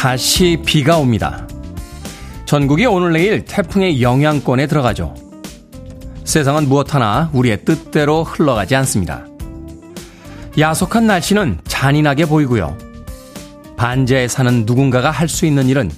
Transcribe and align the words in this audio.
다시 0.00 0.56
비가 0.64 0.96
옵니다. 0.96 1.46
전국이 2.46 2.86
오늘 2.86 3.12
내일 3.12 3.44
태풍의 3.44 4.00
영향권에 4.00 4.66
들어가죠. 4.66 5.14
세상은 6.24 6.70
무엇 6.70 6.94
하나 6.94 7.28
우리의 7.34 7.66
뜻대로 7.66 8.24
흘러가지 8.24 8.74
않습니다. 8.76 9.26
야속한 10.58 11.06
날씨는 11.06 11.58
잔인하게 11.64 12.24
보이고요. 12.24 12.78
반지하에 13.76 14.26
사는 14.26 14.64
누군가가 14.64 15.10
할 15.10 15.28
수 15.28 15.44
있는 15.44 15.68
일은 15.68 15.90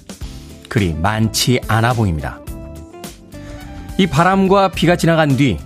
그리 0.67 0.93
많지 0.93 1.61
않아 1.69 1.93
보입니다. 1.93 2.41
이 3.97 4.05
바람과 4.05 4.71
비가 4.71 4.97
지나간 4.97 5.37
뒤 5.37 5.57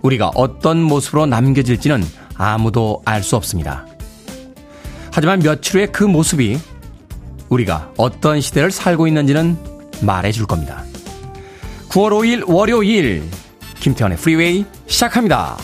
우리가 0.00 0.30
어떤 0.34 0.80
모습으로 0.80 1.26
남겨질지는 1.26 2.02
아무도 2.34 3.02
알 3.04 3.22
수 3.22 3.36
없습니다. 3.36 3.84
하지만 5.12 5.40
며칠 5.40 5.80
후에 5.80 5.86
그 5.88 6.02
모습이 6.02 6.58
우리가 7.48 7.92
어떤 7.96 8.40
시대를 8.40 8.70
살고 8.70 9.06
있는지는 9.06 9.56
말해 10.02 10.32
줄 10.32 10.46
겁니다. 10.46 10.84
9월 11.88 12.10
5일 12.10 12.44
월요일 12.48 13.22
김태훈의 13.80 14.18
프리웨이 14.18 14.64
시작합니다. 14.86 15.56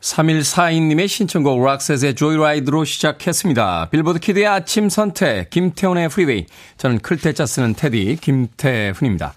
3142님의 0.00 1.08
신청곡 1.08 1.64
록시트의 1.64 2.14
Joyride로 2.14 2.84
시작했습니다. 2.84 3.88
빌보드 3.90 4.18
kid의 4.18 4.46
아침 4.46 4.88
선택, 4.88 5.50
김태훈의 5.50 6.08
프리웨이. 6.10 6.46
저는 6.76 6.98
클 6.98 7.19
태 7.19 7.35
자 7.35 7.46
쓰는 7.46 7.74
테디, 7.74 8.18
김태훈입니다. 8.20 9.34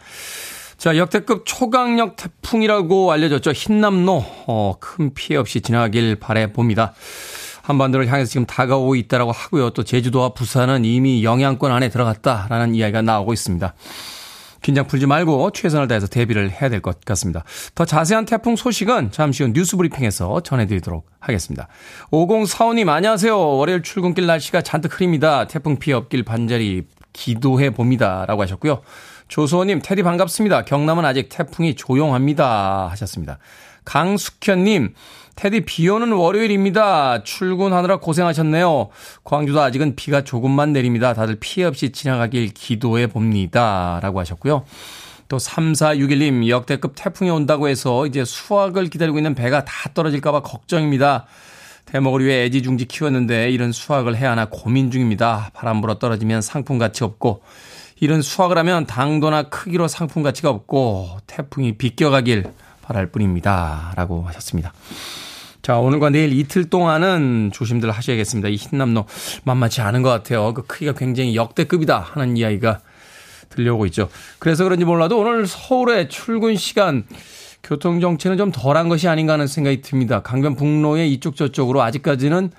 자, 0.78 0.95
역대급 0.95 1.44
초강력 1.45 2.16
태풍이라고 2.17 3.11
알려졌죠. 3.11 3.52
흰남노, 3.52 4.23
어, 4.45 4.75
큰 4.80 5.14
피해 5.14 5.38
없이 5.38 5.61
지나가길 5.61 6.17
바래봅니다. 6.17 6.94
한반도를 7.64 8.08
향해서 8.08 8.30
지금 8.30 8.45
다가오고 8.45 8.95
있다라고 8.95 9.31
하고요. 9.31 9.72
또 9.72 9.83
제주도와 9.83 10.30
부산은 10.30 10.86
이미 10.86 11.23
영향권 11.23 11.72
안에 11.72 11.89
들어갔다라는 11.89 12.75
이야기가 12.75 13.02
나오고 13.02 13.33
있습니다. 13.33 13.73
긴장 14.61 14.88
풀지 14.88 15.05
말고 15.05 15.52
최선을 15.52 15.88
다해서 15.88 16.08
대비를 16.08 16.52
해야 16.52 16.70
될 16.70 16.81
것 16.81 17.02
같습니다. 17.05 17.44
더 17.75 17.83
자세한 17.86 18.25
태풍 18.25 18.55
소식은 18.55 19.11
잠시 19.11 19.44
후 19.44 19.50
뉴스 19.53 19.78
브리핑에서 19.78 20.42
전해드리도록 20.42 21.08
하겠습니다. 21.20 21.67
5045님 22.11 22.88
안녕하세요. 22.89 23.38
월요일 23.58 23.81
출근길 23.81 24.25
날씨가 24.28 24.61
잔뜩 24.61 24.98
흐립니다. 25.00 25.48
태풍 25.48 25.78
피해 25.78 25.95
없길 25.95 26.23
반절히 26.23 26.83
기도해 27.14 27.72
봅니다. 27.72 28.25
라고 28.28 28.42
하셨고요. 28.44 28.81
조소호님 29.28 29.81
테디 29.83 30.03
반갑습니다. 30.03 30.66
경남은 30.66 31.06
아직 31.06 31.30
태풍이 31.30 31.75
조용합니다. 31.75 32.88
하셨습니다. 32.92 33.38
강숙현님 33.86 34.94
테디 35.36 35.61
비 35.66 35.88
오는 35.89 36.11
월요일입니다. 36.11 37.23
출근하느라 37.23 37.99
고생하셨네요. 37.99 38.89
광주도 39.23 39.61
아직은 39.61 39.95
비가 39.95 40.23
조금만 40.23 40.73
내립니다. 40.73 41.14
다들 41.14 41.37
피해 41.39 41.66
없이 41.66 41.92
지나가길 41.92 42.54
기도해 42.54 43.08
봅니다. 43.08 43.99
라고 44.02 44.20
하셨고요. 44.20 44.64
또 45.27 45.37
3461님 45.37 46.48
역대급 46.48 46.93
태풍이 46.95 47.30
온다고 47.30 47.67
해서 47.67 48.08
이제 48.08 48.26
수확을 48.26 48.87
기다리고 48.87 49.17
있는 49.17 49.36
배가 49.36 49.66
다 49.66 49.92
떨어질까봐 49.93 50.42
걱정입니다. 50.42 51.27
대목을 51.86 52.26
위해 52.26 52.45
애지중지 52.45 52.86
키웠는데 52.86 53.52
이런 53.52 53.71
수확을 53.71 54.16
해야 54.16 54.32
하나 54.32 54.45
고민 54.49 54.89
중입니다. 54.89 55.52
바람 55.54 55.82
불어 55.82 55.99
떨어지면 55.99 56.42
상품 56.42 56.77
가치 56.77 57.04
없고 57.04 57.42
이런 57.99 58.21
수확을 58.21 58.58
하면 58.59 58.85
당도나 58.85 59.43
크기로 59.43 59.87
상품 59.87 60.23
가치가 60.23 60.49
없고 60.49 61.17
태풍이 61.27 61.77
비껴가길 61.77 62.45
바랄 62.81 63.11
뿐입니다. 63.11 63.93
라고 63.95 64.23
하셨습니다. 64.23 64.73
자, 65.61 65.77
오늘과 65.80 66.11
내일 66.11 66.31
이틀 66.31 66.69
동안은 66.69 67.52
조심들 67.53 67.91
하셔야겠습니다. 67.91 68.49
이 68.49 68.55
흰남노 68.55 69.05
만만치 69.43 69.81
않은 69.81 70.02
것 70.02 70.09
같아요. 70.09 70.53
그 70.53 70.65
크기가 70.65 70.93
굉장히 70.93 71.36
역대급이다 71.36 71.99
하는 71.99 72.37
이야기가 72.37 72.80
들려오고 73.49 73.86
있죠. 73.87 74.09
그래서 74.39 74.63
그런지 74.63 74.86
몰라도 74.86 75.19
오늘 75.19 75.47
서울의 75.47 76.09
출근 76.09 76.55
시간 76.55 77.03
교통 77.63 77.99
정체는 77.99 78.37
좀 78.37 78.52
덜한 78.52 78.87
것이 78.87 79.07
아닌가 79.07 79.33
하는 79.33 79.47
생각이 79.47 79.81
듭니다. 79.81 80.21
강변북로의 80.21 81.11
이쪽 81.13 81.36
저쪽으로 81.36 81.81
아직까지는 81.81 82.52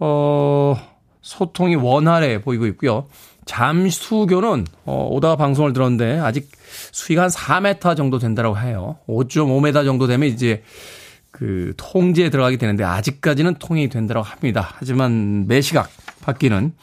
어 0.00 0.76
소통이 1.22 1.76
원활해 1.76 2.42
보이고 2.42 2.66
있고요. 2.66 3.06
잠수교는 3.48 4.66
어 4.84 5.08
오다가 5.10 5.36
방송을 5.36 5.72
들었는데 5.72 6.18
아직 6.18 6.50
수위가 6.92 7.22
한 7.22 7.30
4m 7.30 7.96
정도 7.96 8.18
된다고 8.18 8.58
해요. 8.58 8.98
5.5m 9.08 9.84
정도 9.86 10.06
되면 10.06 10.28
이제 10.28 10.62
그 11.30 11.72
통제에 11.78 12.28
들어가게 12.28 12.58
되는데 12.58 12.84
아직까지는 12.84 13.54
통행이 13.54 13.88
된다고 13.88 14.22
합니다. 14.22 14.68
하지만 14.74 15.46
매 15.48 15.62
시각 15.62 15.90
바뀌는 16.20 16.74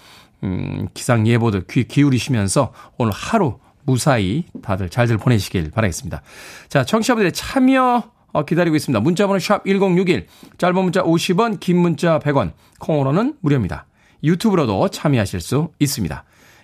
음, 0.44 0.88
기상 0.96 1.28
예보들 1.28 1.66
귀 1.70 1.88
기울이시면서 1.88 2.74
오늘 2.97 3.14
하루 3.14 3.59
무사히 3.84 4.46
다들 4.64 4.90
잘들 4.90 5.18
보내시길 5.18 5.70
바라겠습니다. 5.70 6.24
자, 6.68 6.84
청취자분들의 6.84 7.32
참여 7.34 8.12
어, 8.34 8.44
기다리고 8.44 8.76
있습니다. 8.76 9.00
문자번호 9.00 9.40
샵 9.40 9.64
1061, 9.66 10.28
짧은 10.58 10.84
문자 10.84 11.03
50원, 11.03 11.59
긴 11.59 11.78
문자 11.78 12.20
100원, 12.20 12.52
콩으로는 12.80 13.36
무료입니다. 13.40 13.86
유튜브로도 14.24 14.90
참여하실 14.90 15.40
수 15.40 15.70
있습니다. 15.80 16.26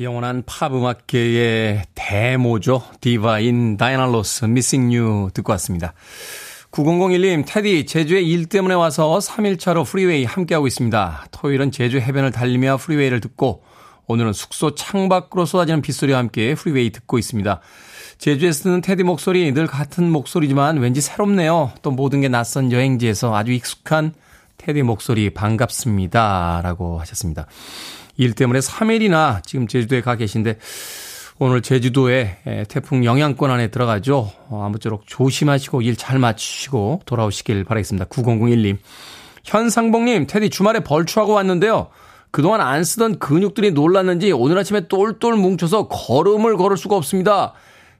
영원한 0.00 0.42
팝 0.46 0.72
음악계의 0.74 1.84
대모죠. 1.94 2.82
디바인 3.02 3.76
다이애나 3.76 4.17
로스 4.17 4.46
Missing 4.46 4.88
You 4.88 5.28
듣고 5.34 5.52
왔습니다. 5.52 5.92
9001님, 6.70 7.44
테디, 7.46 7.84
제주에 7.84 8.22
일 8.22 8.46
때문에 8.46 8.74
와서 8.74 9.18
3일차로 9.18 9.84
프리웨이 9.84 10.24
함께하고 10.24 10.66
있습니다. 10.66 11.26
토요일은 11.32 11.70
제주 11.70 11.98
해변을 11.98 12.30
달리며 12.30 12.78
프리웨이를 12.78 13.20
듣고, 13.20 13.62
오늘은 14.06 14.32
숙소 14.32 14.74
창밖으로 14.74 15.44
쏟아지는 15.44 15.82
빗소리와 15.82 16.18
함께 16.18 16.54
프리웨이 16.54 16.90
듣고 16.90 17.18
있습니다. 17.18 17.60
제주에서 18.18 18.62
듣는 18.64 18.80
테디 18.80 19.02
목소리 19.02 19.52
늘 19.52 19.66
같은 19.66 20.10
목소리지만 20.10 20.78
왠지 20.78 21.00
새롭네요. 21.00 21.72
또 21.82 21.90
모든 21.90 22.20
게 22.20 22.28
낯선 22.28 22.72
여행지에서 22.72 23.34
아주 23.34 23.52
익숙한 23.52 24.14
테디 24.56 24.82
목소리 24.82 25.30
반갑습니다. 25.30 26.60
라고 26.62 27.00
하셨습니다. 27.00 27.46
일 28.20 28.34
때문에 28.34 28.58
3일이나 28.58 29.42
지금 29.46 29.66
제주도에 29.66 30.02
가 30.02 30.14
계신데 30.14 30.58
오늘 31.38 31.62
제주도에 31.62 32.66
태풍 32.68 33.02
영향권 33.06 33.50
안에 33.50 33.68
들어가죠. 33.68 34.30
어, 34.50 34.62
아무쪼록 34.66 35.04
조심하시고 35.06 35.80
일 35.80 35.96
잘 35.96 36.18
마치시고 36.18 37.00
돌아오시길 37.06 37.64
바라겠습니다. 37.64 38.04
9001님. 38.06 38.76
현상봉님, 39.44 40.26
테디 40.26 40.50
주말에 40.50 40.80
벌초하고 40.80 41.32
왔는데요. 41.32 41.88
그동안 42.30 42.60
안 42.60 42.84
쓰던 42.84 43.18
근육들이 43.20 43.70
놀랐는지 43.70 44.32
오늘 44.32 44.58
아침에 44.58 44.86
똘똘 44.86 45.34
뭉쳐서 45.36 45.88
걸음을 45.88 46.58
걸을 46.58 46.76
수가 46.76 46.96
없습니다. 46.96 47.54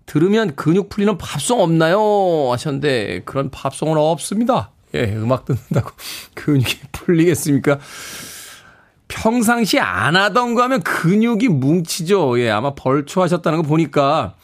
들으면 0.04 0.54
근육 0.54 0.90
풀리는 0.90 1.16
팝송 1.16 1.62
없나요? 1.62 2.52
하셨는데 2.52 3.22
그런 3.24 3.50
팝송은 3.50 3.96
없습니다. 3.96 4.70
예, 4.94 5.14
음악 5.14 5.46
듣는다고 5.46 5.92
근육이 6.34 6.74
풀리겠습니까? 6.92 7.78
평상시 9.10 9.78
안 9.78 10.16
하던 10.16 10.54
거 10.54 10.62
하면 10.62 10.82
근육이 10.82 11.48
뭉치죠. 11.48 12.40
예, 12.40 12.50
아마 12.50 12.74
벌초하셨다는 12.74 13.62
거 13.62 13.62
보니까 13.68 14.34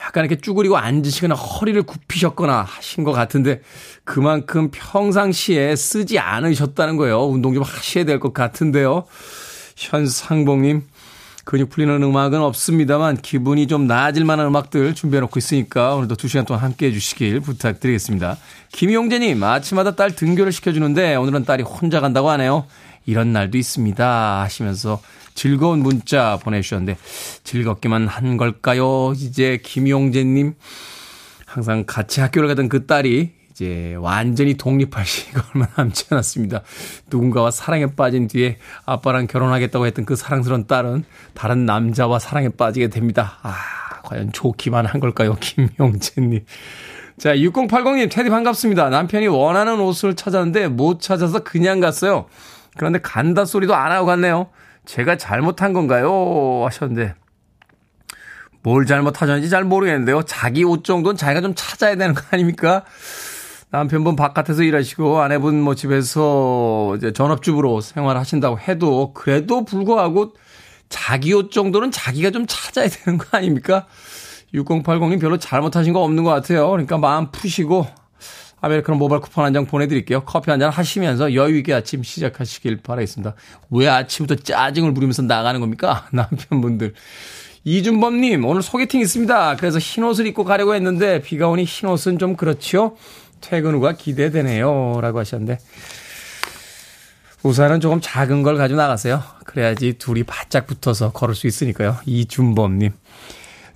약간 0.00 0.24
이렇게 0.24 0.40
쭈그리고 0.40 0.76
앉으시거나 0.78 1.34
허리를 1.34 1.82
굽히셨거나 1.82 2.62
하신 2.62 3.02
것 3.04 3.12
같은데 3.12 3.60
그만큼 4.04 4.70
평상시에 4.70 5.74
쓰지 5.74 6.18
않으셨다는 6.18 6.96
거예요. 6.96 7.22
운동 7.24 7.54
좀 7.54 7.62
하셔야 7.62 8.04
될 8.04 8.20
것 8.20 8.32
같은데요. 8.32 9.04
현상봉님, 9.76 10.82
근육 11.44 11.70
풀리는 11.70 12.02
음악은 12.02 12.40
없습니다만 12.40 13.16
기분이 13.16 13.66
좀 13.66 13.86
나아질 13.86 14.24
만한 14.24 14.46
음악들 14.46 14.94
준비해 14.94 15.20
놓고 15.22 15.38
있으니까 15.38 15.94
오늘도 15.94 16.16
두 16.16 16.28
시간 16.28 16.44
동안 16.44 16.62
함께 16.62 16.86
해주시길 16.86 17.40
부탁드리겠습니다. 17.40 18.36
김용재님, 18.72 19.42
아침마다 19.42 19.96
딸 19.96 20.14
등교를 20.14 20.52
시켜주는데 20.52 21.16
오늘은 21.16 21.44
딸이 21.46 21.62
혼자 21.62 22.00
간다고 22.00 22.28
하네요. 22.30 22.66
이런 23.10 23.32
날도 23.32 23.58
있습니다. 23.58 24.40
하시면서 24.42 25.00
즐거운 25.34 25.80
문자 25.80 26.38
보내주셨는데 26.42 26.96
즐겁기만 27.42 28.06
한 28.06 28.36
걸까요? 28.36 29.12
이제 29.16 29.58
김용재님 29.62 30.54
항상 31.44 31.84
같이 31.86 32.20
학교를 32.20 32.46
가던 32.48 32.68
그 32.68 32.86
딸이 32.86 33.32
이제 33.50 33.96
완전히 33.98 34.54
독립할 34.54 35.04
시기가 35.04 35.44
얼마 35.52 35.66
남지 35.76 36.06
않았습니다. 36.10 36.62
누군가와 37.10 37.50
사랑에 37.50 37.86
빠진 37.86 38.28
뒤에 38.28 38.58
아빠랑 38.86 39.26
결혼하겠다고 39.26 39.86
했던 39.86 40.04
그 40.04 40.14
사랑스러운 40.14 40.66
딸은 40.66 41.04
다른 41.34 41.66
남자와 41.66 42.20
사랑에 42.20 42.48
빠지게 42.48 42.88
됩니다. 42.88 43.38
아, 43.42 43.54
과연 44.04 44.32
좋기만 44.32 44.86
한 44.86 45.00
걸까요? 45.00 45.36
김용재님. 45.40 46.44
자, 47.18 47.34
6080님, 47.34 48.10
테디 48.10 48.30
반갑습니다. 48.30 48.88
남편이 48.88 49.26
원하는 49.26 49.78
옷을 49.80 50.14
찾았는데 50.14 50.68
못 50.68 51.02
찾아서 51.02 51.40
그냥 51.40 51.80
갔어요. 51.80 52.26
그런데 52.76 53.00
간다 53.00 53.44
소리도 53.44 53.74
안 53.74 53.92
하고 53.92 54.06
갔네요. 54.06 54.50
제가 54.86 55.16
잘못한 55.16 55.72
건가요? 55.72 56.64
하셨는데. 56.64 57.14
뭘 58.62 58.86
잘못하셨는지 58.86 59.48
잘 59.48 59.64
모르겠는데요. 59.64 60.22
자기 60.22 60.64
옷 60.64 60.84
정도는 60.84 61.16
자기가 61.16 61.40
좀 61.40 61.54
찾아야 61.56 61.96
되는 61.96 62.14
거 62.14 62.22
아닙니까? 62.30 62.84
남편분 63.70 64.16
바깥에서 64.16 64.64
일하시고 64.64 65.20
아내분 65.20 65.62
뭐 65.62 65.74
집에서 65.74 66.94
이제 66.96 67.12
전업주부로 67.12 67.80
생활하신다고 67.80 68.58
해도 68.58 69.12
그래도 69.14 69.64
불구하고 69.64 70.34
자기 70.88 71.32
옷 71.32 71.52
정도는 71.52 71.92
자기가 71.92 72.32
좀 72.32 72.46
찾아야 72.48 72.88
되는 72.88 73.16
거 73.16 73.38
아닙니까? 73.38 73.86
6080님 74.52 75.20
별로 75.20 75.38
잘못하신 75.38 75.92
거 75.92 76.02
없는 76.02 76.24
것 76.24 76.30
같아요. 76.30 76.68
그러니까 76.68 76.98
마음 76.98 77.30
푸시고 77.30 77.86
아메리카노 78.60 78.98
모바일 78.98 79.20
쿠폰 79.22 79.44
한 79.44 79.52
장 79.52 79.66
보내드릴게요. 79.66 80.20
커피 80.24 80.50
한 80.50 80.60
잔 80.60 80.70
하시면서 80.70 81.34
여유있게 81.34 81.72
아침 81.74 82.02
시작하시길 82.02 82.78
바라겠습니다. 82.78 83.34
왜 83.70 83.88
아침부터 83.88 84.42
짜증을 84.42 84.92
부리면서 84.94 85.22
나가는 85.22 85.58
겁니까? 85.60 86.06
남편분들. 86.12 86.94
이준범님, 87.64 88.44
오늘 88.44 88.62
소개팅 88.62 89.00
있습니다. 89.00 89.56
그래서 89.56 89.78
흰 89.78 90.04
옷을 90.04 90.26
입고 90.26 90.44
가려고 90.44 90.74
했는데 90.74 91.20
비가 91.20 91.48
오니 91.48 91.64
흰 91.64 91.88
옷은 91.90 92.18
좀 92.18 92.36
그렇지요? 92.36 92.96
퇴근 93.40 93.74
후가 93.74 93.92
기대되네요. 93.92 95.00
라고 95.00 95.18
하셨는데. 95.18 95.58
우산은 97.42 97.80
조금 97.80 98.00
작은 98.02 98.42
걸 98.42 98.56
가지고 98.56 98.78
나가세요. 98.80 99.22
그래야지 99.46 99.94
둘이 99.94 100.22
바짝 100.24 100.66
붙어서 100.66 101.12
걸을 101.12 101.34
수 101.34 101.46
있으니까요. 101.46 101.96
이준범님. 102.04 102.92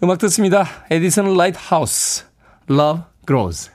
음악 0.02 0.18
듣습니다. 0.18 0.66
에디슨 0.90 1.34
라이트하우스. 1.34 2.24
Love 2.70 3.02
Grows. 3.26 3.70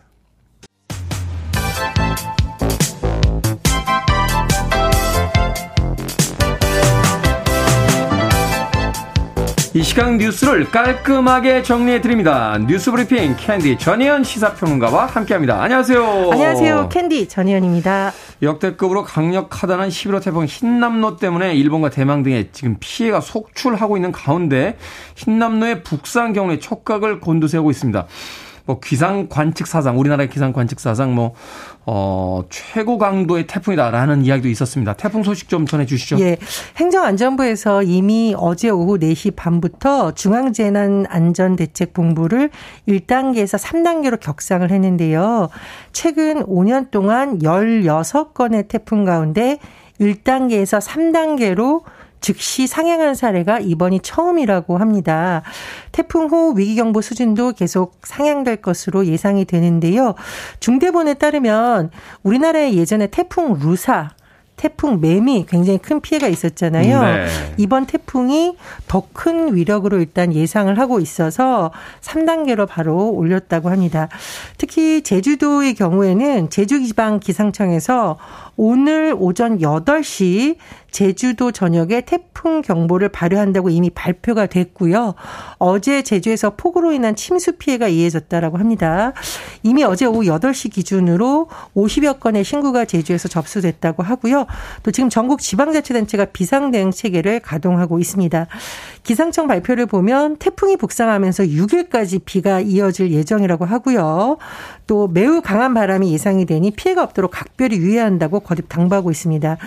이 9.79 9.81
시간 9.81 10.17
뉴스를 10.17 10.69
깔끔하게 10.71 11.63
정리해 11.63 12.01
드립니다. 12.01 12.57
뉴스 12.67 12.91
브리핑 12.91 13.37
캔디 13.37 13.77
전희연 13.77 14.25
시사평론가와 14.25 15.05
함께합니다. 15.05 15.63
안녕하세요. 15.63 16.31
안녕하세요. 16.33 16.89
캔디 16.89 17.29
전희연입니다. 17.29 18.11
역대급으로 18.41 19.05
강력하다는 19.05 19.87
11호 19.87 20.21
태풍 20.21 20.43
힌남노 20.43 21.15
때문에 21.15 21.55
일본과 21.55 21.91
대만 21.91 22.23
등에 22.23 22.49
지금 22.51 22.75
피해가 22.81 23.21
속출하고 23.21 23.95
있는 23.95 24.11
가운데 24.11 24.77
흰남노의 25.15 25.83
북상 25.83 26.33
경로에 26.33 26.59
촉각을 26.59 27.21
곤두세우고 27.21 27.71
있습니다. 27.71 28.05
뭐 28.69 28.79
기상 28.79 29.27
관측 29.29 29.65
사상, 29.65 29.99
우리나라의 29.99 30.29
기상 30.29 30.53
관측 30.53 30.79
사상 30.79 31.15
뭐 31.15 31.33
어, 31.87 32.43
최고 32.51 32.99
강도의 32.99 33.47
태풍이다라는 33.47 34.23
이야기도 34.23 34.47
있었습니다. 34.47 34.93
태풍 34.93 35.23
소식 35.23 35.49
좀 35.49 35.65
전해 35.65 35.87
주시죠. 35.87 36.19
예. 36.19 36.37
행정안전부에서 36.77 37.81
이미 37.81 38.35
어제 38.37 38.69
오후 38.69 38.99
4시 38.99 39.35
반부터 39.35 40.11
중앙재난안전대책본부를 40.11 42.51
1단계에서 42.87 43.57
3단계로 43.57 44.19
격상을 44.19 44.69
했는데요. 44.69 45.49
최근 45.91 46.45
5년 46.45 46.91
동안 46.91 47.39
16건의 47.39 48.67
태풍 48.67 49.03
가운데 49.03 49.57
1단계에서 49.99 50.79
3단계로 50.79 51.81
즉시 52.21 52.67
상향한 52.67 53.15
사례가 53.15 53.59
이번이 53.59 54.01
처음이라고 54.01 54.77
합니다. 54.77 55.41
태풍 55.91 56.27
후 56.27 56.53
위기경보 56.57 57.01
수준도 57.01 57.53
계속 57.53 57.99
상향될 58.03 58.57
것으로 58.57 59.05
예상이 59.05 59.45
되는데요. 59.45 60.15
중대본에 60.59 61.15
따르면 61.15 61.91
우리나라의 62.23 62.77
예전에 62.77 63.07
태풍 63.07 63.59
루사 63.59 64.09
태풍 64.59 64.99
매미 64.99 65.45
굉장히 65.47 65.77
큰 65.79 66.01
피해가 66.01 66.27
있었잖아요. 66.27 67.01
네. 67.01 67.27
이번 67.57 67.85
태풍이 67.85 68.57
더 68.87 69.03
큰 69.13 69.53
위력으로 69.53 69.97
일단 69.99 70.33
예상을 70.33 70.79
하고 70.79 71.01
있어서 71.01 71.71
3단계로 71.99 72.67
바로 72.67 73.09
올렸다고 73.11 73.69
합니다. 73.69 74.07
특히 74.57 75.01
제주도의 75.01 75.73
경우에는 75.73 76.49
제주지방 76.49 77.19
기상청에서 77.19 78.17
오늘 78.61 79.15
오전 79.17 79.59
8시 79.59 80.57
제주도 80.91 81.53
전역에 81.53 82.01
태풍 82.01 82.61
경보를 82.61 83.07
발효한다고 83.07 83.69
이미 83.69 83.89
발표가 83.89 84.47
됐고요. 84.47 85.13
어제 85.59 86.01
제주에서 86.01 86.55
폭우로 86.57 86.91
인한 86.91 87.15
침수 87.15 87.53
피해가 87.53 87.87
이해졌다라고 87.87 88.57
합니다. 88.57 89.13
이미 89.63 89.83
어제 89.85 90.05
오후 90.05 90.23
8시 90.23 90.73
기준으로 90.73 91.47
50여 91.73 92.19
건의 92.19 92.43
신고가 92.43 92.83
제주에서 92.83 93.29
접수됐다고 93.29 94.03
하고요. 94.03 94.45
또 94.83 94.91
지금 94.91 95.09
전국 95.09 95.39
지방자치단체가 95.39 96.25
비상대응 96.25 96.91
체계를 96.91 97.39
가동하고 97.39 97.99
있습니다. 97.99 98.47
기상청 99.03 99.47
발표를 99.47 99.85
보면 99.85 100.35
태풍이 100.35 100.75
북상하면서 100.75 101.43
6일까지 101.43 102.21
비가 102.25 102.59
이어질 102.59 103.11
예정이라고 103.11 103.63
하고요. 103.63 104.37
또 104.85 105.07
매우 105.07 105.41
강한 105.41 105.73
바람이 105.73 106.11
예상이 106.11 106.45
되니 106.45 106.71
피해가 106.71 107.03
없도록 107.03 107.31
각별히 107.31 107.77
유의해야 107.77 108.05
한다고 108.05 108.39
거듭 108.49 108.67
당부하고 108.67 109.11
있습니다. 109.11 109.57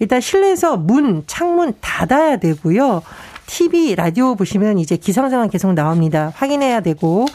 일단 0.00 0.20
실내에서 0.20 0.76
문, 0.76 1.22
창문 1.26 1.74
닫아야 1.80 2.38
되고요. 2.38 3.02
TV, 3.46 3.94
라디오 3.94 4.34
보시면 4.34 4.78
이제 4.78 4.96
기상 4.96 5.30
상황 5.30 5.48
계속 5.48 5.72
나옵니다. 5.74 6.32
확인해야 6.34 6.80
되고 6.80 7.26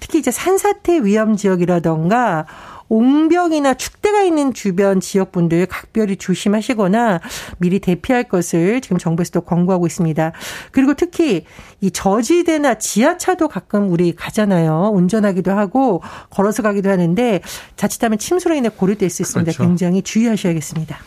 특히 0.00 0.18
이제 0.18 0.30
산사태 0.30 1.00
위험 1.04 1.36
지역이라던가 1.36 2.46
옹벽이나 2.88 3.74
축대가 3.74 4.22
있는 4.22 4.52
주변 4.52 5.00
지역분들 5.00 5.66
각별히 5.66 6.16
조심하시거나 6.16 7.20
미리 7.58 7.78
대피할 7.78 8.24
것을 8.24 8.80
지금 8.80 8.98
정부에서도 8.98 9.40
권고하고 9.42 9.86
있습니다. 9.86 10.32
그리고 10.70 10.94
특히 10.94 11.44
이 11.80 11.90
저지대나 11.90 12.74
지하차도 12.74 13.48
가끔 13.48 13.90
우리 13.90 14.14
가잖아요. 14.14 14.90
운전하기도 14.94 15.52
하고 15.52 16.02
걸어서 16.30 16.62
가기도 16.62 16.90
하는데 16.90 17.40
자칫하면 17.76 18.18
침수로 18.18 18.54
인해 18.54 18.68
고립될 18.68 19.10
수 19.10 19.22
있습니다. 19.22 19.52
그렇죠. 19.52 19.68
굉장히 19.68 20.02
주의하셔야겠습니다. 20.02 20.98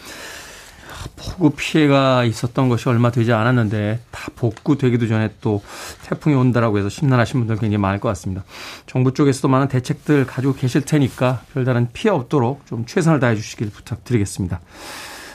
폭우 1.18 1.50
피해가 1.50 2.24
있었던 2.24 2.70
것이 2.70 2.88
얼마 2.88 3.12
되지 3.12 3.34
않았는데 3.34 4.00
다 4.12 4.32
복구되기도 4.36 5.08
전에 5.08 5.34
또 5.42 5.62
태풍이 6.04 6.36
온다라고 6.36 6.78
해서 6.78 6.88
심란하신 6.90 7.42
분들 7.42 7.58
굉장히 7.58 7.78
많을 7.78 8.00
것 8.00 8.08
같습니다. 8.10 8.44
정부 8.86 9.14
쪽에서도 9.14 9.48
많은 9.48 9.68
대책들 9.68 10.26
가지고 10.26 10.54
계실 10.54 10.82
테니까 10.82 11.42
별다른 11.54 11.90
피해 11.92 12.14
없도록 12.14 12.66
좀 12.68 12.86
최선을 12.86 13.20
다해 13.20 13.36
주시길 13.36 13.72
부탁드리겠습니다. 13.72 14.62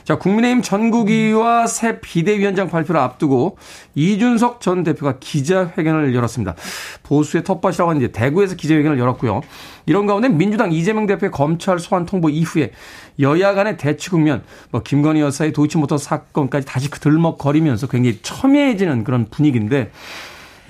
자, 0.05 0.19
국민의힘 0.19 0.63
전국위와 0.63 1.67
새 1.67 2.01
비대위원장 2.01 2.69
발표를 2.69 3.01
앞두고 3.01 3.57
이준석 3.95 4.61
전 4.61 4.83
대표가 4.83 5.19
기자회견을 5.21 6.15
열었습니다. 6.15 6.55
보수의 7.03 7.45
텃밭이라고 7.45 7.91
하는데 7.91 8.09
대구에서 8.13 8.57
기자회견을 8.57 8.99
열었고요. 8.99 9.43
이런 9.87 10.07
가운데 10.07 10.29
민주당 10.29 10.73
이재명 10.73 11.07
대표의 11.07 11.31
검찰 11.31 11.79
소환 11.79 12.07
통보 12.07 12.31
이후에 12.31 12.73
여야 13.21 13.55
간의 13.55 13.77
대치 13.77 14.11
국면, 14.11 14.43
뭐 14.71 14.83
김건희 14.83 15.21
여사의 15.21 15.53
도이치모터 15.53 15.99
사건까지 15.99 16.67
다시 16.67 16.91
들먹거리면서 16.91 17.87
굉장히 17.87 18.19
첨예해지는 18.23 19.05
그런 19.05 19.27
분위기인데 19.31 19.91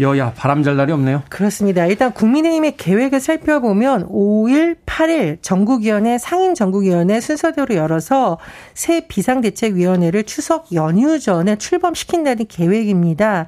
여야 0.00 0.32
바람잘 0.32 0.76
날이 0.76 0.90
없네요. 0.92 1.22
그렇습니다. 1.28 1.87
일단 1.87 2.12
국민의힘의 2.12 2.76
계획을 2.76 3.20
살펴보면 3.20 4.08
5일, 4.08 4.76
8일 4.87 5.38
전국위원회, 5.42 6.16
상임 6.18 6.54
전국위원회 6.54 7.20
순서대로 7.20 7.75
열어서 7.75 8.38
새 8.75 9.06
비상대책위원회를 9.06 10.25
추석 10.25 10.72
연휴 10.72 11.18
전에 11.20 11.56
출범시킨다는 11.56 12.46
계획입니다. 12.49 13.46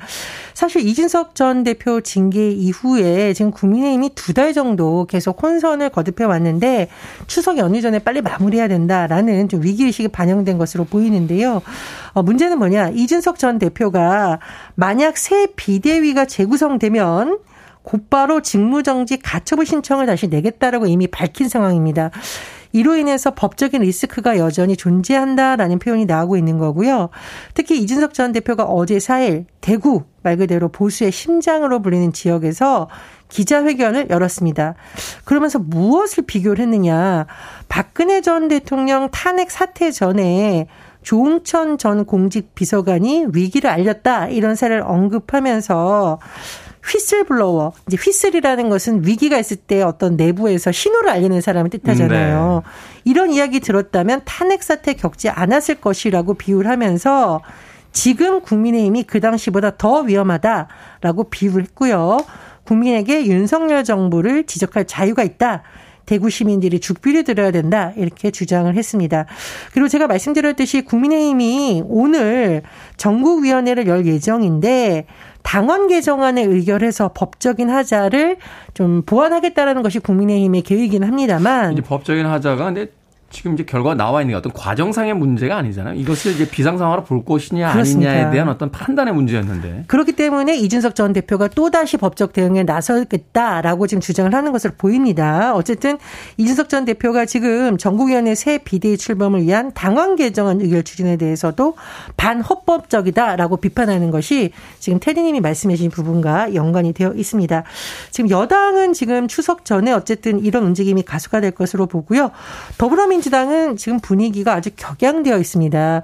사실 0.52 0.86
이진석 0.86 1.34
전 1.34 1.64
대표 1.64 2.00
징계 2.02 2.50
이후에 2.50 3.32
지금 3.32 3.50
국민의힘이 3.50 4.10
두 4.14 4.34
달 4.34 4.52
정도 4.52 5.06
계속 5.06 5.40
혼선을 5.40 5.90
거듭해 5.90 6.24
왔는데 6.26 6.88
추석 7.28 7.56
연휴 7.56 7.80
전에 7.80 8.00
빨리 8.00 8.20
마무리해야 8.20 8.66
된다라는 8.66 9.48
좀 9.48 9.62
위기의식이 9.62 10.08
반영된 10.08 10.58
것으로 10.58 10.84
보이는데요. 10.84 11.62
어, 12.14 12.22
문제는 12.22 12.58
뭐냐. 12.58 12.90
이준석 12.90 13.38
전 13.38 13.58
대표가 13.60 14.40
만약 14.74 15.18
새 15.18 15.46
비대위가 15.54 16.24
재구성되면 16.34 17.38
곧바로 17.84 18.40
직무정지 18.40 19.18
가처분 19.18 19.64
신청을 19.66 20.06
다시 20.06 20.26
내겠다라고 20.26 20.86
이미 20.86 21.06
밝힌 21.06 21.48
상황입니다. 21.48 22.10
이로 22.72 22.96
인해서 22.96 23.34
법적인 23.34 23.82
리스크가 23.82 24.36
여전히 24.38 24.76
존재한다라는 24.76 25.78
표현이 25.78 26.06
나오고 26.06 26.36
있는 26.36 26.58
거고요. 26.58 27.10
특히 27.52 27.80
이준석 27.80 28.14
전 28.14 28.32
대표가 28.32 28.64
어제 28.64 28.96
4일 28.96 29.44
대구 29.60 30.02
말 30.24 30.36
그대로 30.36 30.68
보수의 30.70 31.12
심장으로 31.12 31.82
불리는 31.82 32.12
지역에서 32.12 32.88
기자회견을 33.28 34.10
열었습니다. 34.10 34.74
그러면서 35.24 35.60
무엇을 35.60 36.24
비교를 36.26 36.64
했느냐. 36.64 37.26
박근혜 37.68 38.22
전 38.22 38.48
대통령 38.48 39.08
탄핵 39.12 39.52
사태 39.52 39.92
전에 39.92 40.66
조홍천 41.04 41.78
전 41.78 42.04
공직 42.04 42.54
비서관이 42.54 43.26
위기를 43.32 43.70
알렸다 43.70 44.28
이런 44.28 44.56
사례를 44.56 44.82
언급하면서 44.82 46.18
휘슬블로워 46.84 47.72
이제 47.86 47.96
휘슬이라는 47.96 48.68
것은 48.68 49.06
위기가 49.06 49.38
있을 49.38 49.56
때 49.56 49.82
어떤 49.82 50.16
내부에서 50.16 50.72
신호를 50.72 51.08
알리는 51.10 51.40
사람을 51.40 51.70
뜻하잖아요. 51.70 52.62
네. 52.64 52.70
이런 53.04 53.30
이야기 53.30 53.60
들었다면 53.60 54.22
탄핵 54.24 54.62
사태 54.62 54.94
겪지 54.94 55.28
않았을 55.28 55.76
것이라고 55.76 56.34
비유를 56.34 56.70
하면서 56.70 57.40
지금 57.92 58.40
국민의힘이 58.40 59.04
그 59.04 59.20
당시보다 59.20 59.76
더 59.78 60.00
위험하다라고 60.00 61.30
비유를 61.30 61.62
했고요. 61.64 62.18
국민에게 62.64 63.26
윤석열 63.26 63.84
정부를 63.84 64.44
지적할 64.44 64.86
자유가 64.86 65.22
있다. 65.22 65.62
대구 66.06 66.30
시민들이 66.30 66.80
죽비를 66.80 67.24
들어야 67.24 67.50
된다 67.50 67.92
이렇게 67.96 68.30
주장을 68.30 68.74
했습니다. 68.74 69.26
그리고 69.72 69.88
제가 69.88 70.06
말씀드렸듯이 70.06 70.82
국민의힘이 70.82 71.82
오늘 71.86 72.62
전국위원회를 72.96 73.86
열 73.86 74.06
예정인데 74.06 75.06
당원 75.42 75.88
개정안을 75.88 76.42
의결해서 76.42 77.12
법적인 77.14 77.70
하자를 77.70 78.38
좀 78.72 79.02
보완하겠다라는 79.02 79.82
것이 79.82 79.98
국민의힘의 79.98 80.62
계획이긴 80.62 81.04
합니다만 81.04 81.74
이제 81.74 81.82
법적인 81.82 82.26
하자가 82.26 82.64
근데 82.64 82.86
지금 83.34 83.54
이제 83.54 83.64
결과가 83.64 83.96
나와 83.96 84.22
있는 84.22 84.32
게 84.32 84.38
어떤 84.38 84.52
과정상의 84.52 85.14
문제가 85.14 85.56
아니잖아요. 85.56 85.98
이것을 86.00 86.32
이제 86.32 86.48
비상상황으로 86.48 87.04
볼 87.04 87.24
것이냐 87.24 87.72
그렇습니까. 87.72 88.10
아니냐에 88.10 88.30
대한 88.30 88.48
어떤 88.48 88.70
판단의 88.70 89.12
문제였는데. 89.12 89.84
그렇기 89.88 90.12
때문에 90.12 90.56
이준석 90.56 90.94
전 90.94 91.12
대표가 91.12 91.48
또다시 91.48 91.96
법적 91.96 92.32
대응에 92.32 92.62
나서겠다라고 92.62 93.88
지금 93.88 94.00
주장을 94.00 94.32
하는 94.32 94.52
것으로 94.52 94.74
보입니다. 94.78 95.54
어쨌든 95.54 95.98
이준석 96.36 96.68
전 96.68 96.84
대표가 96.84 97.26
지금 97.26 97.76
전국위원회 97.76 98.36
새 98.36 98.58
비대위 98.58 98.96
출범을 98.96 99.42
위한 99.42 99.72
당원 99.74 100.14
개정안 100.14 100.60
의결 100.60 100.84
추진에 100.84 101.16
대해서도 101.16 101.74
반헌법적이다라고 102.16 103.56
비판하는 103.56 104.12
것이 104.12 104.52
지금 104.78 105.00
테디님이 105.00 105.40
말씀해 105.40 105.74
주신 105.74 105.90
부분과 105.90 106.54
연관이 106.54 106.92
되어 106.92 107.12
있습니다. 107.12 107.64
지금 108.12 108.30
여당은 108.30 108.92
지금 108.92 109.26
추석 109.26 109.64
전에 109.64 109.90
어쨌든 109.92 110.38
이런 110.38 110.64
움직임이 110.64 111.02
가수가 111.02 111.40
될 111.40 111.50
것으로 111.50 111.86
보고요. 111.86 112.30
더불어민 112.78 113.23
더불어민주당은 113.24 113.76
지금 113.76 113.98
분위기가 114.00 114.54
아주 114.54 114.70
격양되어 114.76 115.38
있습니다. 115.38 116.02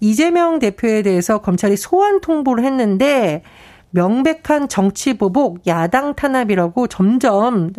이재명 0.00 0.58
대표에 0.58 1.02
대해서 1.02 1.38
검찰이 1.38 1.76
소환 1.76 2.20
통보를 2.20 2.64
했는데 2.64 3.42
명백한 3.90 4.68
정치 4.68 5.14
보복, 5.14 5.66
야당 5.66 6.14
탄압이라고 6.14 6.86
점점 6.88 7.72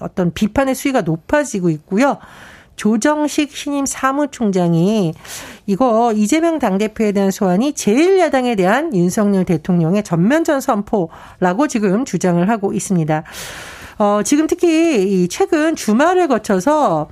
어떤 0.00 0.32
비판의 0.32 0.74
수위가 0.74 1.02
높아지고 1.02 1.70
있고요. 1.70 2.18
조정식 2.76 3.54
신임 3.54 3.84
사무총장이 3.84 5.12
이거 5.66 6.12
이재명 6.14 6.58
당대표에 6.58 7.12
대한 7.12 7.30
소환이 7.30 7.72
제1야당에 7.72 8.56
대한 8.56 8.94
윤석열 8.94 9.44
대통령의 9.44 10.02
전면전 10.02 10.62
선포라고 10.62 11.68
지금 11.68 12.04
주장을 12.06 12.48
하고 12.48 12.72
있습니다. 12.72 13.22
어, 13.98 14.22
지금 14.24 14.46
특히 14.46 15.28
최근 15.28 15.76
주말을 15.76 16.26
거쳐서 16.26 17.08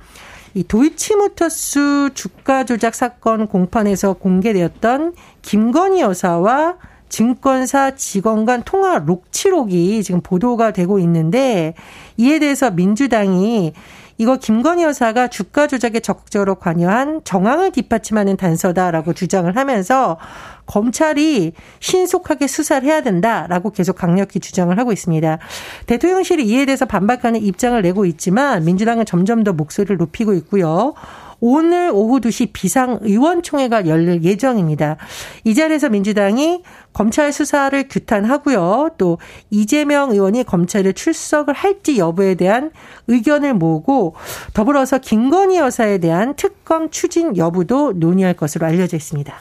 이 0.53 0.63
도이치모터스 0.63 2.11
주가 2.13 2.63
조작 2.63 2.95
사건 2.95 3.47
공판에서 3.47 4.13
공개되었던 4.13 5.13
김건희 5.41 6.01
여사와 6.01 6.77
증권사 7.09 7.95
직원 7.95 8.45
간 8.45 8.63
통화 8.63 8.99
녹취록이 8.99 10.03
지금 10.03 10.21
보도가 10.21 10.71
되고 10.71 10.99
있는데 10.99 11.73
이에 12.17 12.39
대해서 12.39 12.71
민주당이 12.71 13.73
이거 14.19 14.35
김건희 14.35 14.83
여사가 14.83 15.29
주가 15.29 15.65
조작에 15.65 16.01
적극적으로 16.01 16.55
관여한 16.55 17.21
정황을 17.23 17.71
뒷받침하는 17.71 18.35
단서다라고 18.35 19.13
주장을 19.13 19.55
하면서 19.55 20.17
검찰이 20.65 21.53
신속하게 21.79 22.47
수사를 22.47 22.85
해야 22.85 23.01
된다라고 23.01 23.71
계속 23.71 23.95
강력히 23.95 24.41
주장을 24.41 24.77
하고 24.77 24.91
있습니다. 24.91 25.39
대통령실이 25.85 26.45
이에 26.45 26.65
대해서 26.65 26.85
반박하는 26.85 27.41
입장을 27.41 27.81
내고 27.81 28.05
있지만 28.05 28.65
민주당은 28.65 29.05
점점 29.05 29.45
더 29.45 29.53
목소리를 29.53 29.95
높이고 29.95 30.33
있고요. 30.33 30.95
오늘 31.39 31.89
오후 31.93 32.19
2시 32.19 32.49
비상의원총회가 32.53 33.87
열릴 33.87 34.23
예정입니다. 34.23 34.97
이 35.43 35.55
자리에서 35.55 35.89
민주당이 35.89 36.63
검찰 36.93 37.31
수사를 37.31 37.87
규탄하고요. 37.87 38.91
또 38.97 39.17
이재명 39.49 40.11
의원이 40.11 40.43
검찰에 40.43 40.91
출석을 40.91 41.53
할지 41.53 41.97
여부에 41.97 42.35
대한 42.35 42.71
의견을 43.07 43.53
모으고 43.53 44.15
더불어서 44.53 44.97
김건희 44.97 45.57
여사에 45.57 45.99
대한 45.99 46.35
특검 46.35 46.89
추진 46.89 47.37
여부도 47.37 47.93
논의할 47.93 48.33
것으로 48.33 48.65
알려져 48.65 48.97
있습니다. 48.97 49.33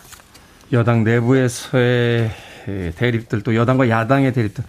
여당 0.73 1.05
내부에서의 1.05 2.31
대립들 2.97 3.43
또 3.43 3.55
여당과 3.55 3.89
야당의 3.89 4.33
대립들 4.33 4.65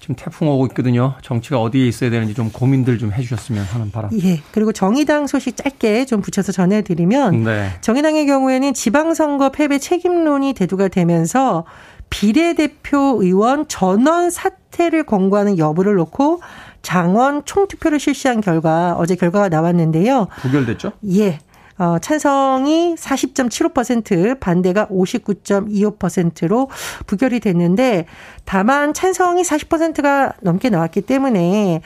지금 0.00 0.14
태풍 0.14 0.48
오고 0.48 0.66
있거든요. 0.68 1.14
정치가 1.22 1.60
어디에 1.60 1.86
있어야 1.86 2.10
되는지 2.10 2.34
좀 2.34 2.50
고민들 2.50 2.98
좀 2.98 3.12
해주셨으면 3.12 3.64
하는 3.64 3.90
바람. 3.90 4.10
예. 4.22 4.40
그리고 4.52 4.72
정의당 4.72 5.26
소식 5.26 5.56
짧게 5.56 6.06
좀 6.06 6.20
붙여서 6.20 6.52
전해드리면 6.52 7.44
네. 7.44 7.70
정의당의 7.80 8.26
경우에는 8.26 8.74
지방선거 8.74 9.50
패배 9.50 9.78
책임론이 9.78 10.54
대두가 10.54 10.88
되면서 10.88 11.64
비례대표 12.10 13.18
의원 13.20 13.66
전원 13.66 14.30
사퇴를 14.30 15.04
권고하는 15.04 15.58
여부를 15.58 15.94
놓고 15.96 16.40
장원 16.82 17.44
총투표를 17.44 17.98
실시한 17.98 18.40
결과 18.40 18.94
어제 18.98 19.16
결과가 19.16 19.48
나왔는데요. 19.48 20.28
부결됐죠? 20.42 20.92
예. 21.14 21.38
어, 21.78 21.98
찬성이 22.00 22.94
40.75% 22.94 24.38
반대가 24.38 24.86
59.25%로 24.86 26.68
부결이 27.06 27.40
됐는데 27.40 28.06
다만 28.44 28.94
찬성이 28.94 29.42
40%가 29.42 30.34
넘게 30.40 30.70
나왔기 30.70 31.02
때문에 31.02 31.82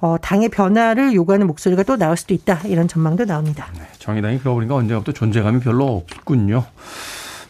어, 0.00 0.16
당의 0.20 0.48
변화를 0.48 1.12
요구하는 1.14 1.46
목소리가 1.46 1.82
또 1.82 1.96
나올 1.96 2.16
수도 2.16 2.34
있다 2.34 2.60
이런 2.66 2.86
전망도 2.86 3.24
나옵니다. 3.24 3.66
네, 3.74 3.82
정의당이 3.98 4.38
그러고 4.38 4.56
보니까 4.56 4.76
언제부터 4.76 5.12
존재감이 5.12 5.60
별로 5.60 5.86
없군요. 5.86 6.64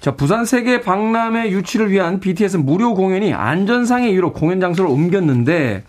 자, 0.01 0.17
부산 0.17 0.45
세계 0.45 0.81
박람회 0.81 1.51
유치를 1.51 1.91
위한 1.91 2.19
BTS 2.19 2.57
무료 2.57 2.95
공연이 2.95 3.33
안전상의 3.33 4.11
이유로 4.13 4.33
공연 4.33 4.59
장소를 4.59 4.91
옮겼는데 4.91 5.85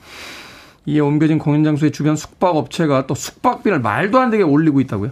이에 0.85 0.99
옮겨진 0.99 1.39
공연 1.39 1.63
장소의 1.63 1.91
주변 1.91 2.15
숙박업체가 2.15 3.07
또 3.07 3.15
숙박비를 3.15 3.79
말도 3.79 4.19
안 4.19 4.29
되게 4.29 4.43
올리고 4.43 4.81
있다고요? 4.81 5.11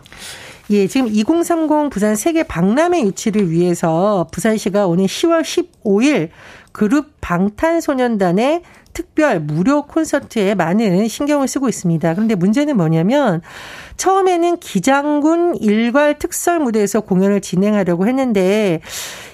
예, 0.70 0.88
지금 0.88 1.08
2030 1.08 1.90
부산 1.90 2.16
세계 2.16 2.44
박람회 2.44 3.02
유치를 3.02 3.50
위해서 3.52 4.28
부산시가 4.32 4.88
오늘 4.88 5.06
10월 5.06 5.42
15일 5.42 6.30
그룹 6.72 7.08
방탄소년단의 7.20 8.62
특별 8.94 9.40
무료 9.40 9.84
콘서트에 9.84 10.56
많은 10.56 11.08
신경을 11.08 11.48
쓰고 11.48 11.70
있습니다. 11.70 12.14
그런데 12.14 12.36
문제는 12.36 12.78
뭐냐면 12.78 13.42
처음에는 13.98 14.58
기장군 14.58 15.56
일괄 15.58 16.18
특설 16.20 16.60
무대에서 16.60 17.02
공연을 17.02 17.42
진행하려고 17.42 18.08
했는데 18.08 18.82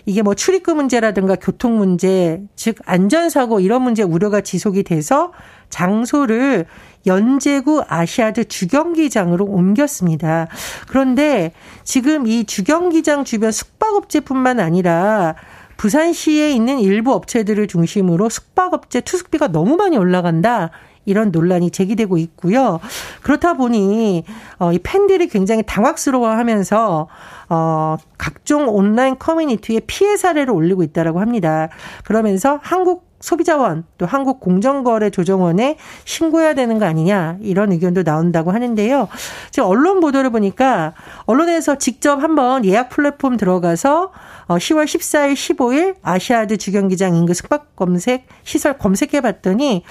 이게 0.06 0.22
뭐 0.22 0.36
출입금 0.36 0.78
문제라든가 0.78 1.36
교통 1.36 1.78
문제, 1.78 2.42
즉 2.56 2.78
안전사고 2.86 3.60
이런 3.60 3.82
문제 3.82 4.04
우려가 4.04 4.42
지속이 4.42 4.84
돼서 4.84 5.34
장소를 5.70 6.66
연제구 7.08 7.84
아시아드 7.88 8.46
주경기장으로 8.46 9.46
옮겼습니다. 9.46 10.48
그런데 10.88 11.54
지금 11.84 12.28
이 12.28 12.44
주경기장 12.44 13.24
주변 13.24 13.52
숙박업체뿐만 13.52 14.60
아니라 14.60 15.36
부산시에 15.78 16.52
있는 16.52 16.80
일부 16.80 17.14
업체들을 17.14 17.68
중심으로 17.68 18.30
숙박업체 18.30 19.02
투숙비가 19.02 19.48
너무 19.48 19.78
많이 19.78 19.98
올라간다. 19.98 20.72
이런 21.06 21.32
논란이 21.32 21.72
제기되고 21.72 22.18
있고요. 22.18 22.82
그렇다 23.24 23.54
보니 23.54 24.26
어, 24.60 24.74
이 24.74 24.80
팬들이 24.80 25.30
굉장히 25.30 25.64
당황스러워하면서 25.66 27.08
어, 27.50 27.98
각종 28.18 28.68
온라인 28.68 29.18
커뮤니티에 29.18 29.80
피해 29.88 30.18
사례를 30.18 30.54
올리고 30.54 30.84
있다라고 30.84 31.22
합니다. 31.22 31.70
그러면서 32.04 32.60
한국 32.62 33.07
소비자원 33.28 33.84
또 33.98 34.06
한국공정거래조정원에 34.06 35.78
신고해야 36.06 36.54
되는 36.54 36.80
거 36.80 36.86
아니냐 36.86 37.38
이런 37.42 37.74
의견도 37.74 38.04
나온다고 38.04 38.52
하는데요. 38.52 39.10
지금 39.52 39.68
언론 39.68 40.00
보도를 40.00 40.30
보니까 40.30 40.94
언론에서 41.26 41.78
직접 41.78 42.24
한번 42.24 42.64
예약 42.64 42.88
플랫폼 42.90 43.36
들어가서 43.36 44.12
10월 44.48 44.86
14일, 44.86 45.34
15일 45.34 45.96
아시아드 46.02 46.56
주경기장 46.56 47.16
인근 47.16 47.34
숙박 47.34 47.76
검색 47.76 48.26
시설 48.44 48.78
검색해 48.78 49.20
봤더니 49.20 49.84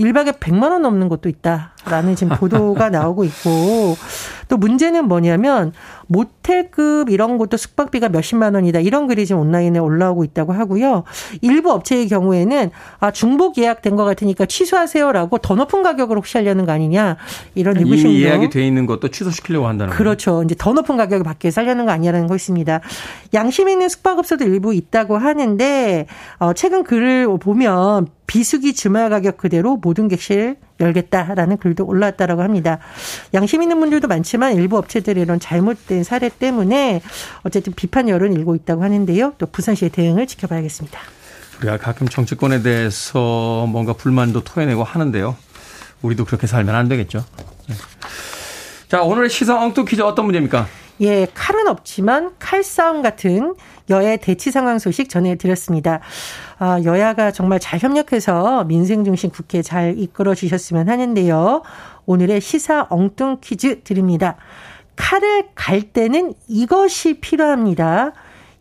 1박에 0.00 0.38
100만 0.40 0.70
원 0.70 0.82
넘는 0.82 1.08
곳도 1.08 1.28
있다라는 1.28 2.16
지금 2.16 2.36
보도가 2.36 2.88
나오고 2.90 3.24
있고 3.24 3.96
또 4.48 4.56
문제는 4.56 5.06
뭐냐면 5.06 5.72
모텔급 6.08 7.10
이런 7.10 7.38
것도 7.38 7.56
숙박비가 7.56 8.08
몇십만 8.08 8.54
원이다. 8.54 8.80
이런 8.80 9.06
글이 9.06 9.26
지금 9.26 9.42
온라인에 9.42 9.78
올라오고 9.78 10.24
있다고 10.24 10.52
하고요. 10.52 11.04
일부 11.42 11.70
업체의 11.70 12.08
경우에는 12.08 12.70
아, 12.98 13.10
중복 13.12 13.58
예약된 13.58 13.94
것 13.94 14.04
같으니까 14.04 14.46
취소하세요라고 14.46 15.38
더 15.38 15.54
높은 15.54 15.82
가격으로 15.82 16.18
혹시 16.18 16.36
하려는 16.38 16.66
거 16.66 16.72
아니냐. 16.72 17.16
이런 17.54 17.76
의구심도. 17.76 18.08
이미 18.10 18.22
예약이 18.22 18.50
돼 18.50 18.66
있는 18.66 18.86
것도 18.86 19.08
취소시키려고 19.08 19.68
한다는 19.68 19.92
그렇죠. 19.94 20.32
거예요. 20.32 20.42
이제 20.44 20.56
더 20.58 20.72
높은 20.72 20.96
가격을 20.96 21.24
위해서 21.44 21.60
하려는 21.60 21.86
거 21.86 21.92
아니냐는 21.92 22.26
거 22.26 22.34
있습니다. 22.34 22.80
양심 23.34 23.68
있는 23.68 23.88
숙박업소도 23.88 24.44
일부 24.44 24.74
있다고 24.74 25.16
하는데 25.16 26.06
어, 26.38 26.52
최근 26.54 26.82
글을 26.82 27.38
보면 27.38 28.08
비수기 28.30 28.74
주말 28.74 29.10
가격 29.10 29.38
그대로 29.38 29.76
모든 29.76 30.06
객실 30.06 30.56
열겠다라는 30.78 31.56
글도 31.56 31.84
올라왔다라고 31.84 32.42
합니다. 32.42 32.78
양심 33.34 33.60
있는 33.60 33.80
분들도 33.80 34.06
많지만 34.06 34.54
일부 34.54 34.78
업체들의 34.78 35.20
이런 35.20 35.40
잘못된 35.40 36.04
사례 36.04 36.28
때문에 36.28 37.02
어쨌든 37.42 37.72
비판 37.72 38.08
여론 38.08 38.32
일고 38.32 38.54
있다고 38.54 38.84
하는데요. 38.84 39.34
또 39.38 39.46
부산시의 39.46 39.90
대응을 39.90 40.28
지켜봐야겠습니다. 40.28 41.00
우리가 41.58 41.78
가끔 41.78 42.06
정치권에 42.08 42.62
대해서 42.62 43.66
뭔가 43.68 43.94
불만도 43.94 44.44
토해내고 44.44 44.84
하는데요. 44.84 45.36
우리도 46.02 46.24
그렇게 46.24 46.46
살면 46.46 46.72
안 46.72 46.86
되겠죠. 46.86 47.24
네. 47.68 47.74
자, 48.86 49.02
오늘의 49.02 49.28
시사 49.28 49.60
엉뚱 49.60 49.86
퀴즈 49.86 50.02
어떤 50.02 50.26
문제입니까? 50.26 50.68
예, 51.00 51.26
칼은 51.32 51.66
없지만 51.66 52.32
칼싸움 52.38 53.00
같은 53.00 53.54
여야 53.88 54.16
대치 54.16 54.50
상황 54.50 54.78
소식 54.78 55.08
전해드렸습니다. 55.08 56.00
아, 56.58 56.80
여야가 56.84 57.30
정말 57.32 57.58
잘 57.58 57.80
협력해서 57.80 58.64
민생 58.64 59.04
중심 59.04 59.30
국회 59.30 59.62
잘 59.62 59.98
이끌어 59.98 60.34
주셨으면 60.34 60.90
하는데요. 60.90 61.62
오늘의 62.04 62.42
시사 62.42 62.86
엉뚱 62.90 63.38
퀴즈 63.40 63.82
드립니다. 63.82 64.36
칼을 64.96 65.48
갈 65.54 65.80
때는 65.80 66.34
이것이 66.48 67.14
필요합니다. 67.20 68.12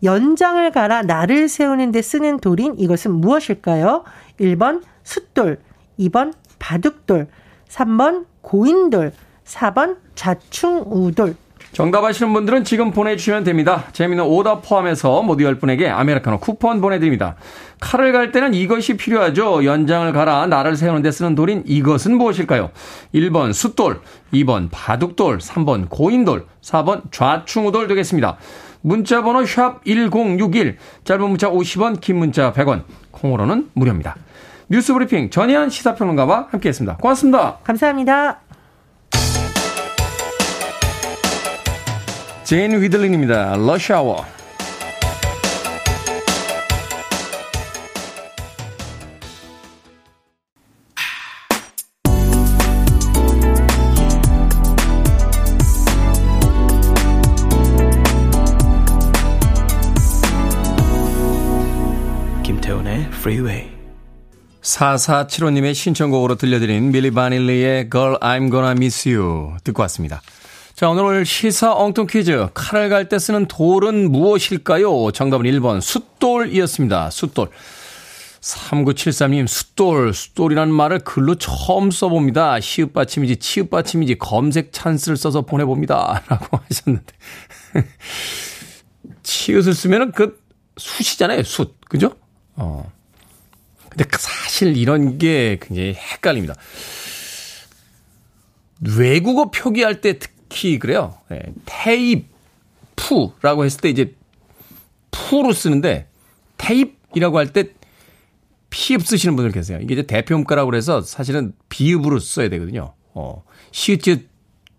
연장을 0.03 0.71
갈아 0.71 1.01
날을 1.01 1.49
세우는 1.49 1.91
데 1.91 2.01
쓰는 2.01 2.39
돌인 2.39 2.75
이것은 2.79 3.11
무엇일까요? 3.11 4.05
1번 4.39 4.81
숫돌, 5.03 5.59
2번 5.99 6.31
바둑돌, 6.57 7.27
3번 7.67 8.25
고인돌, 8.41 9.11
4번 9.43 9.97
좌충우돌. 10.15 11.35
정답 11.71 12.03
아시는 12.03 12.33
분들은 12.33 12.63
지금 12.63 12.91
보내주시면 12.91 13.43
됩니다. 13.43 13.85
재미는 13.91 14.23
오답 14.23 14.67
포함해서 14.67 15.21
모두 15.21 15.43
10분에게 15.43 15.87
아메리카노 15.87 16.39
쿠폰 16.39 16.81
보내드립니다. 16.81 17.35
칼을 17.79 18.11
갈 18.11 18.31
때는 18.31 18.53
이것이 18.53 18.97
필요하죠. 18.97 19.63
연장을 19.63 20.11
갈아 20.13 20.47
나를 20.47 20.75
세우는 20.75 21.01
데 21.01 21.11
쓰는 21.11 21.35
돌인 21.35 21.63
이것은 21.65 22.17
무엇일까요? 22.17 22.71
1번 23.13 23.53
숫돌, 23.53 24.01
2번 24.33 24.69
바둑돌, 24.71 25.37
3번 25.37 25.89
고인돌, 25.89 26.45
4번 26.61 27.03
좌충우돌 27.11 27.87
되겠습니다. 27.87 28.37
문자 28.81 29.21
번호 29.21 29.45
샵 29.45 29.83
1061, 29.85 30.77
짧은 31.03 31.29
문자 31.29 31.49
50원, 31.49 31.99
긴 31.99 32.17
문자 32.17 32.51
100원, 32.53 32.83
콩으로는 33.11 33.69
무료입니다. 33.73 34.15
뉴스 34.69 34.93
브리핑 34.93 35.29
전혜연 35.29 35.69
시사평론가와 35.69 36.47
함께했습니다. 36.51 36.97
고맙습니다. 36.97 37.57
감사합니다. 37.63 38.48
제인 42.49 42.81
위들링입니다. 42.81 43.57
Rush 43.57 43.87
Hour. 43.87 44.25
김태훈의 62.41 63.01
Freeway. 63.11 63.69
4475님의 64.63 65.75
신청곡으로 65.75 66.33
들려드린 66.33 66.91
밀리 66.91 67.11
바닐리의 67.11 67.91
Girl 67.91 68.17
I'm 68.21 68.49
Gonna 68.49 68.71
Miss 68.71 69.07
You 69.07 69.57
듣고 69.63 69.83
왔습니다. 69.83 70.23
자, 70.79 70.89
오늘 70.89 71.25
시사 71.25 71.75
엉뚱 71.75 72.07
퀴즈. 72.07 72.47
칼을 72.53 72.87
갈 72.87 73.09
때 73.09 73.19
쓰는 73.19 73.47
돌은 73.47 74.13
무엇일까요? 74.13 75.11
정답은 75.11 75.45
1번 75.45 75.81
숫돌이었습니다. 75.81 77.09
숫돌. 77.09 77.49
3973님, 78.39 79.45
숫돌, 79.45 80.13
숫돌이라는 80.13 80.73
말을 80.73 80.99
글로 80.99 81.35
처음 81.35 81.91
써봅니다. 81.91 82.61
시읍 82.61 82.93
받침이지, 82.93 83.35
치읍 83.35 83.69
받침이지, 83.69 84.19
검색 84.19 84.71
찬스를 84.71 85.17
써서 85.17 85.41
보내봅니다. 85.41 86.23
라고 86.31 86.61
하셨는데. 86.69 87.13
치읓을 89.23 89.73
쓰면은 89.73 90.13
그 90.13 90.41
숫이잖아요, 90.77 91.43
숫. 91.43 91.75
그죠? 91.89 92.15
어. 92.55 92.89
근데 93.89 94.05
사실 94.17 94.77
이런 94.77 95.17
게 95.17 95.59
굉장히 95.61 95.95
헷갈립니다. 95.95 96.55
외국어 98.79 99.51
표기할 99.51 99.99
때 99.99 100.19
특, 100.19 100.38
특히 100.49 100.79
그래요. 100.79 101.15
네, 101.29 101.41
테이프라고 101.65 103.65
했을 103.65 103.79
때 103.81 103.89
이제 103.89 104.15
푸로 105.11 105.53
쓰는데 105.53 106.07
테이프이라고 106.57 107.37
할 107.37 107.53
때 107.53 107.69
피읍 108.71 109.05
쓰시는 109.05 109.35
분들 109.35 109.51
계세요. 109.51 109.79
이게 109.81 109.93
이제 109.95 110.03
대표음가라고 110.03 110.69
그래서 110.69 111.01
사실은 111.01 111.53
비읍으로 111.69 112.19
써야 112.19 112.49
되거든요. 112.49 112.93
어, 113.15 113.43
시읒, 113.71 114.27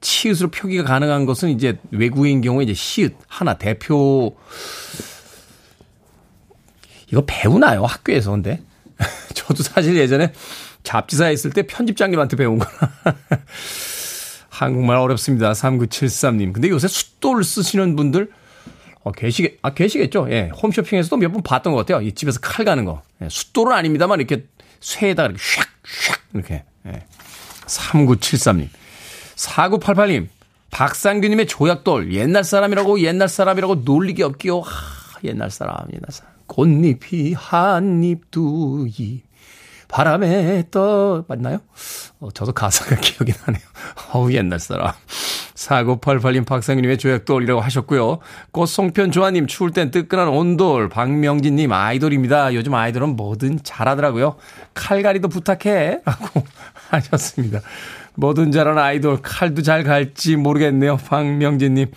치읒으로 0.01 0.51
표기가 0.51 0.85
가능한 0.85 1.27
것은 1.27 1.51
이제 1.51 1.79
외국인 1.91 2.41
경우에 2.41 2.63
이제 2.65 2.73
시읒 2.75 3.17
하나 3.27 3.59
대표 3.59 4.37
이거 7.09 7.25
배우나요 7.27 7.85
학교에서 7.85 8.31
근데 8.31 8.63
저도 9.35 9.65
사실 9.65 9.97
예전에 9.97 10.33
잡지사에 10.85 11.33
있을 11.33 11.51
때 11.51 11.67
편집장님한테 11.67 12.37
배운 12.37 12.59
거라 12.59 12.71
한국말 14.61 14.99
어렵습니다. 14.99 15.53
3973님. 15.53 16.53
근데 16.53 16.69
요새 16.69 16.87
숫돌 16.87 17.43
쓰시는 17.45 17.97
분들, 17.97 18.31
어, 19.03 19.13
계시겠, 19.13 19.59
아, 19.63 19.73
계시겠죠? 19.73 20.27
예. 20.31 20.51
홈쇼핑에서도 20.63 21.17
몇 21.17 21.33
번 21.33 21.43
봤던 21.43 21.73
것 21.73 21.79
같아요. 21.87 22.07
이 22.07 22.13
집에서 22.13 22.41
칼 22.41 22.67
가는 22.67 22.85
거. 22.85 23.01
예. 23.23 23.29
숫돌은 23.31 23.73
아닙니다만 23.75 24.21
이렇게 24.21 24.45
쇠에다 24.81 25.25
이렇게 25.25 25.39
샥, 25.39 25.67
샥, 26.13 26.19
이렇게. 26.35 26.65
예. 26.89 27.05
3973님. 27.67 28.69
4988님. 29.37 30.29
박상규님의 30.71 31.47
조약돌. 31.47 32.13
옛날 32.13 32.45
사람이라고, 32.45 33.01
옛날 33.01 33.29
사람이라고 33.29 33.77
놀리기 33.77 34.23
없기요. 34.23 34.61
하, 34.61 35.19
옛날 35.25 35.51
사람, 35.51 35.77
옛날 35.93 36.05
사람. 36.11 36.31
꽃잎이 36.47 37.33
한 37.33 38.05
입, 38.05 38.31
두 38.31 38.87
입. 38.99 39.23
바람에 39.91 40.65
떠 40.71 41.25
맞나요? 41.29 41.59
어, 42.21 42.31
저도 42.33 42.53
가사가 42.53 42.97
기억이 43.01 43.33
나네요. 43.47 43.63
어우 44.13 44.33
옛날 44.33 44.59
사람. 44.59 44.93
4988님 45.55 46.47
박상규님의 46.47 46.99
조약돌이라고 46.99 47.61
하셨고요. 47.61 48.19
꽃송편 48.53 49.11
조아님 49.13 49.47
추울 49.47 49.73
땐 49.73 49.91
뜨끈한 49.91 50.29
온돌. 50.29 50.89
박명진님 50.89 51.73
아이돌입니다. 51.73 52.55
요즘 52.55 52.75
아이돌은 52.75 53.17
뭐든 53.17 53.61
잘하더라고요. 53.63 54.37
칼갈이도 54.75 55.29
부탁해. 55.29 56.01
라고 56.05 56.45
하셨습니다. 56.91 57.61
뭐든 58.15 58.53
잘하는 58.53 58.81
아이돌 58.81 59.21
칼도 59.23 59.63
잘 59.63 59.83
갈지 59.85 60.37
모르겠네요. 60.37 60.97
박명진님. 60.99 61.91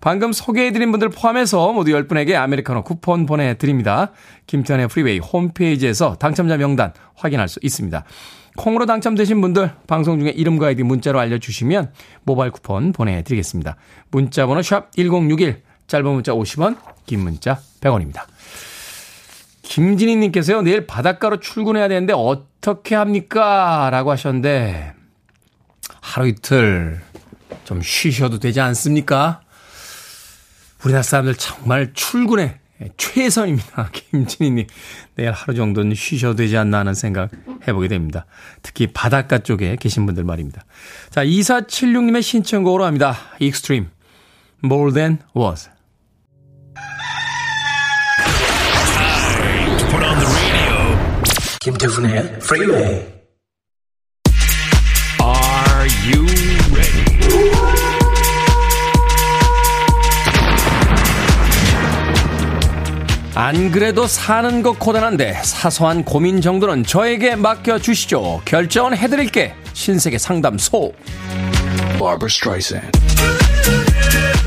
방금 0.00 0.32
소개해드린 0.32 0.90
분들 0.90 1.10
포함해서 1.10 1.72
모두 1.72 1.92
10분에게 1.92 2.34
아메리카노 2.34 2.82
쿠폰 2.84 3.26
보내드립니다. 3.26 4.12
김태훈의 4.46 4.88
프리웨이 4.88 5.18
홈페이지에서 5.18 6.16
당첨자 6.16 6.56
명단 6.56 6.92
확인할 7.14 7.48
수 7.48 7.58
있습니다. 7.62 8.04
콩으로 8.56 8.86
당첨되신 8.86 9.40
분들 9.40 9.70
방송 9.86 10.18
중에 10.18 10.30
이름과 10.30 10.68
아이디 10.68 10.82
문자로 10.82 11.20
알려주시면 11.20 11.92
모바일 12.24 12.50
쿠폰 12.50 12.92
보내드리겠습니다. 12.92 13.76
문자 14.10 14.46
번호 14.46 14.62
샵 14.62 14.90
1061, 14.92 15.62
짧은 15.86 16.06
문자 16.06 16.32
50원, 16.32 16.76
긴 17.06 17.20
문자 17.20 17.60
100원입니다. 17.80 18.22
김진희 19.62 20.16
님께서요, 20.16 20.62
내일 20.62 20.86
바닷가로 20.86 21.38
출근해야 21.38 21.88
되는데 21.88 22.12
어떻게 22.12 22.96
합니까? 22.96 23.88
라고 23.92 24.10
하셨는데, 24.10 24.94
하루 26.00 26.26
이틀 26.26 27.00
좀 27.64 27.80
쉬셔도 27.80 28.40
되지 28.40 28.60
않습니까? 28.60 29.42
우리나라 30.84 31.02
사람들 31.02 31.34
정말 31.36 31.92
출근에 31.92 32.60
최선입니다. 32.96 33.90
김진희님. 34.10 34.66
내일 35.14 35.32
하루 35.32 35.54
정도는 35.54 35.94
쉬셔도 35.94 36.36
되지 36.36 36.56
않나 36.56 36.78
하는 36.78 36.94
생각 36.94 37.30
해보게 37.68 37.88
됩니다. 37.88 38.26
특히 38.62 38.86
바닷가 38.86 39.38
쪽에 39.38 39.76
계신 39.76 40.06
분들 40.06 40.24
말입니다. 40.24 40.64
자, 41.10 41.24
2476님의 41.24 42.22
신청곡으로 42.22 42.84
합니다. 42.84 43.16
Extreme. 43.40 43.88
More 44.64 44.92
than 44.92 45.18
was. 45.36 45.68
김태훈의 51.60 52.38
Freeway. 52.40 53.06
Are 55.20 55.88
you 56.06 56.39
안 63.34 63.70
그래도 63.70 64.06
사는 64.06 64.62
것 64.62 64.78
고단한데 64.78 65.40
사소한 65.44 66.04
고민 66.04 66.40
정도는 66.40 66.84
저에게 66.84 67.36
맡겨주시죠. 67.36 68.42
결정은 68.44 68.96
해드릴게. 68.96 69.54
신세계 69.72 70.18
상담소. 70.18 70.92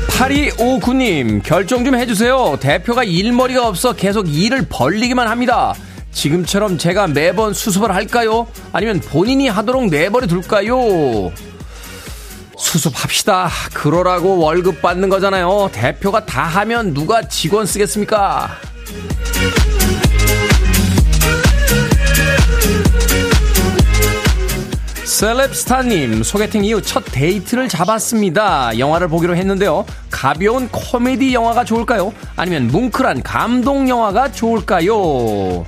8259님, 0.08 1.42
결정 1.42 1.84
좀 1.84 1.96
해주세요. 1.96 2.58
대표가 2.60 3.02
일머리가 3.04 3.66
없어 3.66 3.94
계속 3.94 4.28
일을 4.28 4.66
벌리기만 4.68 5.26
합니다. 5.28 5.74
지금처럼 6.12 6.78
제가 6.78 7.08
매번 7.08 7.52
수습을 7.52 7.92
할까요? 7.92 8.46
아니면 8.72 9.00
본인이 9.00 9.48
하도록 9.48 9.86
내버려 9.86 10.26
둘까요? 10.28 11.32
수습합시다. 12.56 13.50
그러라고 13.72 14.38
월급 14.38 14.80
받는 14.80 15.08
거잖아요. 15.08 15.70
대표가 15.72 16.24
다 16.24 16.42
하면 16.42 16.94
누가 16.94 17.22
직원 17.26 17.66
쓰겠습니까? 17.66 18.56
셀럽스타님, 25.04 26.22
소개팅 26.22 26.64
이후 26.64 26.82
첫 26.82 27.04
데이트를 27.04 27.68
잡았습니다. 27.68 28.78
영화를 28.78 29.08
보기로 29.08 29.36
했는데요. 29.36 29.86
가벼운 30.10 30.68
코미디 30.68 31.32
영화가 31.32 31.64
좋을까요? 31.64 32.12
아니면 32.36 32.66
뭉클한 32.68 33.22
감동 33.22 33.88
영화가 33.88 34.32
좋을까요? 34.32 35.64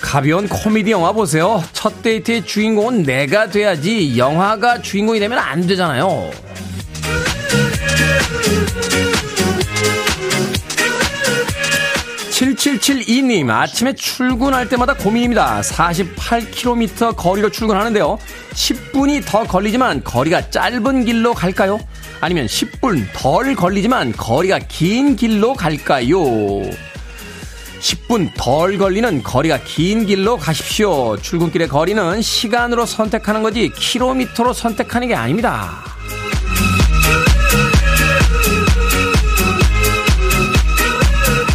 가벼운 0.00 0.48
코미디 0.48 0.92
영화 0.92 1.12
보세요. 1.12 1.62
첫 1.72 2.02
데이트의 2.02 2.46
주인공은 2.46 3.02
내가 3.02 3.50
돼야지 3.50 4.16
영화가 4.16 4.80
주인공이 4.80 5.18
되면 5.18 5.38
안 5.38 5.66
되잖아요. 5.66 6.30
7772님, 12.36 13.48
아침에 13.48 13.94
출근할 13.94 14.68
때마다 14.68 14.92
고민입니다. 14.92 15.62
48km 15.62 17.16
거리로 17.16 17.48
출근하는데요. 17.48 18.18
10분이 18.52 19.24
더 19.24 19.44
걸리지만 19.44 20.04
거리가 20.04 20.50
짧은 20.50 21.06
길로 21.06 21.32
갈까요? 21.32 21.80
아니면 22.20 22.46
10분 22.46 23.06
덜 23.14 23.54
걸리지만 23.54 24.12
거리가 24.12 24.58
긴 24.68 25.16
길로 25.16 25.54
갈까요? 25.54 26.18
10분 27.80 28.30
덜 28.36 28.76
걸리는 28.76 29.22
거리가 29.22 29.60
긴 29.64 30.04
길로 30.04 30.36
가십시오. 30.36 31.16
출근길의 31.16 31.68
거리는 31.68 32.20
시간으로 32.20 32.84
선택하는 32.84 33.42
거지 33.42 33.70
킬로미터로 33.70 34.52
선택하는 34.52 35.08
게 35.08 35.14
아닙니다. 35.14 35.82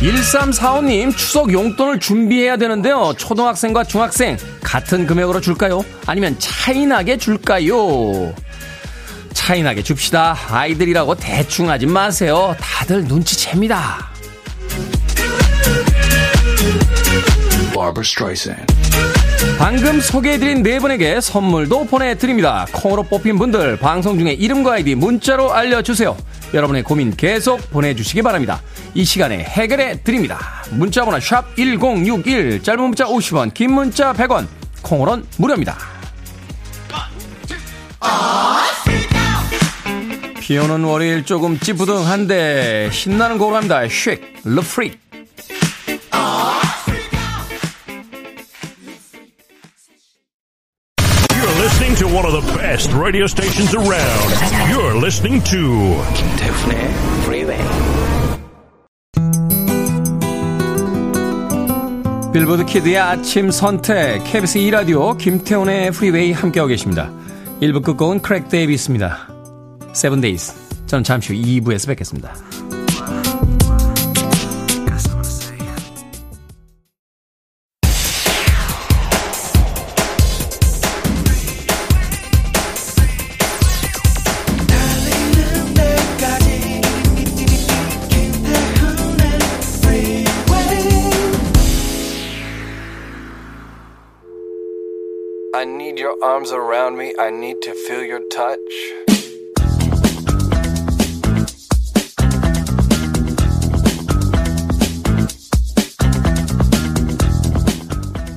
1345님, 0.01 1.15
추석 1.15 1.53
용돈을 1.53 1.99
준비해야 1.99 2.57
되는데요. 2.57 3.13
초등학생과 3.17 3.83
중학생, 3.83 4.35
같은 4.63 5.05
금액으로 5.05 5.41
줄까요? 5.41 5.85
아니면 6.07 6.35
차이나게 6.39 7.17
줄까요? 7.17 8.33
차이나게 9.33 9.83
줍시다. 9.83 10.35
아이들이라고 10.49 11.15
대충 11.15 11.69
하지 11.69 11.85
마세요. 11.85 12.55
다들 12.59 13.03
눈치챕니다. 13.03 14.09
방금 19.59 19.99
소개해드린 19.99 20.63
네 20.63 20.79
분에게 20.79 21.21
선물도 21.21 21.85
보내드립니다. 21.85 22.65
콩으로 22.71 23.03
뽑힌 23.03 23.37
분들 23.37 23.77
방송 23.77 24.17
중에 24.17 24.33
이름과 24.33 24.73
아이디 24.73 24.95
문자로 24.95 25.53
알려주세요. 25.53 26.17
여러분의 26.53 26.83
고민 26.83 27.15
계속 27.15 27.69
보내주시기 27.71 28.21
바랍니다. 28.21 28.61
이 28.93 29.03
시간에 29.03 29.39
해결해 29.39 30.03
드립니다. 30.03 30.63
문자번호 30.71 31.19
샵 31.19 31.55
1061, 31.55 32.63
짧은 32.63 32.81
문자 32.81 33.05
50원, 33.05 33.53
긴 33.53 33.73
문자 33.73 34.13
100원, 34.13 34.47
콩으로는 34.81 35.25
무료입니다. 35.37 35.77
비 40.39 40.57
오는 40.57 40.83
월요일 40.83 41.23
조금 41.23 41.57
찌부둥한데 41.57 42.89
신나는 42.91 43.37
곡으로 43.37 43.55
합니다. 43.55 43.87
쉑, 43.87 44.19
르프릭. 44.43 45.00
Radio 53.01 53.25
stations 53.25 53.73
around. 53.73 54.29
You're 54.69 54.95
listening 54.95 55.43
to 55.45 55.97
김태훈의 56.13 56.93
Freeway. 57.23 57.61
빌보드 62.31 62.65
kid의 62.65 62.97
아침 62.97 63.49
선택 63.51 64.23
KBS 64.23 64.59
2 64.59 64.71
라디오 64.71 65.17
김태훈의 65.17 65.87
Freeway 65.87 66.31
함께하고 66.31 66.67
계십니다. 66.67 67.11
1부 67.61 67.83
끝곡은 67.83 68.21
크레이그 68.21 68.49
데이비드입니다. 68.49 69.27
7 69.93 70.03
Days. 70.03 70.53
저는 70.85 71.03
잠시 71.03 71.33
후 71.33 71.41
2부에서 71.41 71.87
뵙겠습니다. 71.87 72.33
Your 96.11 96.23
arms 96.23 96.51
around 96.51 96.97
me. 96.97 97.13
I 97.17 97.29
need 97.29 97.61
to 97.61 97.71
feel 97.71 98.03
your 98.03 98.21
touch. 98.29 98.59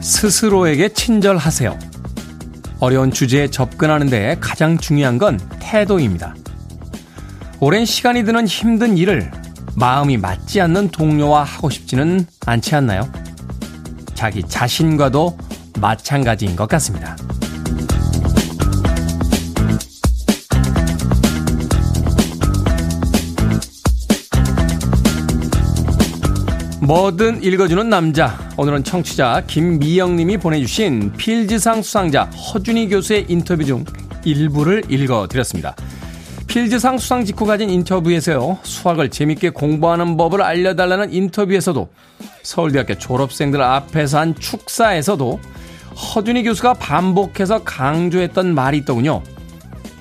스스로에게 0.01 0.91
친절하세요. 0.91 1.79
어려운 2.81 3.11
주제에 3.11 3.49
접근하는 3.49 4.09
데 4.09 4.37
가장 4.41 4.79
중요한 4.79 5.19
건 5.19 5.41
태도입니다. 5.61 6.35
오랜 7.61 7.85
시간이 7.85 8.25
드는 8.25 8.47
힘든 8.47 8.97
일을 8.99 9.31
마음이 9.77 10.19
맞지 10.19 10.61
않는 10.61 10.89
동료와 10.89 11.43
하고 11.43 11.71
싶지는 11.71 12.27
않지 12.47 12.75
않나요? 12.75 13.11
자기 14.15 14.43
자신과도 14.43 15.37
마찬가지인 15.81 16.57
것 16.57 16.69
같습니다. 16.69 17.17
뭐든 26.87 27.43
읽어주는 27.43 27.89
남자. 27.89 28.39
오늘은 28.59 28.85
청취자 28.85 29.45
김미영님이 29.47 30.37
보내주신 30.37 31.15
필즈상 31.17 31.81
수상자 31.81 32.25
허준희 32.25 32.91
교수의 32.91 33.25
인터뷰 33.29 33.65
중 33.65 33.87
일부를 34.23 34.83
읽어드렸습니다. 34.91 35.75
필즈상 36.47 36.99
수상 36.99 37.25
직후 37.25 37.47
가진 37.47 37.71
인터뷰에서요, 37.71 38.59
수학을 38.63 39.09
재밌게 39.09 39.51
공부하는 39.51 40.19
법을 40.19 40.43
알려달라는 40.43 41.15
인터뷰에서도 41.15 41.89
서울대학교 42.43 42.99
졸업생들 42.99 43.63
앞에서 43.63 44.19
한 44.19 44.35
축사에서도 44.35 45.41
허준희 46.15 46.43
교수가 46.43 46.75
반복해서 46.75 47.65
강조했던 47.65 48.55
말이 48.55 48.79
있더군요. 48.79 49.23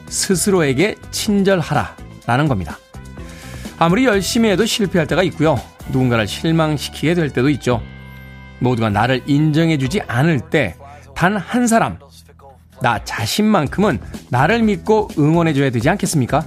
스스로에게 0.09 0.95
친절하라. 1.11 1.95
라는 2.25 2.49
겁니다. 2.49 2.77
아무리 3.79 4.05
열심히 4.05 4.49
해도 4.49 4.65
실패할 4.65 5.07
때가 5.07 5.23
있고요. 5.23 5.59
누군가를 5.91 6.27
실망시키게 6.27 7.13
될 7.13 7.29
때도 7.29 7.49
있죠. 7.51 7.81
모두가 8.59 8.89
나를 8.89 9.23
인정해주지 9.27 10.01
않을 10.07 10.49
때 10.49 10.75
단 11.15 11.37
한 11.37 11.67
사람, 11.67 11.99
나 12.81 13.03
자신만큼은 13.03 13.99
나를 14.29 14.63
믿고 14.63 15.09
응원해줘야 15.17 15.69
되지 15.69 15.89
않겠습니까? 15.89 16.45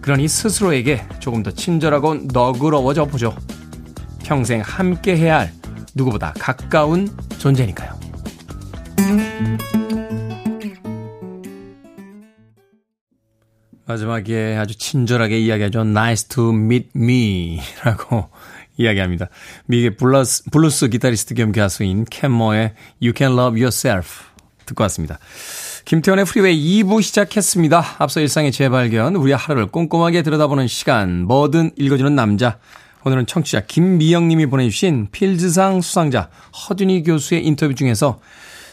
그러니 0.00 0.28
스스로에게 0.28 1.02
조금 1.18 1.42
더 1.42 1.50
친절하고 1.50 2.14
너그러워져 2.32 3.06
보죠. 3.06 3.34
평생 4.22 4.60
함께 4.60 5.16
해야 5.16 5.40
할 5.40 5.52
누구보다 5.94 6.32
가까운 6.38 7.08
존재니까요. 7.38 7.98
마지막에 13.86 14.56
아주 14.56 14.78
친절하게 14.78 15.38
이야기하죠. 15.40 15.80
Nice 15.80 16.28
to 16.28 16.50
meet 16.54 16.90
me 16.94 17.60
라고 17.82 18.28
이야기합니다. 18.80 19.28
미국의 19.66 19.96
블루스, 19.96 20.44
블루스 20.50 20.88
기타리스트 20.88 21.34
겸 21.34 21.52
가수인 21.52 22.06
켑 22.08 22.35
모의 22.35 22.72
You 23.02 23.12
Can 23.16 23.32
Love 23.32 23.60
Yourself 23.60 24.24
듣고 24.66 24.82
왔습니다. 24.84 25.18
김태훈의 25.84 26.24
프리웨이 26.24 26.82
2부 26.82 27.02
시작했습니다. 27.02 27.96
앞서 27.98 28.20
일상의 28.20 28.52
재발견, 28.52 29.16
우리의 29.16 29.36
하루를 29.36 29.66
꼼꼼하게 29.66 30.22
들여다보는 30.22 30.66
시간, 30.68 31.26
뭐든 31.26 31.72
읽어주는 31.76 32.14
남자. 32.14 32.58
오늘은 33.04 33.26
청취자 33.26 33.60
김미영 33.66 34.28
님이 34.28 34.46
보내주신 34.46 35.08
필즈상 35.10 35.80
수상자 35.80 36.28
허준이 36.52 37.02
교수의 37.02 37.46
인터뷰 37.46 37.74
중에서 37.74 38.20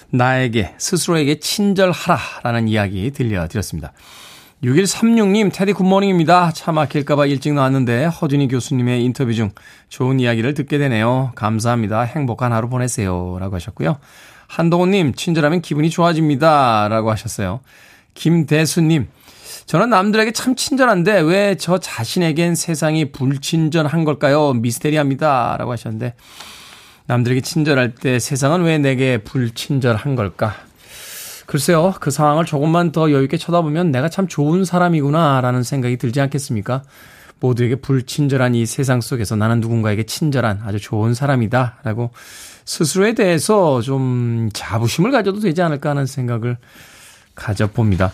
나에게, 0.09 0.75
스스로에게 0.77 1.39
친절하라라는 1.39 2.67
이야기 2.67 3.11
들려드렸습니다. 3.11 3.93
6136님, 4.63 5.53
테디 5.53 5.73
good 5.73 5.91
morning입니다. 5.91 6.51
차 6.51 6.71
막힐까봐 6.71 7.27
일찍 7.27 7.53
나왔는데 7.53 8.05
허준이 8.05 8.47
교수님의 8.47 9.03
인터뷰 9.03 9.33
중 9.33 9.51
좋은 9.89 10.19
이야기를 10.19 10.55
듣게 10.55 10.79
되네요. 10.79 11.31
감사합니다. 11.35 12.01
행복한 12.01 12.51
하루 12.51 12.67
보내세요. 12.67 13.37
라고 13.39 13.55
하셨고요. 13.55 13.97
한동훈님, 14.47 15.13
친절하면 15.13 15.61
기분이 15.61 15.89
좋아집니다. 15.91 16.87
라고 16.87 17.11
하셨어요. 17.11 17.59
김대수님, 18.15 19.07
저는 19.67 19.89
남들에게 19.91 20.31
참 20.31 20.55
친절한데 20.55 21.19
왜 21.19 21.55
저 21.59 21.77
자신에겐 21.77 22.55
세상이 22.55 23.11
불친절한 23.11 24.05
걸까요? 24.05 24.53
미스테리합니다. 24.53 25.57
라고 25.59 25.71
하셨는데, 25.73 26.15
남들에게 27.05 27.41
친절할 27.41 27.93
때 27.93 28.17
세상은 28.17 28.63
왜 28.63 28.79
내게 28.79 29.19
불친절한 29.19 30.15
걸까? 30.15 30.55
글쎄요, 31.47 31.93
그 32.01 32.11
상황을 32.11 32.43
조금만 32.43 32.91
더 32.91 33.09
여유있게 33.09 33.37
쳐다보면 33.37 33.89
내가 33.89 34.09
참 34.09 34.27
좋은 34.27 34.65
사람이구나, 34.65 35.39
라는 35.39 35.63
생각이 35.63 35.97
들지 35.97 36.19
않겠습니까? 36.19 36.83
모두에게 37.39 37.75
불친절한 37.77 38.53
이 38.53 38.65
세상 38.65 38.99
속에서 38.99 39.37
나는 39.37 39.61
누군가에게 39.61 40.03
친절한 40.03 40.61
아주 40.65 40.77
좋은 40.79 41.13
사람이다, 41.13 41.77
라고 41.83 42.11
스스로에 42.65 43.13
대해서 43.13 43.81
좀 43.81 44.49
자부심을 44.53 45.11
가져도 45.11 45.39
되지 45.39 45.61
않을까 45.61 45.91
하는 45.91 46.05
생각을 46.05 46.57
가져봅니다. 47.33 48.11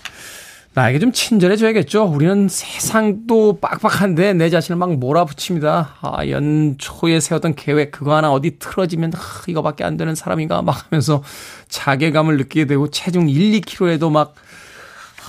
나에게 0.75 0.97
좀 0.97 1.12
친절해져야겠죠. 1.12 2.05
우리는 2.05 2.47
세상도 2.47 3.59
빡빡한데 3.59 4.33
내 4.33 4.49
자신을 4.49 4.77
막 4.77 4.95
몰아붙입니다. 4.95 5.95
아, 6.01 6.27
연초에 6.27 7.19
세웠던 7.19 7.55
계획 7.55 7.91
그거 7.91 8.15
하나 8.15 8.31
어디 8.31 8.57
틀어지면 8.57 9.13
아, 9.15 9.19
이거밖에 9.47 9.83
안 9.83 9.97
되는 9.97 10.15
사람인가 10.15 10.63
막 10.63 10.86
하면서 10.86 11.21
자괴감을 11.67 12.38
느끼게 12.38 12.65
되고 12.65 12.89
체중 12.89 13.29
1, 13.29 13.62
2kg에도 13.62 14.12
막 14.12 14.33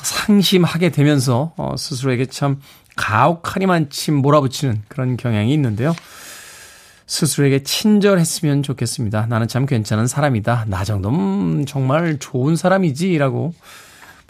상심하게 0.02 0.90
되면서 0.90 1.52
어, 1.56 1.74
스스로에게 1.76 2.26
참 2.26 2.60
가혹하니만 2.96 3.90
침 3.90 4.16
몰아붙이는 4.16 4.82
그런 4.88 5.18
경향이 5.18 5.52
있는데요. 5.52 5.94
스스로에게 7.06 7.64
친절했으면 7.64 8.62
좋겠습니다. 8.62 9.26
나는 9.26 9.46
참 9.46 9.66
괜찮은 9.66 10.06
사람이다. 10.06 10.66
나 10.68 10.84
정도면 10.84 11.66
정말 11.66 12.18
좋은 12.18 12.56
사람이지라고 12.56 13.52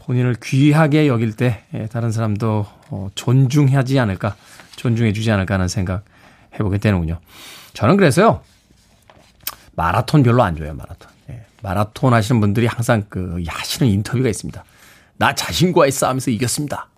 본인을 0.07 0.37
귀하게 0.43 1.09
여길 1.09 1.35
때 1.35 1.65
예, 1.75 1.87
다른 1.87 2.13
사람도 2.13 2.67
어, 2.91 3.09
존중하지 3.15 3.99
않을까, 3.99 4.37
존중해 4.77 5.13
주지 5.13 5.31
않을까 5.31 5.55
하는 5.55 5.69
생각 5.69 6.05
해보게 6.55 6.79
되는군요. 6.79 7.21
저는 7.73 7.97
그래서요, 7.97 8.43
마라톤 9.73 10.23
별로 10.23 10.43
안 10.43 10.57
좋아해요, 10.57 10.75
마라톤. 10.75 11.11
예, 11.31 11.47
마라톤 11.63 12.13
하시는 12.13 12.41
분들이 12.41 12.67
항상 12.67 13.05
그 13.09 13.43
하시는 13.47 13.91
인터뷰가 13.91 14.29
있습니다. 14.29 14.63
나 15.17 15.35
자신과의 15.35 15.91
싸움에서 15.91 16.31
이겼습니다. 16.31 16.89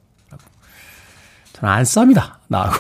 저는 1.53 1.73
안 1.73 1.85
싸웁니다. 1.85 2.41
나하고. 2.49 2.77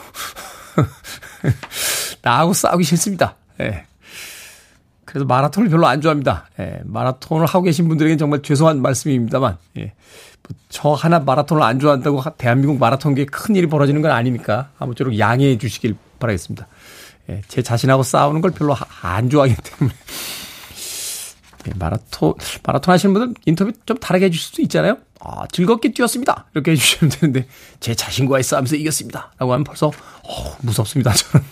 나하고 2.23 2.53
싸우기 2.53 2.85
싫습니다. 2.85 3.37
예. 3.61 3.87
그래서 5.07 5.25
마라톤을 5.25 5.71
별로 5.71 5.87
안 5.87 6.01
좋아합니다. 6.01 6.51
예, 6.59 6.81
마라톤을 6.85 7.47
하고 7.47 7.63
계신 7.63 7.89
분들에게는 7.89 8.19
정말 8.19 8.43
죄송한 8.43 8.83
말씀입니다만, 8.83 9.57
예, 9.79 9.95
저 10.69 10.93
하나 10.93 11.21
마라톤을 11.21 11.63
안 11.63 11.79
좋아한다고 11.79 12.23
대한민국 12.37 12.79
마라톤계에 12.79 13.25
큰 13.27 13.57
일이 13.57 13.67
벌어지는 13.67 14.03
건 14.03 14.11
아니니까 14.11 14.71
아무쪼록 14.79 15.19
양해해 15.19 15.57
주시길 15.57 15.97
바라겠습니다. 16.19 16.67
예, 17.31 17.41
제 17.49 17.63
자신하고 17.63 18.03
싸우는 18.03 18.41
걸 18.41 18.51
별로 18.51 18.77
안 19.01 19.31
좋아하기 19.31 19.55
때문에. 19.63 19.97
예, 21.69 21.73
마라톤, 21.77 22.35
마라톤 22.65 22.93
하시는 22.93 23.15
분들 23.15 23.35
인터뷰 23.47 23.73
좀 23.87 23.97
다르게 23.99 24.27
해주실 24.27 24.55
수 24.55 24.63
있잖아요? 24.63 24.99
아, 25.21 25.47
즐겁게 25.51 25.93
뛰었습니다. 25.93 26.47
이렇게 26.55 26.73
해주시면 26.73 27.11
되는데, 27.11 27.47
제 27.81 27.95
자신과의 27.95 28.43
싸움에서 28.43 28.77
이겼습니다. 28.77 29.33
라고 29.39 29.53
하면 29.53 29.65
벌써, 29.65 29.89
어, 29.89 30.57
무섭습니다, 30.63 31.13
저는. 31.13 31.47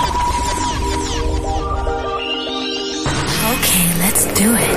Do 4.41 4.55
it. 4.55 4.71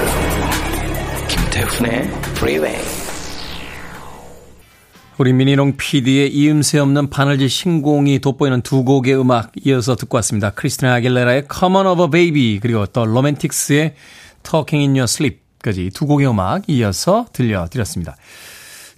김태훈의 1.28 2.02
Freeway. 2.36 2.78
우리 5.16 5.32
미니롱 5.32 5.76
PD의 5.78 6.34
이음새 6.34 6.78
없는 6.80 7.08
바늘질 7.08 7.48
신공이 7.48 8.18
돋보이는 8.18 8.60
두 8.60 8.84
곡의 8.84 9.18
음악 9.18 9.52
이어서 9.64 9.96
듣고 9.96 10.16
왔습니다. 10.16 10.50
크리스티나 10.50 10.94
아길레라의 10.96 11.44
Come 11.50 11.76
on 11.76 11.86
over 11.86 12.10
baby 12.10 12.60
그리고 12.60 12.84
또 12.86 13.06
로맨틱스의 13.06 13.94
Talking 14.42 14.82
in 14.82 14.90
your 14.96 15.04
sleep까지 15.04 15.90
두 15.94 16.06
곡의 16.06 16.28
음악 16.28 16.68
이어서 16.68 17.26
들려드렸습니다. 17.32 18.16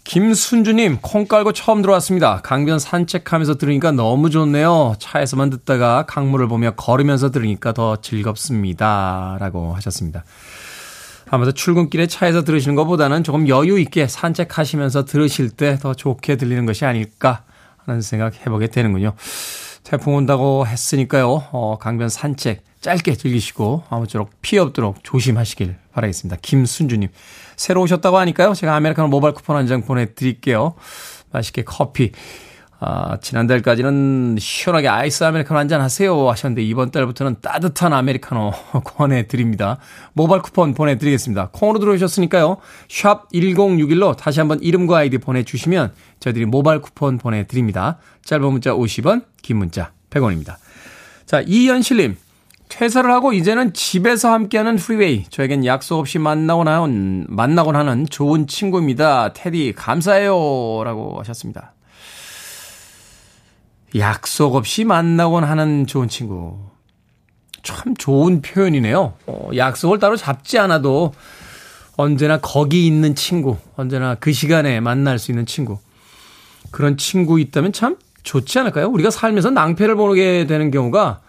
김순주님, 0.06 0.98
콩 1.02 1.26
깔고 1.26 1.52
처음 1.52 1.82
들어왔습니다. 1.82 2.40
강변 2.42 2.78
산책하면서 2.78 3.56
들으니까 3.58 3.90
너무 3.90 4.30
좋네요. 4.30 4.94
차에서만 5.00 5.50
듣다가 5.50 6.04
강물을 6.06 6.46
보며 6.46 6.70
걸으면서 6.76 7.32
들으니까 7.32 7.72
더 7.72 7.96
즐겁습니다. 7.96 9.36
라고 9.40 9.74
하셨습니다. 9.74 10.24
아마도 11.28 11.50
출근길에 11.50 12.06
차에서 12.06 12.44
들으시는 12.44 12.76
것보다는 12.76 13.24
조금 13.24 13.48
여유 13.48 13.80
있게 13.80 14.06
산책하시면서 14.06 15.06
들으실 15.06 15.50
때 15.50 15.76
더 15.76 15.92
좋게 15.92 16.36
들리는 16.36 16.66
것이 16.66 16.84
아닐까 16.84 17.42
하는 17.84 18.00
생각 18.00 18.34
해보게 18.46 18.68
되는군요. 18.68 19.12
태풍 19.82 20.14
온다고 20.14 20.66
했으니까요. 20.68 21.48
어, 21.50 21.78
강변 21.80 22.08
산책 22.10 22.62
짧게 22.86 23.16
즐기시고 23.16 23.82
아무쪼록 23.90 24.30
피해 24.42 24.60
없도록 24.60 25.02
조심하시길 25.02 25.74
바라겠습니다. 25.92 26.36
김순주님. 26.40 27.08
새로 27.56 27.82
오셨다고 27.82 28.16
하니까요. 28.18 28.54
제가 28.54 28.76
아메리카노 28.76 29.08
모바일 29.08 29.34
쿠폰 29.34 29.56
한 29.56 29.66
장 29.66 29.82
보내드릴게요. 29.82 30.74
맛있게 31.32 31.64
커피. 31.64 32.12
아, 32.78 33.16
지난달까지는 33.20 34.36
시원하게 34.38 34.86
아이스 34.86 35.24
아메리카노 35.24 35.58
한 35.58 35.66
잔 35.68 35.80
하세요 35.80 36.30
하셨는데 36.30 36.62
이번 36.62 36.92
달부터는 36.92 37.36
따뜻한 37.42 37.92
아메리카노 37.92 38.52
권해드립니다. 38.84 39.78
모바일 40.12 40.42
쿠폰 40.42 40.72
보내드리겠습니다. 40.72 41.48
콩으로 41.52 41.80
들어오셨으니까요. 41.80 42.58
샵 42.88 43.28
1061로 43.32 44.16
다시 44.16 44.38
한번 44.38 44.62
이름과 44.62 44.98
아이디 44.98 45.18
보내주시면 45.18 45.92
저희들이 46.20 46.44
모바일 46.44 46.80
쿠폰 46.80 47.18
보내드립니다. 47.18 47.98
짧은 48.24 48.44
문자 48.52 48.70
50원, 48.74 49.24
긴 49.42 49.56
문자 49.56 49.90
100원입니다. 50.10 50.54
자, 51.26 51.40
이현실님. 51.44 52.16
퇴사를 52.76 53.10
하고 53.10 53.32
이제는 53.32 53.72
집에서 53.72 54.30
함께하는 54.30 54.76
프리웨이. 54.76 55.24
저에겐 55.30 55.64
약속 55.64 55.98
없이 55.98 56.18
만나곤 56.18 56.68
하는, 56.68 57.24
만나곤 57.26 57.74
하는 57.74 58.04
좋은 58.04 58.46
친구입니다. 58.46 59.32
테디, 59.32 59.72
감사해요. 59.74 60.84
라고 60.84 61.18
하셨습니다. 61.20 61.72
약속 63.96 64.56
없이 64.56 64.84
만나곤 64.84 65.44
하는 65.44 65.86
좋은 65.86 66.08
친구. 66.08 66.58
참 67.62 67.96
좋은 67.96 68.42
표현이네요. 68.42 69.14
어, 69.26 69.48
약속을 69.56 69.98
따로 69.98 70.16
잡지 70.16 70.58
않아도 70.58 71.14
언제나 71.96 72.38
거기 72.40 72.86
있는 72.86 73.14
친구, 73.14 73.56
언제나 73.76 74.16
그 74.16 74.34
시간에 74.34 74.80
만날 74.80 75.18
수 75.18 75.30
있는 75.30 75.46
친구. 75.46 75.78
그런 76.70 76.98
친구 76.98 77.40
있다면 77.40 77.72
참 77.72 77.96
좋지 78.22 78.58
않을까요? 78.58 78.88
우리가 78.88 79.08
살면서 79.08 79.48
낭패를 79.48 79.96
보게 79.96 80.46
되는 80.46 80.70
경우가 80.70 81.20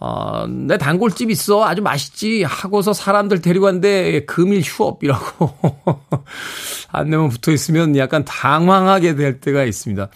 어, 0.00 0.46
내 0.46 0.78
단골집 0.78 1.30
있어. 1.30 1.64
아주 1.66 1.82
맛있지. 1.82 2.44
하고서 2.44 2.92
사람들 2.92 3.40
데리고 3.42 3.64
갔는데 3.66 4.24
금일 4.26 4.62
휴업이라고. 4.62 5.56
안내만 6.92 7.28
붙어 7.28 7.52
있으면 7.52 7.96
약간 7.96 8.24
당황하게 8.24 9.16
될 9.16 9.40
때가 9.40 9.64
있습니다. 9.64 10.08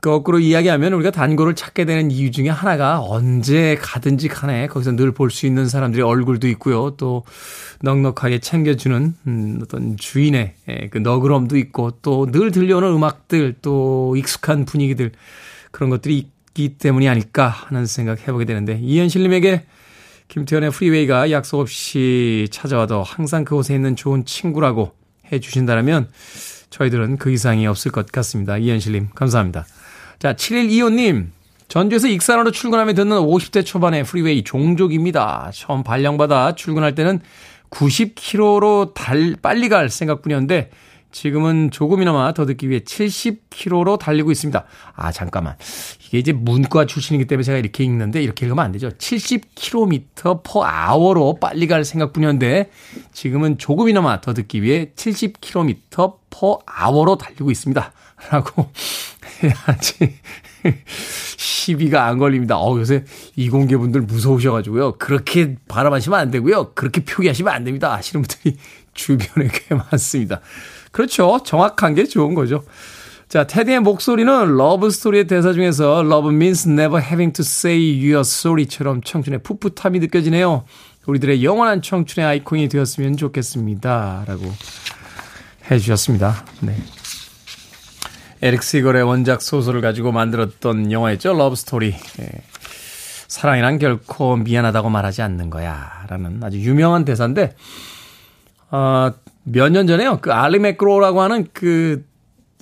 거꾸로 0.00 0.38
이야기하면 0.38 0.94
우리가 0.94 1.10
단골을 1.10 1.54
찾게 1.54 1.84
되는 1.84 2.10
이유 2.10 2.30
중에 2.30 2.48
하나가 2.48 3.02
언제 3.02 3.76
가든지 3.78 4.28
간에 4.28 4.66
거기서 4.66 4.92
늘 4.92 5.12
볼 5.12 5.30
수 5.30 5.44
있는 5.46 5.68
사람들의 5.68 6.02
얼굴도 6.02 6.48
있고요. 6.48 6.96
또 6.96 7.24
넉넉하게 7.82 8.38
챙겨주는 8.38 9.14
음, 9.26 9.58
어떤 9.62 9.96
주인의 9.98 10.54
예, 10.68 10.88
그 10.90 10.98
너그럼도 10.98 11.58
있고 11.58 11.90
또 12.02 12.24
늘 12.30 12.50
들려오는 12.50 12.88
음악들 12.88 13.56
또 13.60 14.14
익숙한 14.16 14.64
분위기들 14.64 15.12
그런 15.70 15.90
것들이 15.90 16.18
없 16.20 16.39
기 16.54 16.76
때문이 16.78 17.08
아닐까 17.08 17.48
하는 17.48 17.86
생각 17.86 18.26
해보게 18.26 18.44
되는데 18.44 18.78
이현실님에게 18.82 19.64
김태현의 20.28 20.70
프리웨이가 20.70 21.30
약속 21.30 21.60
없이 21.60 22.48
찾아와도 22.50 23.02
항상 23.02 23.44
그곳에 23.44 23.74
있는 23.74 23.96
좋은 23.96 24.24
친구라고 24.24 24.92
해 25.32 25.40
주신다면 25.40 26.08
저희들은 26.70 27.18
그 27.18 27.30
이상이 27.30 27.66
없을 27.66 27.90
것 27.90 28.10
같습니다. 28.10 28.56
이현실님 28.56 29.08
감사합니다. 29.14 29.66
자 30.18 30.34
7125님 30.34 31.28
전주에서 31.68 32.08
익산으로 32.08 32.50
출근하며 32.50 32.94
듣는 32.94 33.16
50대 33.18 33.64
초반의 33.64 34.04
프리웨이 34.04 34.42
종족입니다. 34.42 35.50
처음 35.54 35.84
발령받아 35.84 36.56
출근할 36.56 36.94
때는 36.94 37.20
90km로 37.70 38.92
달, 38.94 39.36
빨리 39.40 39.68
갈 39.68 39.88
생각뿐이었는데 39.88 40.70
지금은 41.12 41.70
조금이나마 41.70 42.32
더 42.32 42.46
듣기 42.46 42.68
위해 42.68 42.80
70km로 42.80 43.98
달리고 43.98 44.30
있습니다. 44.30 44.64
아, 44.94 45.12
잠깐만. 45.12 45.56
이게 46.06 46.18
이제 46.18 46.32
문과 46.32 46.86
출신이기 46.86 47.26
때문에 47.26 47.42
제가 47.44 47.58
이렇게 47.58 47.84
읽는데 47.84 48.22
이렇게 48.22 48.46
읽으면 48.46 48.64
안 48.64 48.72
되죠. 48.72 48.90
70km 48.90 50.42
per 50.42 50.64
hour로 50.66 51.38
빨리 51.40 51.66
갈 51.66 51.84
생각뿐이었는데 51.84 52.70
지금은 53.12 53.58
조금이나마 53.58 54.20
더 54.20 54.34
듣기 54.34 54.62
위해 54.62 54.92
70km 54.96 56.18
per 56.30 56.58
hour로 56.82 57.16
달리고 57.16 57.50
있습니다. 57.50 57.92
라고 58.30 58.70
해야지. 59.42 60.18
시비가 61.36 62.06
안 62.06 62.18
걸립니다. 62.18 62.58
어, 62.58 62.78
요새 62.78 63.04
이공계 63.36 63.76
분들 63.76 64.02
무서우셔가지고요. 64.02 64.98
그렇게 64.98 65.56
발음하시면 65.68 66.18
안 66.18 66.30
되고요. 66.30 66.72
그렇게 66.74 67.04
표기하시면 67.04 67.52
안 67.52 67.64
됩니다. 67.64 67.94
하시는 67.94 68.22
분들이 68.22 68.56
주변에 68.94 69.48
꽤 69.52 69.74
많습니다. 69.74 70.40
그렇죠. 70.90 71.40
정확한 71.44 71.94
게 71.94 72.04
좋은 72.04 72.34
거죠. 72.34 72.64
자, 73.28 73.46
테디의 73.46 73.80
목소리는 73.80 74.56
러브 74.56 74.90
스토리의 74.90 75.28
대사 75.28 75.52
중에서 75.52 76.00
Love 76.04 76.34
means 76.34 76.68
never 76.68 77.00
having 77.00 77.32
to 77.32 77.42
say 77.42 77.78
you're 77.96 78.20
sorry처럼 78.20 79.02
청춘의 79.02 79.40
풋풋함이 79.44 80.00
느껴지네요. 80.00 80.64
우리들의 81.06 81.44
영원한 81.44 81.80
청춘의 81.80 82.26
아이콘이 82.26 82.68
되었으면 82.68 83.16
좋겠습니다. 83.16 84.24
라고 84.26 84.52
해주셨습니다. 85.70 86.44
네. 86.62 86.76
에릭 88.42 88.62
시걸의 88.62 89.04
원작 89.04 89.42
소설을 89.42 89.80
가지고 89.80 90.10
만들었던 90.10 90.90
영화였죠. 90.90 91.34
러브 91.34 91.54
스토리. 91.54 91.94
예. 92.20 92.28
사랑이란 93.28 93.78
결코 93.78 94.36
미안하다고 94.36 94.90
말하지 94.90 95.22
않는 95.22 95.50
거야. 95.50 96.04
라는 96.08 96.42
아주 96.42 96.58
유명한 96.58 97.04
대사인데, 97.04 97.54
어, 98.72 99.12
몇 99.52 99.68
년 99.70 99.86
전에요. 99.86 100.18
그 100.20 100.32
알리 100.32 100.58
맥그로라고 100.58 101.20
하는 101.22 101.46
그, 101.52 102.04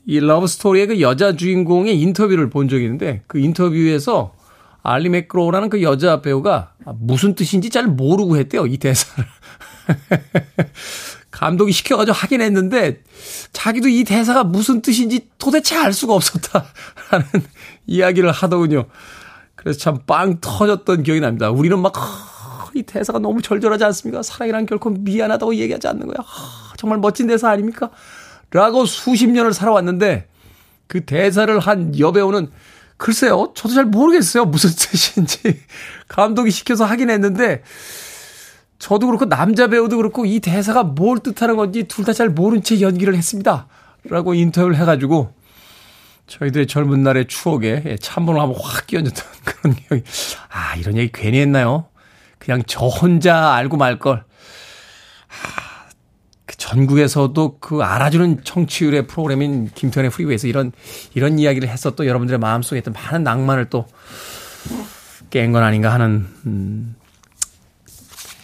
이 0.06 0.20
러브 0.20 0.46
스토리의 0.46 0.86
그 0.86 1.00
여자 1.00 1.34
주인공의 1.36 2.00
인터뷰를 2.00 2.50
본 2.50 2.68
적이 2.68 2.84
있는데, 2.84 3.22
그 3.26 3.38
인터뷰에서 3.38 4.34
알리 4.82 5.08
맥그로라는 5.08 5.68
그 5.70 5.82
여자 5.82 6.20
배우가 6.22 6.72
무슨 7.00 7.34
뜻인지 7.34 7.70
잘 7.70 7.86
모르고 7.86 8.36
했대요. 8.38 8.66
이 8.66 8.78
대사를. 8.78 9.24
감독이 11.30 11.72
시켜가지고 11.72 12.16
하긴 12.16 12.40
했는데 12.40 13.02
자기도 13.52 13.88
이 13.88 14.02
대사가 14.04 14.44
무슨 14.44 14.82
뜻인지 14.82 15.28
도대체 15.38 15.76
알 15.76 15.92
수가 15.92 16.14
없었다라는 16.14 17.26
이야기를 17.86 18.32
하더군요. 18.32 18.86
그래서 19.54 19.78
참 19.78 19.98
빵 20.06 20.38
터졌던 20.40 21.02
기억이 21.02 21.20
납니다. 21.20 21.50
우리는 21.50 21.78
막, 21.78 21.92
이 22.78 22.82
대사가 22.84 23.18
너무 23.18 23.42
절절하지 23.42 23.84
않습니까? 23.84 24.22
사랑이란 24.22 24.66
결코 24.66 24.90
미안하다고 24.90 25.56
얘기하지 25.56 25.88
않는 25.88 26.06
거야. 26.06 26.24
정말 26.76 26.98
멋진 27.00 27.26
대사 27.26 27.50
아닙니까? 27.50 27.90
라고 28.50 28.86
수십 28.86 29.26
년을 29.28 29.52
살아왔는데 29.52 30.28
그 30.86 31.04
대사를 31.04 31.58
한 31.58 31.98
여배우는 31.98 32.50
글쎄요, 32.96 33.52
저도 33.54 33.74
잘 33.74 33.84
모르겠어요. 33.84 34.44
무슨 34.44 34.70
뜻인지. 34.74 35.60
감독이 36.08 36.50
시켜서 36.50 36.84
하긴 36.84 37.10
했는데 37.10 37.62
저도 38.78 39.06
그렇고 39.06 39.24
남자 39.28 39.66
배우도 39.66 39.96
그렇고 39.96 40.24
이 40.24 40.38
대사가 40.40 40.84
뭘 40.84 41.18
뜻하는 41.18 41.56
건지 41.56 41.84
둘 41.84 42.04
다 42.04 42.12
잘 42.12 42.28
모른 42.28 42.62
채 42.62 42.80
연기를 42.80 43.14
했습니다. 43.16 43.66
라고 44.04 44.34
인터뷰를 44.34 44.76
해가지고 44.76 45.34
저희들의 46.28 46.66
젊은 46.68 47.02
날의 47.02 47.26
추억에 47.26 47.82
예, 47.86 47.96
찬물을 47.96 48.40
한번 48.40 48.60
확 48.62 48.86
끼얹었던 48.86 49.24
그런 49.44 49.74
기억이. 49.74 50.02
아, 50.50 50.76
이런 50.76 50.96
얘기 50.96 51.10
괜히 51.12 51.40
했나요? 51.40 51.86
그냥 52.48 52.62
저 52.66 52.86
혼자 52.86 53.52
알고 53.52 53.76
말걸. 53.76 54.24
아, 54.24 55.88
그 56.46 56.56
전국에서도 56.56 57.58
그 57.58 57.82
알아주는 57.82 58.42
청취율의 58.42 59.06
프로그램인 59.06 59.68
김태현의 59.74 60.10
프리웨이에서 60.10 60.46
이런, 60.46 60.72
이런 61.12 61.38
이야기를 61.38 61.68
해서 61.68 61.90
또 61.94 62.06
여러분들의 62.06 62.38
마음속에 62.38 62.78
있던 62.78 62.94
많은 62.94 63.22
낭만을 63.22 63.66
또 63.66 63.84
깬 65.28 65.52
건 65.52 65.62
아닌가 65.62 65.92
하는, 65.92 66.26
음, 66.46 66.96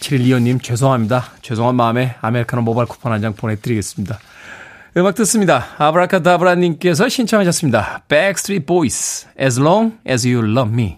7125님 0.01 0.61
죄송합니다. 0.61 1.31
죄송한 1.41 1.73
마음에 1.75 2.15
아메리카노 2.21 2.61
모바일 2.61 2.87
쿠폰 2.87 3.11
한 3.11 3.21
장 3.21 3.33
보내드리겠습니다. 3.33 4.19
음악 4.97 5.15
듣습니다. 5.15 5.65
아브라카다브라님께서 5.79 7.09
신청하셨습니다. 7.09 8.03
Backstreet 8.07 8.67
Boys, 8.67 9.25
As 9.41 9.59
Long 9.59 9.97
As 10.07 10.27
You 10.27 10.47
Love 10.47 10.71
Me. 10.71 10.97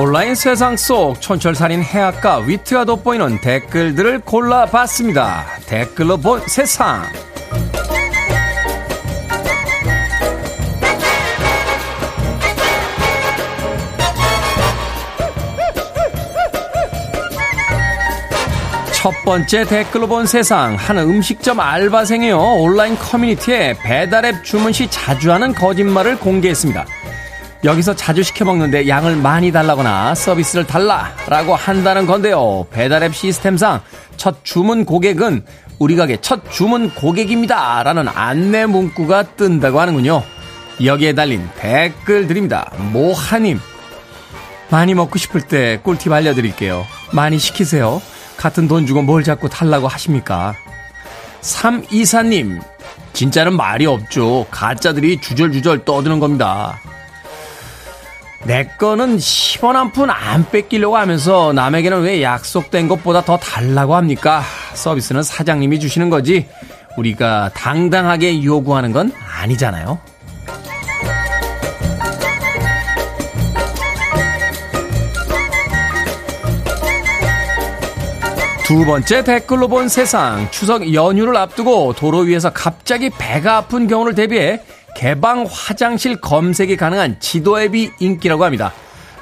온라인 0.00 0.34
세상 0.34 0.78
속 0.78 1.20
촌철살인 1.20 1.82
해악과 1.82 2.38
위트가 2.38 2.86
돋보이는 2.86 3.42
댓글들을 3.42 4.20
골라봤습니다. 4.20 5.44
댓글로 5.66 6.16
본 6.16 6.40
세상. 6.46 7.02
첫 18.94 19.12
번째 19.26 19.64
댓글로 19.64 20.06
본 20.06 20.24
세상. 20.24 20.76
한 20.76 20.96
음식점 20.96 21.60
알바생이요. 21.60 22.38
온라인 22.38 22.96
커뮤니티에 22.96 23.76
배달앱 23.82 24.44
주문 24.44 24.72
시 24.72 24.88
자주 24.88 25.30
하는 25.30 25.54
거짓말을 25.54 26.18
공개했습니다. 26.18 26.86
여기서 27.62 27.94
자주 27.94 28.22
시켜 28.22 28.44
먹는데 28.44 28.88
양을 28.88 29.16
많이 29.16 29.52
달라거나 29.52 30.14
서비스를 30.14 30.66
달라라고 30.66 31.54
한다는 31.54 32.06
건데요. 32.06 32.66
배달앱 32.70 33.14
시스템상 33.14 33.82
첫 34.16 34.44
주문 34.44 34.86
고객은 34.86 35.44
우리 35.78 35.96
가게 35.96 36.18
첫 36.20 36.50
주문 36.50 36.90
고객입니다. 36.90 37.82
라는 37.82 38.08
안내 38.08 38.66
문구가 38.66 39.34
뜬다고 39.34 39.78
하는군요. 39.78 40.22
여기에 40.82 41.14
달린 41.14 41.48
댓글 41.58 42.26
드립니다. 42.26 42.70
모하님. 42.92 43.60
많이 44.70 44.94
먹고 44.94 45.18
싶을 45.18 45.42
때 45.42 45.80
꿀팁 45.82 46.12
알려드릴게요. 46.12 46.86
많이 47.12 47.38
시키세요. 47.38 48.00
같은 48.38 48.68
돈 48.68 48.86
주고 48.86 49.02
뭘 49.02 49.22
자꾸 49.22 49.50
달라고 49.50 49.88
하십니까? 49.88 50.54
3이사님. 51.42 52.62
진짜는 53.12 53.54
말이 53.54 53.84
없죠. 53.84 54.46
가짜들이 54.50 55.20
주절주절 55.20 55.84
떠드는 55.84 56.20
겁니다. 56.20 56.78
내 58.46 58.64
거는 58.78 59.18
10원 59.18 59.72
한 59.74 59.92
푼 59.92 60.08
안 60.10 60.48
뺏기려고 60.50 60.96
하면서 60.96 61.52
남에게는 61.52 62.02
왜 62.02 62.22
약속된 62.22 62.88
것보다 62.88 63.22
더 63.24 63.36
달라고 63.36 63.94
합니까? 63.94 64.42
서비스는 64.74 65.22
사장님이 65.22 65.78
주시는 65.78 66.10
거지. 66.10 66.48
우리가 66.96 67.50
당당하게 67.54 68.42
요구하는 68.42 68.92
건 68.92 69.12
아니잖아요. 69.40 69.98
두 78.64 78.84
번째 78.84 79.24
댓글로 79.24 79.66
본 79.66 79.88
세상. 79.88 80.48
추석 80.52 80.94
연휴를 80.94 81.36
앞두고 81.36 81.94
도로 81.94 82.18
위에서 82.18 82.50
갑자기 82.50 83.10
배가 83.10 83.56
아픈 83.56 83.88
경우를 83.88 84.14
대비해 84.14 84.60
개방 84.94 85.46
화장실 85.50 86.20
검색이 86.20 86.76
가능한 86.76 87.20
지도 87.20 87.60
앱이 87.60 87.90
인기라고 87.98 88.44
합니다. 88.44 88.72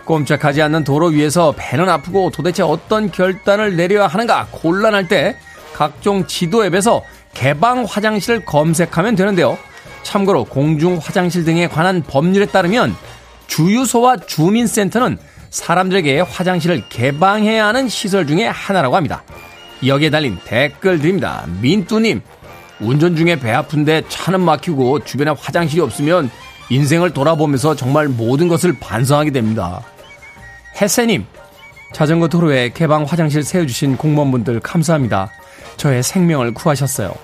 꼼짝하지 0.04 0.62
않는 0.62 0.84
도로 0.84 1.06
위에서 1.08 1.54
배는 1.56 1.88
아프고 1.88 2.30
도대체 2.30 2.62
어떤 2.62 3.10
결단을 3.10 3.76
내려야 3.76 4.06
하는가 4.06 4.48
곤란할 4.50 5.06
때 5.06 5.36
각종 5.74 6.26
지도 6.26 6.64
앱에서 6.64 7.02
개방 7.34 7.84
화장실을 7.84 8.44
검색하면 8.44 9.14
되는데요. 9.14 9.58
참고로 10.02 10.44
공중 10.44 10.98
화장실 11.00 11.44
등에 11.44 11.68
관한 11.68 12.02
법률에 12.02 12.46
따르면 12.46 12.96
주유소와 13.46 14.16
주민센터는 14.26 15.18
사람들에게 15.50 16.20
화장실을 16.20 16.84
개방해야 16.88 17.66
하는 17.66 17.88
시설 17.88 18.26
중에 18.26 18.46
하나라고 18.46 18.96
합니다. 18.96 19.22
여기에 19.86 20.10
달린 20.10 20.38
댓글 20.44 20.98
드립니다. 20.98 21.44
민뚜님, 21.60 22.22
운전 22.81 23.16
중에 23.16 23.37
배 23.37 23.53
아픈데 23.53 24.05
차는 24.09 24.41
막히고 24.41 25.05
주변에 25.05 25.33
화장실이 25.39 25.81
없으면 25.81 26.31
인생을 26.70 27.12
돌아보면서 27.12 27.74
정말 27.74 28.09
모든 28.09 28.49
것을 28.49 28.76
반성하게 28.79 29.31
됩니다. 29.31 29.83
혜세님, 30.81 31.26
자전거 31.93 32.29
도로에 32.29 32.70
개방 32.70 33.05
화장실 33.05 33.43
세워주신 33.43 33.97
공무원분들 33.97 34.61
감사합니다. 34.61 35.31
저의 35.76 36.03
생명을 36.03 36.55
구하셨어요. 36.55 37.14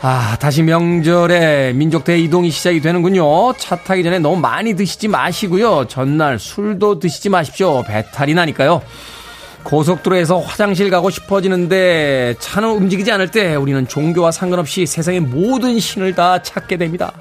아, 0.00 0.36
다시 0.40 0.64
명절에 0.64 1.74
민족대 1.74 2.18
이동이 2.18 2.50
시작이 2.50 2.80
되는군요. 2.80 3.52
차 3.52 3.76
타기 3.76 4.02
전에 4.02 4.18
너무 4.18 4.36
많이 4.36 4.74
드시지 4.74 5.06
마시고요. 5.06 5.86
전날 5.86 6.40
술도 6.40 6.98
드시지 6.98 7.28
마십시오. 7.28 7.84
배탈이 7.84 8.34
나니까요. 8.34 8.82
고속도로에서 9.64 10.38
화장실 10.38 10.90
가고 10.90 11.10
싶어지는데 11.10 12.34
차는 12.38 12.68
움직이지 12.70 13.10
않을 13.12 13.30
때 13.30 13.54
우리는 13.54 13.86
종교와 13.86 14.30
상관없이 14.30 14.86
세상의 14.86 15.20
모든 15.20 15.78
신을 15.78 16.14
다 16.14 16.42
찾게 16.42 16.76
됩니다. 16.76 17.12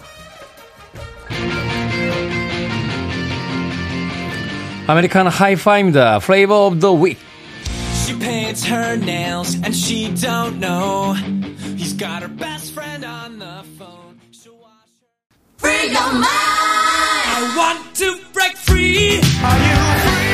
아메리칸 4.88 5.28
하이파입니다. 5.28 6.18
Flavor 6.18 6.68
of 6.68 6.80
the 6.80 6.96
Week. 6.96 7.20
She 8.06 8.18
paints 8.20 8.68
her 8.68 8.98
nails 8.98 9.56
and 9.64 9.74
she 9.74 10.14
don't 10.16 10.60
know. 10.60 11.14
He's 11.78 11.94
got 11.94 12.24
her 12.24 12.28
best 12.28 12.74
friend 12.74 13.06
on 13.06 13.40
the 13.40 13.64
phone. 13.78 14.20
Free 15.58 15.92
your 15.92 16.12
mind. 16.12 16.26
I 16.28 17.54
want 17.56 17.96
to 17.96 18.18
break 18.34 18.58
free. 18.58 19.22
Are 19.44 19.58
you 19.58 19.76
free? 20.10 20.31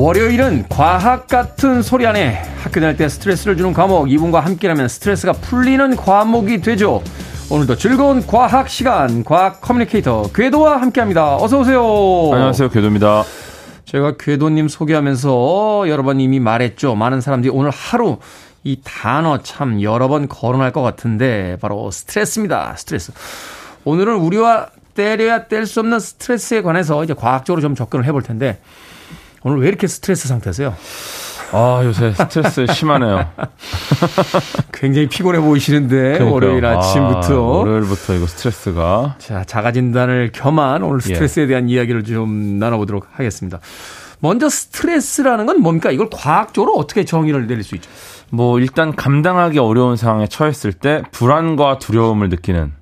월요일은 0.00 0.64
과학 0.70 1.26
같은 1.26 1.82
소리 1.82 2.06
안에 2.06 2.42
학교 2.62 2.80
다닐 2.80 2.96
때 2.96 3.06
스트레스를 3.06 3.58
주는 3.58 3.74
과목 3.74 4.10
이분과 4.10 4.40
함께라면 4.40 4.88
스트레스가 4.88 5.34
풀리는 5.34 5.94
과목이 5.94 6.62
되죠. 6.62 7.02
오늘도 7.50 7.76
즐거운 7.76 8.26
과학 8.26 8.70
시간 8.70 9.22
과학 9.24 9.60
커뮤니케이터 9.60 10.22
궤도와 10.34 10.80
함께합니다. 10.80 11.36
어서 11.36 11.60
오세요. 11.60 11.82
안녕하세요, 12.32 12.70
궤도입니다. 12.70 13.24
제가 13.84 14.16
궤도님 14.16 14.68
소개하면서 14.68 15.84
여러 15.88 16.02
번 16.02 16.18
이미 16.18 16.40
말했죠. 16.40 16.94
많은 16.94 17.20
사람들이 17.20 17.52
오늘 17.54 17.70
하루 17.70 18.20
이 18.64 18.80
단어 18.82 19.42
참 19.42 19.82
여러 19.82 20.08
번 20.08 20.28
거론할 20.28 20.72
것 20.72 20.80
같은데 20.80 21.58
바로 21.60 21.90
스트레스입니다. 21.90 22.74
스트레스. 22.78 23.12
오늘은 23.84 24.14
우리와 24.16 24.68
떼려야 24.94 25.46
뗄 25.46 25.66
수 25.66 25.80
없는 25.80 26.00
스트레스에 26.00 26.62
관해서 26.62 27.04
이제 27.04 27.12
과학적으로 27.12 27.60
좀 27.60 27.74
접근을 27.74 28.06
해볼 28.06 28.22
텐데 28.22 28.60
오늘 29.42 29.60
왜 29.60 29.68
이렇게 29.68 29.86
스트레스 29.86 30.28
상태세요? 30.28 30.74
아, 31.52 31.80
요새 31.84 32.12
스트레스 32.12 32.66
심하네요. 32.66 33.28
굉장히 34.72 35.08
피곤해 35.08 35.40
보이시는데, 35.40 35.96
그러니까요. 35.96 36.32
월요일 36.32 36.64
아침부터. 36.64 37.34
아, 37.34 37.58
월요일부터 37.58 38.14
이거 38.14 38.26
스트레스가. 38.26 39.16
자, 39.18 39.44
자가 39.44 39.72
진단을 39.72 40.30
겸한 40.32 40.82
오늘 40.82 41.00
예. 41.08 41.14
스트레스에 41.14 41.46
대한 41.46 41.68
예. 41.68 41.74
이야기를 41.74 42.04
좀 42.04 42.58
나눠 42.58 42.78
보도록 42.78 43.08
하겠습니다. 43.12 43.58
먼저 44.20 44.48
스트레스라는 44.48 45.46
건 45.46 45.60
뭡니까? 45.60 45.90
이걸 45.90 46.08
과학적으로 46.12 46.74
어떻게 46.74 47.04
정의를 47.04 47.46
내릴 47.46 47.64
수 47.64 47.74
있죠? 47.74 47.90
뭐, 48.30 48.60
일단 48.60 48.94
감당하기 48.94 49.58
어려운 49.58 49.96
상황에 49.96 50.28
처했을 50.28 50.72
때 50.72 51.02
불안과 51.10 51.78
두려움을 51.78 52.28
느끼는 52.28 52.72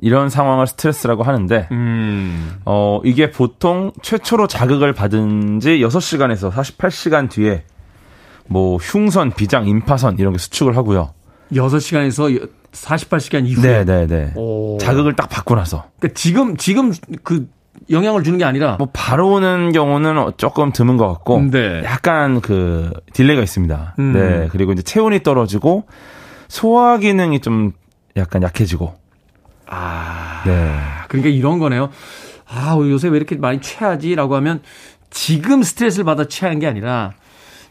이런 0.00 0.28
상황을 0.28 0.66
스트레스라고 0.66 1.22
하는데, 1.22 1.68
음. 1.70 2.56
어, 2.64 3.00
이게 3.04 3.30
보통 3.30 3.92
최초로 4.02 4.46
자극을 4.46 4.92
받은 4.92 5.60
지 5.60 5.78
6시간에서 5.78 6.50
48시간 6.50 7.30
뒤에 7.30 7.64
뭐 8.46 8.76
흉선, 8.76 9.32
비장, 9.32 9.66
임파선 9.66 10.18
이런 10.18 10.32
게 10.32 10.38
수축을 10.38 10.76
하고요. 10.76 11.14
6시간에서 11.52 12.48
48시간 12.72 13.46
이후에 13.46 13.84
네, 13.84 13.84
네, 13.84 14.06
네. 14.06 14.34
자극을 14.80 15.14
딱 15.14 15.28
받고 15.28 15.54
나서. 15.54 15.84
그러니까 15.98 16.18
지금 16.18 16.56
지금 16.56 16.92
그 17.22 17.48
영향을 17.90 18.22
주는 18.22 18.38
게 18.38 18.44
아니라 18.44 18.76
뭐 18.76 18.88
바로 18.92 19.32
오는 19.32 19.72
경우는 19.72 20.32
조금 20.36 20.72
드문 20.72 20.96
것 20.96 21.06
같고 21.08 21.42
네. 21.50 21.82
약간 21.84 22.40
그 22.40 22.92
delay가 23.12 23.42
있습니다. 23.42 23.94
음. 23.98 24.12
네. 24.12 24.48
그리고 24.50 24.72
이제 24.72 24.82
체온이 24.82 25.22
떨어지고 25.22 25.84
소화 26.48 26.98
기능이 26.98 27.40
좀 27.40 27.72
약간 28.16 28.42
약해지고 28.42 28.94
아. 29.66 30.42
네. 30.44 30.78
그러니까 31.08 31.30
이런 31.30 31.58
거네요. 31.58 31.90
아, 32.46 32.76
요새 32.78 33.08
왜 33.08 33.16
이렇게 33.16 33.36
많이 33.36 33.60
취하지라고 33.60 34.36
하면 34.36 34.62
지금 35.10 35.62
스트레스를 35.62 36.04
받아 36.04 36.26
취하는 36.26 36.58
게 36.58 36.66
아니라 36.66 37.12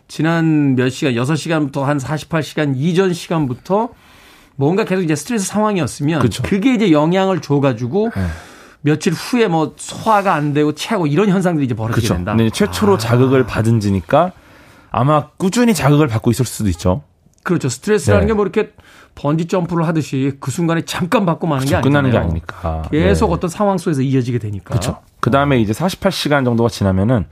지난 0.07 0.75
몇 0.75 0.89
시간, 0.89 1.13
6시간부터 1.13 1.83
한 1.83 1.97
48시간 1.97 2.73
이전 2.75 3.13
시간부터 3.13 3.89
뭔가 4.55 4.85
계속 4.85 5.01
이제 5.01 5.15
스트레스 5.15 5.47
상황이었으면 5.47 6.19
그쵸. 6.21 6.43
그게 6.43 6.73
이제 6.73 6.91
영향을 6.91 7.41
줘 7.41 7.59
가지고 7.59 8.11
네. 8.15 8.27
며칠 8.81 9.13
후에 9.13 9.47
뭐 9.47 9.73
소화가 9.77 10.33
안 10.33 10.53
되고 10.53 10.73
체하고 10.75 11.07
이런 11.07 11.29
현상들이 11.29 11.65
이제 11.65 11.73
벌어지게 11.73 12.01
그쵸. 12.01 12.13
된다. 12.15 12.33
네, 12.35 12.49
최초로 12.49 12.95
아. 12.95 12.97
자극을 12.97 13.45
받은 13.45 13.79
지니까 13.79 14.33
아마 14.91 15.29
꾸준히 15.37 15.73
자극을 15.73 16.07
받고 16.07 16.31
있을 16.31 16.45
수도 16.45 16.69
있죠. 16.69 17.03
그렇죠. 17.43 17.69
스트레스라는 17.69 18.27
네. 18.27 18.33
게뭐 18.33 18.43
이렇게 18.43 18.71
번지 19.15 19.47
점프를 19.47 19.85
하듯이 19.87 20.33
그 20.39 20.49
순간에 20.49 20.81
잠깐 20.81 21.25
받고 21.25 21.45
마는 21.47 21.65
그렇죠. 21.65 21.81
게 21.81 21.87
끝나는 21.87 22.11
게 22.11 22.17
아니니까. 22.17 22.83
계속 22.91 23.27
네. 23.27 23.33
어떤 23.33 23.49
상황 23.49 23.77
속에서 23.77 24.01
이어지게 24.01 24.39
되니까. 24.39 24.69
그렇죠. 24.69 24.99
그 25.19 25.29
다음에 25.29 25.59
이제 25.59 25.73
48시간 25.73 26.45
정도가 26.45 26.69
지나면은 26.69 27.25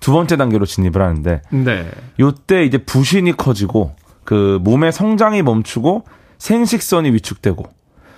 두 0.00 0.12
번째 0.12 0.36
단계로 0.36 0.66
진입을 0.66 1.00
하는데, 1.00 1.42
네. 1.50 1.90
요때 2.18 2.64
이제 2.64 2.78
부신이 2.78 3.36
커지고 3.36 3.94
그 4.24 4.58
몸의 4.62 4.92
성장이 4.92 5.42
멈추고 5.42 6.04
생식선이 6.38 7.10
위축되고 7.10 7.64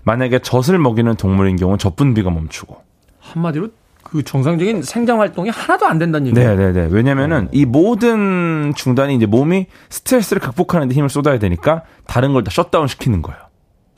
만약에 0.02 0.38
젖을 0.40 0.78
먹이는 0.78 1.16
동물인 1.16 1.56
경우는 1.56 1.78
젖분비가 1.78 2.30
멈추고 2.30 2.76
한마디로 3.20 3.68
그 4.04 4.22
정상적인 4.22 4.82
생장 4.82 5.20
활동이 5.20 5.50
하나도 5.50 5.86
안 5.86 5.98
된다는 5.98 6.28
얘기예요. 6.28 6.56
네, 6.56 6.72
네, 6.72 6.82
네. 6.82 6.88
왜냐면은 6.90 7.46
어. 7.46 7.48
이 7.52 7.64
모든 7.64 8.72
중단이 8.76 9.16
이제 9.16 9.26
몸이 9.26 9.66
스트레스를 9.88 10.40
극복하는 10.40 10.86
데 10.88 10.94
힘을 10.94 11.08
쏟아야 11.08 11.38
되니까 11.38 11.82
다른 12.06 12.32
걸 12.32 12.44
다 12.44 12.50
셧다운 12.50 12.86
시키는 12.86 13.22
거예요. 13.22 13.40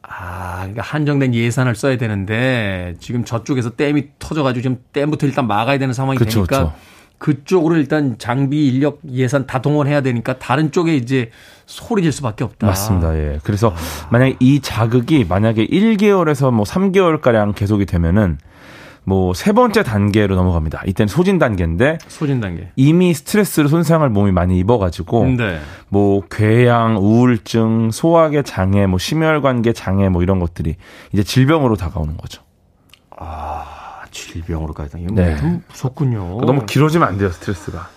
아, 0.03 0.59
그러니까 0.61 0.83
한정된 0.83 1.35
예산을 1.35 1.75
써야 1.75 1.97
되는데 1.99 2.95
지금 3.01 3.25
저쪽에서 3.25 3.71
댐이 3.71 4.11
터져 4.21 4.43
가지고 4.45 4.63
지금 4.63 4.79
댐부터 4.93 5.27
일단 5.27 5.47
막아야 5.49 5.79
되는 5.79 5.93
상황이 5.93 6.17
그쵸, 6.17 6.47
되니까 6.47 6.59
그쵸. 6.59 6.73
그쪽으로 7.19 7.77
일단 7.77 8.17
장비, 8.19 8.69
인력, 8.69 9.01
예산 9.11 9.47
다 9.47 9.61
동원해야 9.61 10.03
되니까 10.03 10.39
다른 10.39 10.71
쪽에 10.71 10.95
이제 10.95 11.31
소리 11.67 12.03
질 12.03 12.13
수밖에 12.13 12.45
없다. 12.45 12.67
맞습니다. 12.69 13.17
예. 13.19 13.41
그래서 13.43 13.71
아. 13.71 14.09
만약에 14.11 14.37
이 14.39 14.61
자극이 14.61 15.25
만약에 15.29 15.67
1개월에서 15.67 16.53
뭐 16.53 16.65
3개월 16.65 17.21
가량 17.21 17.55
계속이 17.55 17.87
되면은 17.87 18.39
뭐 19.09 19.35
세 19.35 19.53
번째 19.53 19.85
단계로 19.85 20.35
넘어갑니다. 20.35 20.83
이때는 20.85 21.07
소진 21.07 21.39
단계인데 21.39 21.99
소진 22.09 22.41
단계. 22.41 22.71
이미 22.75 23.15
스트레스로 23.15 23.69
손상을 23.69 24.09
몸이 24.11 24.33
많이 24.33 24.59
입어가지고 24.59 25.27
네. 25.37 25.61
뭐 25.89 26.23
궤양, 26.29 26.97
우울증, 26.97 27.93
소화계 27.93 28.43
장애, 28.43 28.87
뭐 28.87 28.99
심혈관계 28.99 29.73
장애 29.75 30.09
뭐 30.09 30.25
이런 30.25 30.41
것들이 30.41 30.75
이제 31.13 31.23
질병으로 31.23 31.77
다가오는 31.77 32.17
거죠. 32.17 32.43
아 33.17 34.03
질병으로까지 34.11 34.99
이건 35.01 35.15
네. 35.15 35.37
좀 35.37 35.63
무섭군요. 35.71 36.41
너무 36.45 36.67
길어지면 36.67 37.07
안 37.07 37.17
돼요 37.17 37.31
스트레스가. 37.31 37.89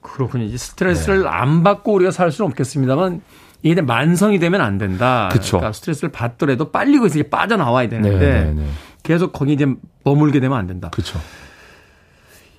그렇군요. 0.00 0.44
이제 0.44 0.56
스트레스를 0.56 1.22
네. 1.24 1.28
안 1.28 1.62
받고 1.62 1.92
우리가 1.92 2.10
살 2.10 2.32
수는 2.32 2.50
없겠습니다만 2.50 3.20
이게 3.62 3.80
만성이 3.82 4.38
되면 4.38 4.60
안 4.62 4.78
된다. 4.78 5.28
그쵸. 5.30 5.58
그러니까 5.58 5.72
스트레스를 5.72 6.10
받더라도 6.10 6.70
빨리 6.70 6.98
거기서 6.98 7.28
빠져나와야 7.30 7.88
되는데 7.88 8.18
네, 8.18 8.44
네, 8.44 8.52
네. 8.54 8.66
계속 9.04 9.32
거기 9.32 9.52
이제 9.52 9.66
머물게 10.02 10.40
되면 10.40 10.58
안 10.58 10.66
된다. 10.66 10.90
그렇죠. 10.90 11.20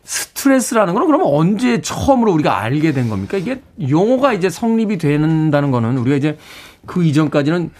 스트레스라는 0.04 0.94
거는 0.94 1.08
그러면 1.08 1.28
언제 1.28 1.82
처음으로 1.82 2.32
우리가 2.34 2.62
알게 2.62 2.94
된 2.94 3.10
겁니까? 3.10 3.38
이게 3.38 3.62
용어가 3.90 4.32
이제 4.34 4.50
성립이 4.50 4.98
되는다는 5.00 5.72
거는 5.72 5.98
우리가 5.98 6.16
이제 6.16 6.38
그 6.86 7.04
이전까지는 7.04 7.72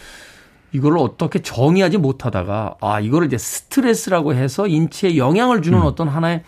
이걸 0.72 0.98
어떻게 0.98 1.40
정의하지 1.40 2.00
못하다가 2.00 2.76
아 2.82 3.00
이거를 3.00 3.28
이제 3.28 3.38
스트레스라고 3.38 4.34
해서 4.34 4.68
인체에 4.68 5.16
영향을 5.16 5.62
주는 5.62 5.78
음. 5.78 5.84
어떤 5.86 6.08
하나의 6.10 6.42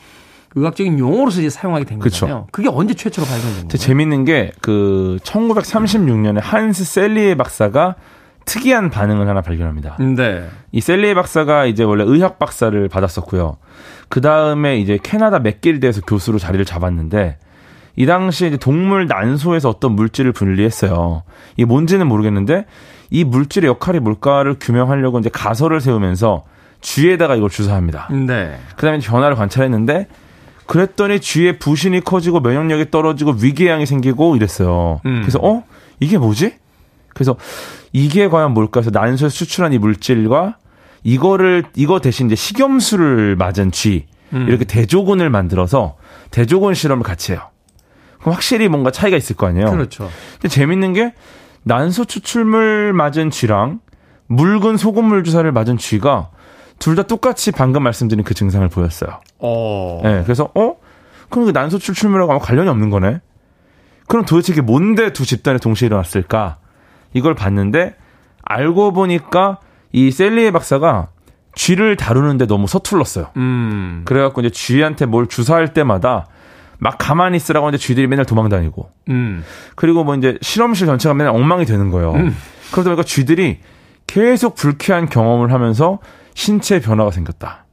의학적인 0.55 0.97
용어로서 0.97 1.39
이제 1.41 1.51
사용하게 1.51 1.85
된 1.85 1.99
그쵸. 1.99 2.25
거잖아요. 2.25 2.47
그게 2.51 2.67
언제 2.67 2.95
최초로 2.95 3.27
발견된 3.27 3.53
거예요? 3.53 3.67
재밌는 3.67 4.25
게 4.25 4.51
그 4.61 5.19
1936년에 5.23 6.39
한스 6.41 6.83
셀리에 6.83 7.35
박사가 7.35 7.95
특이한 8.47 8.89
반응을 8.89 9.27
하나 9.27 9.41
발견합니다. 9.41 9.97
네. 10.15 10.47
이 10.71 10.81
셀리에 10.81 11.13
박사가 11.13 11.65
이제 11.65 11.83
원래 11.83 12.03
의학 12.07 12.39
박사를 12.39 12.87
받았었고요. 12.87 13.57
그 14.07 14.21
다음에 14.21 14.79
이제 14.79 14.97
캐나다 15.03 15.39
맥길드에서 15.39 16.01
교수로 16.01 16.39
자리를 16.39 16.63
잡았는데 16.65 17.37
이 17.97 18.05
당시에 18.05 18.47
이제 18.47 18.57
동물 18.57 19.07
난소에서 19.07 19.69
어떤 19.69 19.93
물질을 19.93 20.31
분리했어요. 20.31 21.23
이게 21.57 21.65
뭔지는 21.65 22.07
모르겠는데 22.07 22.65
이 23.09 23.25
물질의 23.25 23.67
역할이 23.67 23.99
뭘까를 23.99 24.55
규명하려고 24.59 25.19
이제 25.19 25.29
가설을 25.29 25.81
세우면서 25.81 26.45
쥐에다가 26.79 27.35
이걸 27.35 27.49
주사합니다. 27.49 28.07
네. 28.11 28.57
그다음에 28.77 28.99
변화를 28.99 29.35
관찰했는데 29.35 30.07
그랬더니 30.67 31.19
쥐의 31.19 31.59
부신이 31.59 32.01
커지고 32.01 32.39
면역력이 32.39 32.91
떨어지고 32.91 33.35
위궤양이 33.41 33.85
생기고 33.85 34.37
이랬어요. 34.37 35.01
음. 35.05 35.21
그래서 35.21 35.39
어 35.41 35.63
이게 35.99 36.17
뭐지? 36.17 36.53
그래서 37.17 37.35
이게 37.93 38.27
과연 38.27 38.53
뭘까 38.53 38.79
해서 38.79 38.91
난소에 38.93 39.29
수출한 39.29 39.73
이 39.73 39.79
물질과 39.79 40.57
이거를 41.03 41.63
이거 41.75 41.99
대신 41.99 42.27
이제 42.27 42.35
식염수를 42.35 43.35
맞은 43.35 43.71
쥐 43.71 44.05
음. 44.33 44.45
이렇게 44.47 44.65
대조군을 44.65 45.29
만들어서 45.29 45.95
대조군 46.31 46.73
실험을 46.75 47.03
같이 47.03 47.31
해요. 47.31 47.41
그럼 48.19 48.33
확실히 48.35 48.67
뭔가 48.67 48.91
차이가 48.91 49.17
있을 49.17 49.35
거 49.35 49.47
아니에요. 49.47 49.71
그렇죠. 49.71 50.09
근데 50.33 50.47
재밌는 50.49 50.93
게 50.93 51.13
난소 51.63 52.05
추출물 52.05 52.93
맞은 52.93 53.29
쥐랑 53.31 53.79
묽은 54.27 54.77
소금물 54.77 55.23
주사를 55.23 55.49
맞은 55.51 55.77
쥐가 55.77 56.29
둘 56.79 56.95
다 56.95 57.03
똑같이 57.03 57.51
방금 57.51 57.81
말씀드린 57.83 58.23
그 58.23 58.33
증상을 58.35 58.67
보였어요. 58.69 59.19
어. 59.39 60.01
네, 60.03 60.21
그래서 60.23 60.49
어? 60.55 60.75
그럼 61.29 61.45
그 61.45 61.51
난소 61.51 61.79
추출물하고 61.79 62.31
아무 62.33 62.39
관련이 62.41 62.69
없는 62.69 62.89
거네. 62.91 63.19
그럼 64.07 64.25
도대체 64.25 64.53
이게 64.53 64.61
뭔데 64.61 65.11
두 65.11 65.25
집단이 65.25 65.59
동시에 65.59 65.87
일어났을까? 65.87 66.57
이걸 67.13 67.35
봤는데 67.35 67.95
알고 68.43 68.93
보니까 68.93 69.59
이 69.91 70.11
셀리에 70.11 70.51
박사가 70.51 71.09
쥐를 71.55 71.95
다루는데 71.95 72.45
너무 72.45 72.67
서툴렀어요. 72.67 73.29
음. 73.37 74.03
그래갖고 74.05 74.41
이제 74.41 74.49
쥐한테 74.49 75.05
뭘 75.05 75.27
주사할 75.27 75.73
때마다 75.73 76.27
막 76.77 76.97
가만히 76.99 77.37
있으라고 77.37 77.65
하는데 77.65 77.81
쥐들이 77.81 78.07
맨날 78.07 78.25
도망다니고. 78.25 78.91
음. 79.09 79.43
그리고 79.75 80.03
뭐 80.03 80.15
이제 80.15 80.37
실험실 80.41 80.85
전체가 80.85 81.15
맨날 81.15 81.33
엉망이 81.33 81.65
되는 81.65 81.89
거예요. 81.89 82.13
음. 82.13 82.37
그러다 82.71 82.91
보니까 82.91 83.03
쥐들이 83.03 83.59
계속 84.05 84.55
불쾌한 84.55 85.09
경험을 85.09 85.51
하면서 85.51 85.99
신체 86.35 86.79
변화가 86.79 87.11
생겼다. 87.11 87.65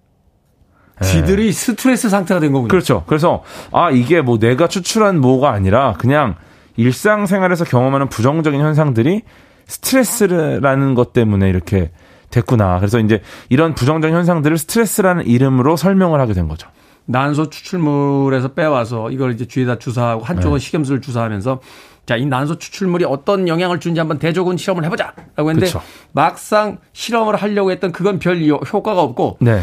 쥐들이 1.03 1.47
네. 1.47 1.53
스트레스 1.53 2.09
상태가 2.09 2.41
된 2.41 2.53
거군요. 2.53 2.69
그렇죠. 2.69 3.05
그래서 3.07 3.43
아 3.73 3.91
이게 3.91 4.21
뭐 4.23 4.39
내가 4.39 4.69
추출한 4.69 5.21
뭐가 5.21 5.51
아니라 5.51 5.95
그냥 5.99 6.37
일상생활에서 6.77 7.65
경험하는 7.65 8.09
부정적인 8.09 8.61
현상들이 8.61 9.23
스트레스라는 9.67 10.95
것 10.95 11.13
때문에 11.13 11.49
이렇게 11.49 11.91
됐구나. 12.31 12.79
그래서 12.79 12.99
이제 12.99 13.23
이런 13.49 13.75
부정적인 13.75 14.17
현상들을 14.17 14.59
스트레스라는 14.59 15.27
이름으로 15.27 15.77
설명을 15.77 16.21
하게 16.21 16.33
된 16.33 16.49
거죠. 16.49 16.69
난소 17.07 17.51
추출물에서 17.51 18.55
빼와서 18.55 19.11
이걸 19.11 19.33
이제 19.33 19.47
쥐에다 19.47 19.79
주사하고 19.79 20.25
한쪽은 20.25 20.59
네. 20.59 20.65
식염수를 20.65 21.01
주사하면서 21.01 21.61
자, 22.07 22.17
이 22.17 22.27
난소 22.27 22.59
추출물이 22.59 23.05
어떤 23.05 23.49
영향을 23.49 23.81
주는지 23.81 23.99
한번 23.99 24.19
대조군 24.19 24.57
실험을 24.57 24.85
해보자. 24.85 25.13
라고 25.37 25.51
했는데 25.51 25.67
그쵸. 25.67 25.81
막상 26.13 26.79
실험을 26.93 27.37
하려고 27.37 27.71
했던 27.71 27.93
그건 27.93 28.19
별 28.19 28.43
효과가 28.47 29.01
없고 29.01 29.39
네. 29.41 29.63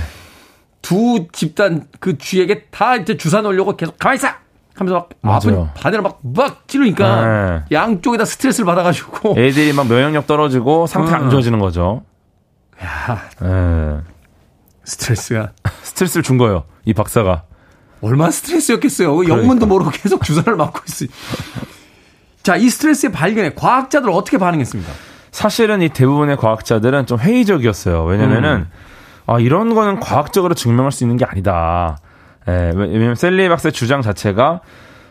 두 0.82 1.28
집단 1.32 1.88
그 2.00 2.18
쥐에게 2.18 2.66
다 2.72 2.96
이제 2.96 3.18
주사 3.18 3.42
놓으려고 3.42 3.76
계속 3.76 3.98
가만히 4.00 4.18
있어! 4.18 4.30
하면서 4.76 5.08
막 5.22 5.36
아픈 5.36 5.68
바늘을 5.74 6.02
막, 6.02 6.20
막 6.22 6.68
찌르니까 6.68 7.26
네. 7.26 7.64
양쪽에다 7.72 8.26
스트레스를 8.26 8.66
받아가지고 8.66 9.36
애들이 9.40 9.74
막 9.74 9.88
면역력 9.88 10.28
떨어지고 10.28 10.88
상태 10.88 11.14
안 11.14 11.28
어. 11.28 11.30
좋아지는 11.30 11.60
거죠. 11.60 12.04
야. 12.84 13.30
네. 13.42 13.98
스트레스가. 14.84 15.52
스트레스를 15.84 16.24
준 16.24 16.38
거예요. 16.38 16.64
이 16.86 16.94
박사가. 16.94 17.44
얼마나 18.02 18.32
스트레스였겠어요. 18.32 19.16
그러니까. 19.16 19.38
영문도 19.38 19.68
모르고 19.68 19.92
계속 19.92 20.24
주사를 20.24 20.56
맞고 20.56 20.80
있어요. 20.88 21.10
자, 22.42 22.56
이 22.56 22.68
스트레스의 22.70 23.12
발견에 23.12 23.54
과학자들 23.54 24.10
어떻게 24.10 24.40
반응했습니까? 24.40 24.92
사실은 25.32 25.82
이 25.84 25.90
대부분의 25.90 26.38
과학자들은 26.38 27.06
좀 27.06 27.20
회의적이었어요. 27.20 28.04
왜냐면은, 28.04 28.52
음. 28.56 28.72
아, 29.28 29.40
이런 29.40 29.76
거는 29.76 30.00
과학적으로 30.00 30.56
증명할 30.56 30.92
수 30.92 31.04
있는 31.04 31.18
게 31.18 31.26
아니다. 31.26 31.98
예, 32.48 32.72
왜냐면 32.76 33.16
셀리 33.16 33.48
박사의 33.50 33.72
주장 33.74 34.02
자체가 34.02 34.62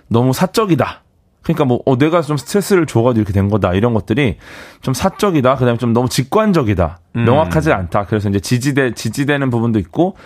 너무 0.09 0.33
사적이다. 0.33 1.03
그러니까 1.43 1.65
뭐, 1.65 1.81
어, 1.87 1.97
내가 1.97 2.21
좀 2.23 2.37
스트레스를 2.37 2.87
줘가지고 2.87 3.21
이렇게 3.21 3.33
된 3.33 3.49
거다. 3.49 3.73
이런 3.75 3.95
것들이 3.95 4.37
좀 4.83 4.93
사적이다. 4.93 5.57
그 5.57 5.65
다음에 5.65 5.79
좀 5.79 5.93
너무 5.93 6.09
직관적이다. 6.09 6.99
음. 7.17 7.25
명확하지 7.25 7.73
않다. 7.73 8.07
그래서 8.07 8.29
이제 8.29 8.41
지지되, 8.41 8.93
지지되는 8.95 9.49
부분도 9.51 9.79
있고, 9.79 10.17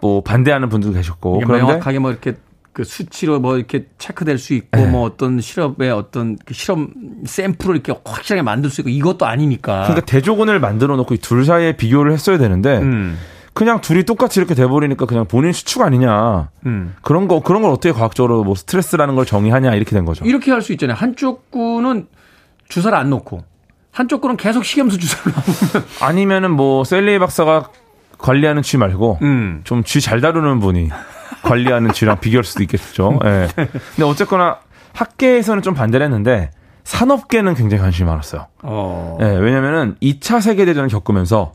뭐 0.00 0.22
반대하는 0.22 0.68
분들도 0.68 0.96
계셨고. 0.96 1.40
그런데 1.46 1.58
명확하게 1.64 1.98
뭐 2.00 2.10
이렇게 2.10 2.34
그 2.72 2.82
수치로 2.82 3.38
뭐 3.38 3.56
이렇게 3.56 3.86
체크될 3.98 4.36
수 4.36 4.52
있고 4.52 4.76
네. 4.76 4.86
뭐 4.86 5.02
어떤 5.04 5.40
실험의 5.40 5.92
어떤 5.92 6.36
그 6.44 6.54
실험 6.54 6.88
샘플을 7.24 7.76
이렇게 7.76 7.94
확실하게 8.04 8.42
만들 8.42 8.68
수 8.68 8.80
있고 8.80 8.90
이것도 8.90 9.26
아니니까. 9.26 9.82
그러니까 9.84 10.04
대조군을 10.06 10.58
만들어 10.58 10.96
놓고 10.96 11.14
이 11.14 11.18
둘 11.18 11.44
사이에 11.44 11.76
비교를 11.76 12.12
했어야 12.12 12.36
되는데 12.36 12.78
음. 12.78 13.16
그냥 13.54 13.80
둘이 13.80 14.02
똑같이 14.02 14.40
이렇게 14.40 14.54
돼버리니까 14.54 15.06
그냥 15.06 15.26
본인 15.26 15.52
수축 15.52 15.82
아니냐. 15.82 16.48
음. 16.66 16.94
그런 17.02 17.28
거, 17.28 17.40
그런 17.40 17.62
걸 17.62 17.70
어떻게 17.70 17.92
과학적으로 17.92 18.42
뭐 18.44 18.54
스트레스라는 18.54 19.14
걸 19.14 19.24
정의하냐 19.24 19.74
이렇게 19.74 19.92
된 19.92 20.04
거죠. 20.04 20.24
이렇게 20.24 20.50
할 20.50 20.60
수 20.60 20.72
있잖아요. 20.72 20.96
한쪽 20.96 21.50
군은 21.50 22.06
주사를 22.68 22.96
안 22.96 23.10
놓고 23.10 23.44
한쪽 23.92 24.20
군은 24.22 24.36
계속 24.36 24.64
식염수 24.64 24.98
주사를 24.98 25.32
놔보면. 25.32 25.88
아니면은 26.02 26.50
뭐 26.50 26.82
셀리 26.84 27.18
박사가 27.18 27.68
관리하는 28.18 28.62
쥐 28.62 28.76
말고 28.76 29.18
음. 29.22 29.60
좀쥐 29.64 30.00
잘 30.00 30.20
다루는 30.20 30.58
분이 30.60 30.88
관리하는 31.42 31.92
쥐랑 31.92 32.20
비교할 32.20 32.42
수도 32.44 32.62
있겠죠. 32.64 33.18
예. 33.24 33.48
네. 33.54 33.66
근데 33.66 34.02
어쨌거나 34.04 34.58
학계에서는 34.94 35.62
좀 35.62 35.74
반대를 35.74 36.04
했는데 36.06 36.50
산업계는 36.84 37.54
굉장히 37.54 37.82
관심이 37.82 38.08
많았어요. 38.08 38.46
어. 38.62 39.16
네, 39.20 39.36
왜냐면은 39.36 39.96
2차 40.02 40.40
세계대전을 40.40 40.88
겪으면서 40.88 41.52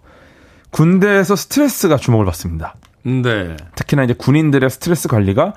군대에서 0.71 1.35
스트레스가 1.35 1.97
주목을 1.97 2.25
받습니다. 2.25 2.75
네. 3.03 3.55
특히나 3.75 4.03
이제 4.03 4.13
군인들의 4.13 4.69
스트레스 4.69 5.07
관리가 5.07 5.53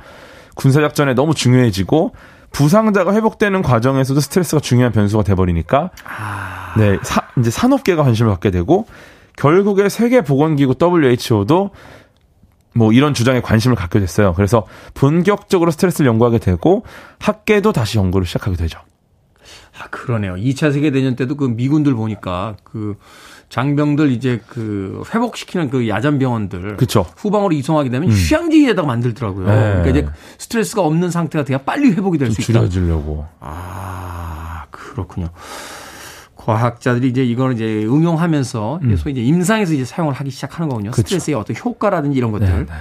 군사작전에 0.55 1.15
너무 1.15 1.35
중요해지고 1.35 2.15
부상자가 2.53 3.15
회복되는 3.15 3.63
과정에서도 3.63 4.21
스트레스가 4.21 4.61
중요한 4.61 4.93
변수가 4.93 5.23
돼버리니까 5.25 5.91
아... 6.05 6.75
네 6.77 6.99
사, 7.03 7.23
이제 7.39 7.51
산업계가 7.51 8.03
관심을 8.03 8.31
갖게 8.31 8.51
되고 8.51 8.87
결국에 9.37 9.89
세계보건기구 9.89 10.75
WHO도 10.81 11.71
뭐 12.75 12.93
이런 12.93 13.15
주장에 13.15 13.41
관심을 13.41 13.77
갖게 13.77 14.01
됐어요. 14.01 14.35
그래서 14.35 14.67
본격적으로 14.95 15.71
스트레스를 15.71 16.09
연구하게 16.09 16.39
되고 16.39 16.85
학계도 17.19 17.73
다시 17.73 17.99
연구를 17.99 18.27
시작하게 18.27 18.57
되죠. 18.57 18.79
아 19.79 19.89
그러네요. 19.89 20.35
2차 20.35 20.73
세계대전 20.73 21.17
때도 21.17 21.37
그 21.37 21.45
미군들 21.47 21.95
보니까 21.95 22.57
그 22.63 22.97
장병들 23.53 24.11
이제 24.13 24.41
그 24.49 25.03
회복시키는 25.15 25.69
그 25.69 25.87
야전 25.87 26.19
병원들 26.19 26.79
그쵸. 26.79 27.05
후방으로 27.19 27.53
이송하게 27.53 27.91
되면 27.91 28.09
음. 28.09 28.15
휴양지에다가 28.15 28.89
만들더라고요. 28.89 29.47
네. 29.47 29.53
그러니까 29.83 29.91
이제 29.91 30.09
스트레스가 30.39 30.81
없는 30.81 31.11
상태가 31.11 31.45
돼야 31.45 31.59
빨리 31.59 31.91
회복이 31.93 32.17
될 32.17 32.31
수 32.33 32.41
있다. 32.41 32.61
줄여주려고. 32.61 33.27
아 33.41 34.65
그렇군요. 34.71 35.29
과학자들이 36.35 37.09
이제 37.09 37.23
이거는 37.25 37.55
이제 37.57 37.85
응용하면서 37.85 38.81
음. 38.85 38.97
소위 38.97 39.13
이제 39.13 39.21
임상에서 39.23 39.75
이제 39.75 39.85
사용을 39.85 40.15
하기 40.15 40.31
시작하는 40.31 40.71
거군요. 40.71 40.91
그쵸. 40.91 41.03
스트레스의 41.03 41.35
어떤 41.35 41.55
효과라든지 41.55 42.17
이런 42.17 42.33
것들. 42.33 42.47
네, 42.49 42.59
네. 42.61 42.73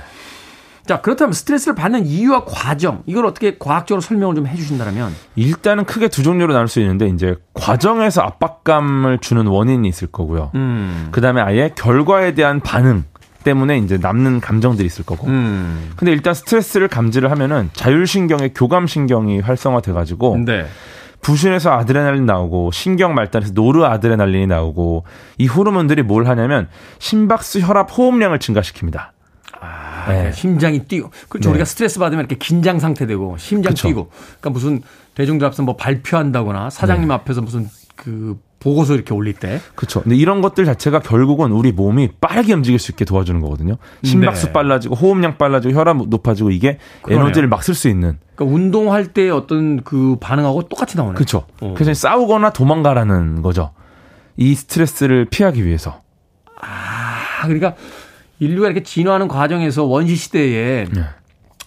자, 0.86 1.02
그렇다면 1.02 1.34
스트레스를 1.34 1.76
받는 1.76 2.06
이유와 2.06 2.46
과정, 2.46 3.04
이걸 3.06 3.26
어떻게 3.26 3.58
과학적으로 3.58 4.02
설명을 4.02 4.36
좀 4.36 4.48
해주신다면? 4.48 5.14
일단은 5.36 5.86
크게 5.86 6.08
두 6.08 6.24
종류로 6.24 6.54
나눌 6.54 6.68
수 6.68 6.80
있는데, 6.80 7.08
이제 7.08 7.36
과정에서 7.54 8.22
압박감을 8.22 9.20
주는 9.20 9.46
원인이 9.46 9.88
있을 9.88 10.08
거고요. 10.08 10.52
음. 10.56 11.10
그 11.12 11.22
다음에 11.22 11.42
아예 11.42 11.72
결과에 11.76 12.34
대한 12.34 12.60
반응 12.60 13.04
때문에 13.44 13.78
이제 13.80 13.98
남는 13.98 14.40
감정들이 14.40 14.86
있을 14.86 15.06
거고. 15.06 15.28
음. 15.28 15.92
근데 15.96 16.12
일단 16.12 16.34
스트레스를 16.34 16.88
감지를 16.88 17.32
하면은 17.32 17.70
자율신경의 17.74 18.54
교감신경이 18.54 19.40
활성화돼가지고. 19.40 20.44
네. 20.46 20.66
부신에서 21.22 21.72
아드레날린 21.72 22.26
나오고 22.26 22.72
신경 22.72 23.14
말단에서 23.14 23.54
노르아드레날린이 23.54 24.48
나오고 24.48 25.06
이 25.38 25.46
호르몬들이 25.46 26.02
뭘 26.02 26.28
하냐면 26.28 26.68
심박수, 26.98 27.60
혈압, 27.60 27.96
호흡량을 27.96 28.40
증가시킵니다. 28.40 29.10
아, 30.06 30.12
네. 30.12 30.32
심장이 30.32 30.86
뛰고. 30.86 31.12
그렇죠. 31.30 31.50
네. 31.50 31.54
우리가 31.54 31.66
스트레스 31.66 32.00
받으면 32.00 32.22
이렇게 32.26 32.36
긴장 32.38 32.80
상태 32.80 33.06
되고 33.06 33.38
심장 33.38 33.72
그쵸. 33.74 33.88
뛰고. 33.88 34.10
그러니까 34.40 34.50
무슨 34.50 34.82
대중들 35.16 35.46
앞에서 35.48 35.64
뭐 35.64 35.76
발표한다거나 35.76 36.70
사장님 36.70 37.08
네. 37.10 37.14
앞에서 37.14 37.42
무슨 37.42 37.70
그 37.96 38.40
보고서 38.60 38.94
이렇게 38.94 39.14
올릴 39.14 39.34
때. 39.34 39.60
그렇죠. 39.76 40.04
근데 40.04 40.16
이런 40.16 40.42
것들 40.42 40.66
자체가 40.66 41.00
결국은 41.00 41.52
우리 41.52 41.72
몸이 41.72 42.10
빠르게 42.22 42.54
움직일 42.54 42.80
수 42.80 42.92
있게 42.92 43.06
도와주는 43.06 43.42
거거든요. 43.42 43.78
심박수 44.04 44.48
네. 44.48 44.54
빨라지고 44.54 44.96
호흡량 44.96 45.38
빨라지고 45.38 45.74
혈압 45.74 45.98
높아지고 46.08 46.52
이게 46.52 46.78
그러네요. 47.02 47.26
에너지를 47.26 47.50
막 47.50 47.64
쓸 47.64 47.74
수 47.74 47.90
있는. 47.90 48.20
그러니까 48.36 48.56
운동할 48.56 49.08
때 49.08 49.30
어떤 49.32 49.84
그 49.84 50.18
반응하고 50.20 50.64
똑같이 50.70 50.96
나오네요. 50.96 51.16
그렇죠. 51.16 51.46
어. 51.60 51.74
그래서 51.76 51.94
싸우거나 51.94 52.52
도망가라는 52.52 53.42
거죠. 53.42 53.72
이 54.38 54.54
스트레스를 54.54 55.26
피하기 55.26 55.66
위해서. 55.66 56.02
아, 56.62 57.42
그러니까 57.44 57.74
인류가 58.42 58.68
이렇게 58.68 58.82
진화하는 58.82 59.28
과정에서 59.28 59.84
원시 59.86 60.16
시대에 60.16 60.86
네. 60.92 61.04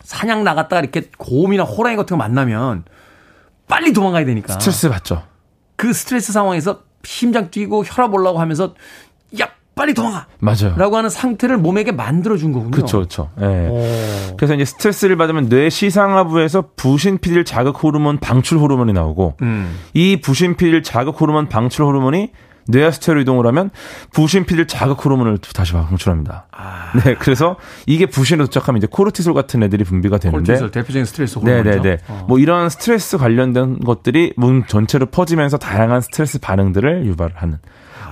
사냥 0.02 0.42
나갔다가 0.42 0.80
이렇게 0.80 1.08
곰이나 1.16 1.62
호랑이 1.62 1.96
같은 1.96 2.16
거 2.16 2.18
만나면 2.18 2.84
빨리 3.68 3.92
도망가야 3.92 4.24
되니까. 4.26 4.54
스트레스 4.54 4.90
받죠. 4.90 5.22
그 5.76 5.92
스트레스 5.92 6.32
상황에서 6.32 6.80
심장 7.04 7.50
뛰고 7.50 7.84
혈압 7.84 8.12
올라고 8.12 8.40
하면서 8.40 8.74
야 9.40 9.48
빨리 9.76 9.94
도망가. 9.94 10.26
맞아요. 10.40 10.74
라고 10.76 10.96
하는 10.96 11.10
상태를 11.10 11.58
몸에게 11.58 11.92
만들어준 11.92 12.52
거군요. 12.52 12.72
그렇죠, 12.72 12.98
그렇죠. 12.98 13.30
예. 13.40 14.34
그래서 14.36 14.54
이제 14.54 14.64
스트레스를 14.64 15.16
받으면 15.16 15.48
뇌 15.48 15.70
시상하부에서 15.70 16.70
부신피질 16.74 17.44
자극 17.44 17.82
호르몬 17.84 18.18
방출 18.18 18.58
호르몬이 18.58 18.92
나오고 18.92 19.36
음. 19.42 19.78
이 19.94 20.20
부신피질 20.20 20.82
자극 20.82 21.20
호르몬 21.20 21.48
방출 21.48 21.84
호르몬이 21.84 22.32
뇌하수체로 22.68 23.20
이동을 23.20 23.46
하면 23.46 23.70
부신피질 24.12 24.66
자극 24.66 25.04
호르몬을 25.04 25.38
다시 25.54 25.72
방출합니다. 25.72 26.46
아. 26.52 26.92
네, 27.04 27.14
그래서 27.14 27.56
이게 27.86 28.06
부신에 28.06 28.38
도착하면 28.44 28.78
이제 28.78 28.86
코르티솔 28.90 29.34
같은 29.34 29.62
애들이 29.62 29.84
분비가 29.84 30.18
되는데 30.18 30.44
코르티솔 30.54 30.70
대표적인 30.70 31.04
스트레스 31.04 31.38
호르몬이죠. 31.38 31.70
네, 31.70 31.76
네, 31.76 31.96
네. 31.96 32.02
어. 32.08 32.24
뭐 32.28 32.38
이런 32.38 32.68
스트레스 32.68 33.18
관련된 33.18 33.80
것들이 33.80 34.32
몸 34.36 34.66
전체로 34.66 35.06
퍼지면서 35.06 35.58
다양한 35.58 36.00
스트레스 36.00 36.38
반응들을 36.38 37.06
유발을 37.06 37.32
하는 37.36 37.58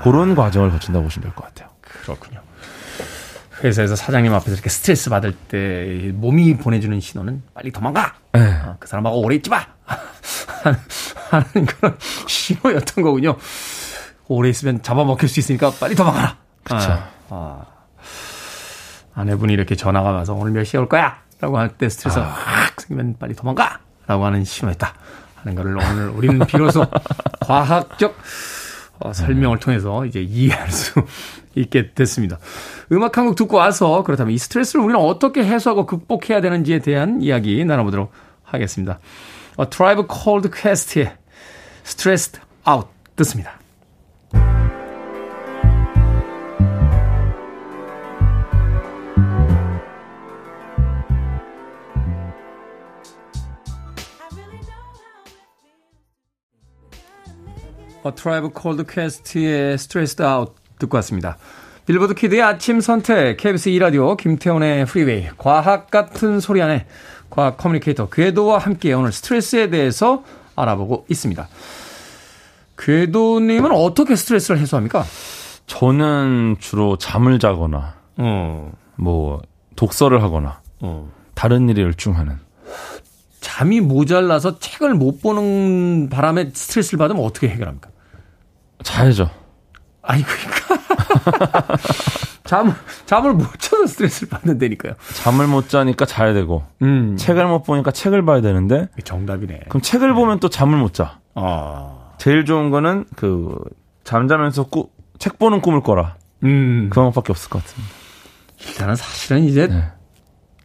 그런 0.02 0.34
과정을 0.34 0.70
거친다고 0.70 1.04
보시면 1.04 1.28
될 1.28 1.34
것 1.34 1.44
같아요. 1.46 1.68
그렇군요. 1.82 2.40
회사에서 3.62 3.94
사장님 3.94 4.34
앞에서 4.34 4.54
이렇게 4.54 4.68
스트레스 4.68 5.08
받을 5.08 5.32
때 5.32 6.10
몸이 6.14 6.56
보내주는 6.56 6.98
신호는 6.98 7.42
빨리 7.54 7.70
도망가. 7.70 8.14
네. 8.32 8.40
어, 8.64 8.76
그 8.80 8.88
사람하고 8.88 9.20
오래 9.22 9.36
있지 9.36 9.50
마. 9.50 9.60
하는 11.30 11.66
그런 11.66 11.96
신호였던 12.26 13.04
거군요. 13.04 13.36
오래 14.34 14.48
있으면 14.48 14.82
잡아먹힐 14.82 15.28
수 15.28 15.40
있으니까 15.40 15.70
빨리 15.78 15.94
도망가라. 15.94 16.36
그렇죠. 16.64 17.02
아, 17.30 17.64
아 19.14 19.24
내분이 19.24 19.52
이렇게 19.52 19.74
전화가 19.76 20.10
와서 20.10 20.34
오늘 20.34 20.52
몇 20.52 20.64
시에 20.64 20.78
올 20.80 20.88
거야? 20.88 21.18
라고 21.40 21.58
할 21.58 21.70
때 21.76 21.88
스트레스 21.88 22.18
아. 22.18 22.22
확 22.22 22.80
생기면 22.80 23.16
빨리 23.18 23.34
도망가! 23.34 23.80
라고 24.06 24.24
하는 24.24 24.44
신호였다. 24.44 24.94
하는 25.36 25.54
거를 25.56 25.76
오늘 25.76 26.08
우리는 26.10 26.38
비로소 26.46 26.86
과학적 27.40 28.16
어, 29.00 29.12
설명을 29.12 29.58
통해서 29.58 30.04
이제 30.06 30.20
이해할 30.22 30.70
수 30.70 30.92
있게 31.56 31.92
됐습니다. 31.94 32.38
음악 32.92 33.18
한 33.18 33.26
곡 33.26 33.34
듣고 33.34 33.56
와서 33.56 34.02
그렇다면 34.04 34.32
이 34.32 34.38
스트레스를 34.38 34.84
우리는 34.84 35.00
어떻게 35.00 35.44
해소하고 35.44 35.86
극복해야 35.86 36.40
되는지에 36.40 36.78
대한 36.78 37.20
이야기 37.22 37.64
나눠보도록 37.64 38.12
하겠습니다. 38.44 39.00
어, 39.56 39.68
트라이브 39.68 40.06
콜드 40.06 40.50
퀘스트의 40.50 41.12
Stressed 41.84 42.40
Out 42.68 42.88
듣습니다. 43.16 43.58
어, 58.02 58.14
트라이브 58.14 58.48
콜드 58.50 58.84
퀘스트의 58.86 59.78
Stressed 59.78 60.22
Out 60.22 60.54
듣고 60.78 60.96
왔습니다. 60.98 61.36
빌보드 61.86 62.14
키드의 62.14 62.42
아침 62.42 62.80
선택, 62.80 63.36
KBS 63.36 63.70
2라디오, 63.70 64.16
김태훈의 64.16 64.86
프리웨이, 64.86 65.28
과학 65.36 65.90
같은 65.90 66.40
소리 66.40 66.62
안에 66.62 66.86
과학 67.30 67.56
커뮤니케이터 67.56 68.08
궤도와 68.08 68.58
함께 68.58 68.92
오늘 68.92 69.12
스트레스에 69.12 69.70
대해서 69.70 70.22
알아보고 70.56 71.06
있습니다. 71.08 71.48
궤도님은 72.78 73.70
어떻게 73.72 74.16
스트레스를 74.16 74.60
해소합니까? 74.60 75.04
저는 75.66 76.56
주로 76.58 76.98
잠을 76.98 77.38
자거나, 77.38 77.94
어. 78.16 78.72
뭐, 78.96 79.40
독서를 79.76 80.22
하거나, 80.22 80.60
어. 80.80 81.08
다른 81.34 81.68
일에 81.68 81.82
열중하는. 81.82 82.38
잠이 83.40 83.80
모자라서 83.80 84.58
책을 84.58 84.94
못 84.94 85.20
보는 85.20 86.08
바람에 86.10 86.50
스트레스를 86.54 86.98
받으면 86.98 87.24
어떻게 87.24 87.48
해결합니까? 87.48 87.91
자야죠. 88.82 89.30
아니 90.02 90.22
그러니까 90.24 91.76
잠 92.44 92.74
잠을 93.06 93.34
못 93.34 93.46
자서 93.58 93.86
스트레스를 93.86 94.28
받는다니까요. 94.28 94.94
잠을 95.14 95.46
못 95.46 95.68
자니까 95.68 96.04
자야 96.06 96.32
되고 96.32 96.64
음. 96.82 97.16
책을 97.16 97.46
못 97.46 97.62
보니까 97.62 97.90
책을 97.92 98.24
봐야 98.24 98.40
되는데 98.40 98.88
정답이네. 99.04 99.60
그럼 99.68 99.80
책을 99.82 100.08
네. 100.08 100.14
보면 100.14 100.40
또 100.40 100.48
잠을 100.48 100.76
못 100.78 100.92
자. 100.94 101.20
아. 101.34 102.12
제일 102.18 102.44
좋은 102.44 102.70
거는 102.70 103.06
그 103.16 103.56
잠자면서 104.04 104.64
꾸, 104.64 104.90
책 105.18 105.38
보는 105.38 105.60
꿈을 105.60 105.82
꿔라. 105.82 106.16
음. 106.44 106.88
그 106.90 106.96
방법밖에 106.96 107.32
없을 107.32 107.48
것 107.50 107.62
같습니다. 107.62 107.94
일단은 108.68 108.96
사실은 108.96 109.44
이제 109.44 109.66
네. 109.68 109.84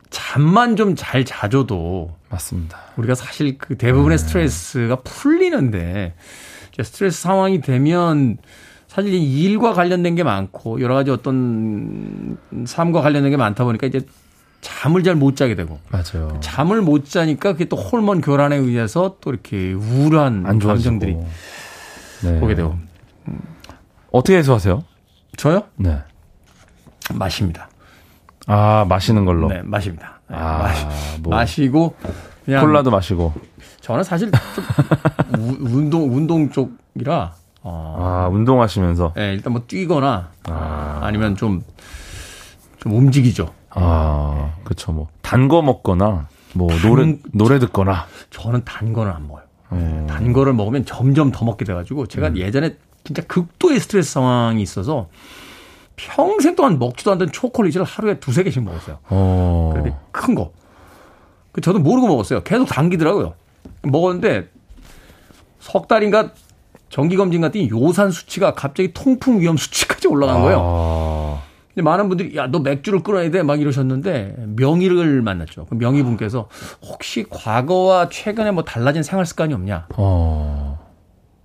잠만 0.10 0.76
좀 0.76 0.96
잘 0.96 1.26
자줘도 1.26 2.16
맞습니다. 2.30 2.78
우리가 2.98 3.16
사실 3.16 3.58
그 3.58 3.78
대부분의 3.78 4.18
네. 4.18 4.24
스트레스가 4.24 4.98
풀리는데 4.98 6.16
스트레스 6.84 7.22
상황이 7.22 7.62
되면 7.62 8.38
사실 8.88 9.14
이 9.14 9.44
일과 9.44 9.74
관련된 9.74 10.16
게 10.16 10.24
많고 10.24 10.82
여러 10.82 10.96
가지 10.96 11.12
어떤 11.12 12.38
삶과 12.66 13.02
관련된 13.02 13.32
게 13.32 13.38
많다 13.38 13.64
보니까 13.64 13.88
이제 13.88 14.02
잠을 14.62 15.04
잘 15.04 15.16
못 15.16 15.36
자게 15.36 15.56
되고 15.56 15.80
맞아요. 15.90 16.38
잠을 16.42 16.82
못 16.82 17.06
자니까 17.06 17.54
그게 17.54 17.66
또 17.66 17.76
호르몬 17.76 18.22
교란에 18.22 18.56
의해서 18.56 19.18
또 19.22 19.30
이렇게 19.32 19.74
우울한 19.74 20.44
감정들이 20.60 21.16
네. 22.24 22.40
오게 22.42 22.56
되고 22.56 22.76
어떻게 24.12 24.38
해소하세요? 24.38 24.84
저요? 25.38 25.64
네. 25.76 26.00
마십니다. 27.14 27.70
아 28.48 28.86
마시는 28.90 29.26
걸로. 29.26 29.48
네, 29.50 29.62
마십니다. 29.64 30.20
네, 30.30 30.36
아, 30.38 30.58
마시, 30.64 30.86
뭐. 31.22 31.36
마시고 31.36 31.96
그냥 32.46 32.66
콜라도 32.66 32.90
마시고. 32.92 33.34
저는 33.88 34.04
사실 34.04 34.30
좀 34.54 34.64
운동 35.66 36.14
운동 36.16 36.50
쪽이라 36.52 37.34
어, 37.64 37.96
아 38.00 38.28
운동하시면서 38.30 39.14
네, 39.16 39.34
일단 39.34 39.54
뭐 39.54 39.64
뛰거나 39.66 40.30
아. 40.44 41.00
아니면 41.04 41.36
좀좀 41.36 41.64
좀 42.80 42.92
움직이죠. 42.94 43.54
아 43.70 44.34
네. 44.56 44.62
그렇죠 44.66 44.92
뭐 44.92 45.08
단 45.22 45.48
거 45.48 45.62
먹거나 45.62 46.28
뭐 46.54 46.70
단, 46.70 46.82
노래 46.82 47.18
노래 47.34 47.60
듣거나 47.60 48.06
저는 48.30 48.64
단 48.66 48.92
거는 48.94 49.12
안 49.12 49.28
먹어요. 49.28 49.44
음. 49.72 50.06
단 50.10 50.34
거를 50.34 50.54
먹으면 50.54 50.86
점점 50.86 51.32
더 51.32 51.46
먹게 51.46 51.64
돼가지고 51.66 52.08
제가 52.08 52.30
음. 52.30 52.38
예전에 52.38 52.76
진짜 53.04 53.22
극도의 53.24 53.80
스트레스 53.80 54.12
상황이 54.14 54.62
있어서 54.62 55.08
평생 55.96 56.56
동안 56.56 56.78
먹지도 56.78 57.12
않던 57.14 57.32
초콜릿을 57.32 57.84
하루에 57.84 58.20
두세 58.20 58.44
개씩 58.44 58.64
먹었어요. 58.64 58.98
어. 59.10 59.70
그런데 59.72 59.96
큰 60.12 60.36
거. 60.36 60.52
그 61.54 61.62
저도 61.62 61.80
모르고 61.80 62.08
먹었어요. 62.08 62.44
계속 62.44 62.66
당기더라고요. 62.66 63.34
먹었는데 63.84 64.50
석 65.60 65.88
달인가 65.88 66.32
정기검진 66.90 67.42
갔더니 67.42 67.70
요산 67.70 68.12
수치가 68.12 68.54
갑자기 68.54 68.94
통풍 68.94 69.40
위험 69.42 69.58
수치까지 69.58 70.08
올라간 70.08 70.42
거예요. 70.42 70.60
아. 70.64 71.42
근데 71.70 71.82
많은 71.84 72.08
분들이 72.10 72.36
야 72.38 72.48
너 72.48 72.60
맥주를 72.60 73.04
끊어야 73.04 73.30
돼 73.30 73.44
막 73.44 73.60
이러셨는데 73.62 74.36
명의를 74.56 75.22
만났죠. 75.22 75.66
그 75.66 75.76
명의 75.76 76.02
분께서 76.04 76.48
혹시 76.84 77.26
과거와 77.30 78.10
최근에 78.10 78.52
뭐 78.52 78.64
달라진 78.64 79.04
생활 79.04 79.26
습관이 79.26 79.54
없냐? 79.54 79.88
어. 79.98 80.80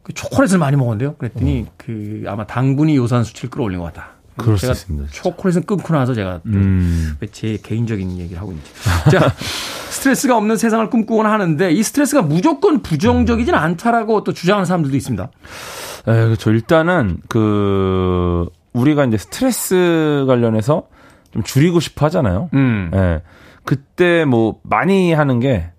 그 0.02 0.12
초콜릿을 0.14 0.58
많이 0.58 0.76
먹었는데요. 0.76 1.16
그랬더니 1.16 1.66
어. 1.68 1.72
그 1.76 2.24
아마 2.28 2.46
당분이 2.46 2.96
요산 2.96 3.24
수치를 3.24 3.50
끌어올린 3.50 3.78
것 3.80 3.86
같다. 3.92 4.12
그럴 4.36 4.58
수 4.58 4.70
있습니다. 4.70 5.08
초콜릿은 5.10 5.64
끊고 5.64 5.94
나서 5.94 6.14
제가 6.14 6.40
음. 6.46 7.16
제 7.32 7.58
개인적인 7.62 8.18
얘기를 8.18 8.40
하고 8.40 8.52
있는지. 8.52 8.70
자, 9.10 9.32
스트레스가 9.90 10.36
없는 10.36 10.56
세상을 10.56 10.88
꿈꾸곤 10.90 11.26
하는데 11.26 11.70
이 11.70 11.82
스트레스가 11.82 12.22
무조건 12.22 12.82
부정적이진 12.82 13.54
않다라고 13.54 14.24
또 14.24 14.32
주장하는 14.32 14.64
사람들도 14.64 14.96
있습니다. 14.96 15.24
에, 15.24 16.12
그렇죠. 16.12 16.50
일단은 16.50 17.18
그 17.28 18.48
우리가 18.72 19.04
이제 19.04 19.18
스트레스 19.18 20.24
관련해서 20.26 20.84
좀 21.30 21.42
줄이고 21.42 21.80
싶어 21.80 22.06
하잖아요. 22.06 22.50
음. 22.54 22.90
예. 22.94 23.22
그때 23.64 24.24
뭐 24.24 24.58
많이 24.62 25.12
하는 25.12 25.40
게 25.40 25.70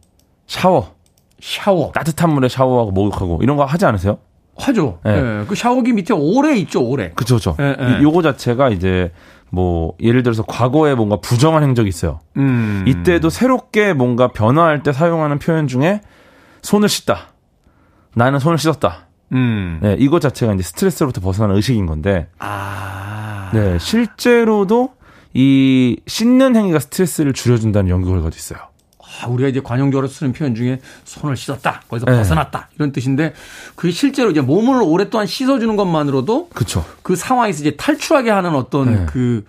샤워. 0.48 0.94
샤워. 1.42 1.92
따뜻한 1.94 2.34
물에 2.34 2.48
샤워하고 2.48 2.92
목욕하고 2.92 3.40
이런 3.42 3.58
거 3.58 3.66
하지 3.66 3.86
않으세요? 3.86 4.20
하죠. 4.56 5.00
예. 5.06 5.10
네. 5.10 5.46
그 5.48 5.56
샤워기 5.56 5.94
밑에 5.94 6.14
오래 6.14 6.56
있죠, 6.58 6.84
오래. 6.84 7.12
그쵸, 7.16 7.36
그쵸. 7.36 7.56
예, 7.60 7.76
예. 7.80 8.02
요거 8.02 8.22
자체가 8.22 8.70
이제 8.70 9.12
뭐 9.50 9.94
예를 10.02 10.24
들어서 10.24 10.44
과거에 10.44 10.96
뭔가 10.96 11.18
부정한 11.18 11.64
행적이 11.64 11.90
있어요. 11.90 12.20
음. 12.38 12.84
이때도 12.88 13.30
새롭게 13.30 13.94
뭔가 13.94 14.28
변화할 14.30 14.84
때 14.84 14.92
사용하는 14.92 15.40
표현 15.40 15.68
중에 15.68 16.02
손을 16.62 16.90
씻다. 16.90 17.34
나는 18.16 18.40
손을 18.40 18.58
씻었다. 18.58 19.08
음. 19.32 19.80
네, 19.82 19.96
이거 20.00 20.20
자체가 20.20 20.54
이제 20.54 20.64
스트레스로부터 20.64 21.22
벗어나는 21.22 21.56
의식인 21.56 21.86
건데. 21.86 22.28
아. 22.40 23.50
네, 23.54 23.78
실제로도 23.80 24.94
이 25.34 25.98
씻는 26.06 26.56
행위가 26.56 26.80
스트레스를 26.80 27.34
줄여준다는 27.34 27.90
연구 27.90 28.10
결과도 28.10 28.36
있어요. 28.36 28.60
아, 29.22 29.28
우리가 29.28 29.50
이제 29.50 29.62
관용적으로 29.62 30.08
쓰는 30.08 30.34
표현 30.34 30.56
중에 30.56 30.80
손을 31.04 31.36
씻었다, 31.36 31.82
거기서 31.88 32.06
네. 32.06 32.18
벗어났다 32.18 32.70
이런 32.76 32.92
뜻인데 32.92 33.34
그게 33.76 33.92
실제로 33.92 34.32
이제 34.32 34.42
몸을 34.42 34.82
오랫동안 34.82 35.28
씻어주는 35.28 35.76
것만으로도 35.76 36.50
그쵸. 36.50 36.86
그 37.02 37.16
상황에서 37.16 37.62
이제 37.62 37.72
탈출하게 37.76 38.32
하는 38.32 38.56
어떤 38.56 38.94
네. 38.94 39.06
그 39.08 39.46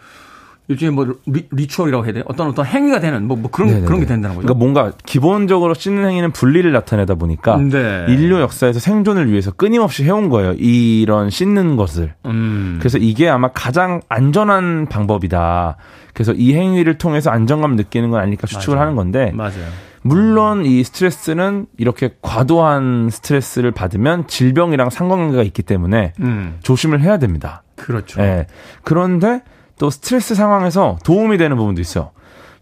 일종의 0.68 0.92
뭐 0.92 1.06
리, 1.26 1.46
리추얼이라고 1.50 2.04
해야 2.04 2.14
돼요? 2.14 2.24
어떤 2.26 2.48
어떤 2.48 2.64
행위가 2.64 2.98
되는 3.00 3.26
뭐, 3.26 3.36
뭐 3.36 3.50
그런 3.50 3.68
네네네. 3.68 3.86
그런 3.86 4.00
게 4.00 4.06
된다는 4.06 4.36
거죠. 4.36 4.46
그러니까 4.46 4.58
뭔가 4.58 4.92
기본적으로 5.04 5.74
씻는 5.74 6.08
행위는 6.08 6.32
분리를 6.32 6.70
나타내다 6.72 7.16
보니까 7.16 7.58
네. 7.58 8.06
인류 8.08 8.40
역사에서 8.40 8.80
생존을 8.80 9.30
위해서 9.30 9.50
끊임없이 9.50 10.04
해온 10.04 10.30
거예요. 10.30 10.52
이런 10.52 11.28
씻는 11.28 11.76
것을. 11.76 12.14
음. 12.24 12.76
그래서 12.78 12.96
이게 12.96 13.28
아마 13.28 13.48
가장 13.48 14.00
안전한 14.08 14.86
방법이다. 14.86 15.76
그래서 16.14 16.32
이 16.32 16.54
행위를 16.54 16.96
통해서 16.96 17.30
안정감 17.30 17.76
느끼는 17.76 18.10
건 18.10 18.20
아닐까 18.20 18.46
추측을 18.46 18.76
맞아요. 18.76 18.82
하는 18.82 18.96
건데. 18.96 19.32
맞아요. 19.34 19.66
물론 20.02 20.64
이 20.64 20.84
스트레스는 20.84 21.66
이렇게 21.78 22.14
과도한 22.22 23.08
스트레스를 23.10 23.72
받으면 23.72 24.26
질병이랑 24.26 24.90
상관관계가 24.90 25.42
있기 25.44 25.62
때문에 25.62 26.12
음. 26.20 26.58
조심을 26.62 27.00
해야 27.00 27.18
됩니다. 27.18 27.62
그렇죠. 27.74 28.20
네. 28.20 28.46
그런데 28.82 29.42
또 29.78 29.90
스트레스 29.90 30.34
상황에서 30.34 30.98
도움이 31.04 31.38
되는 31.38 31.56
부분도 31.56 31.80
있어요. 31.80 32.10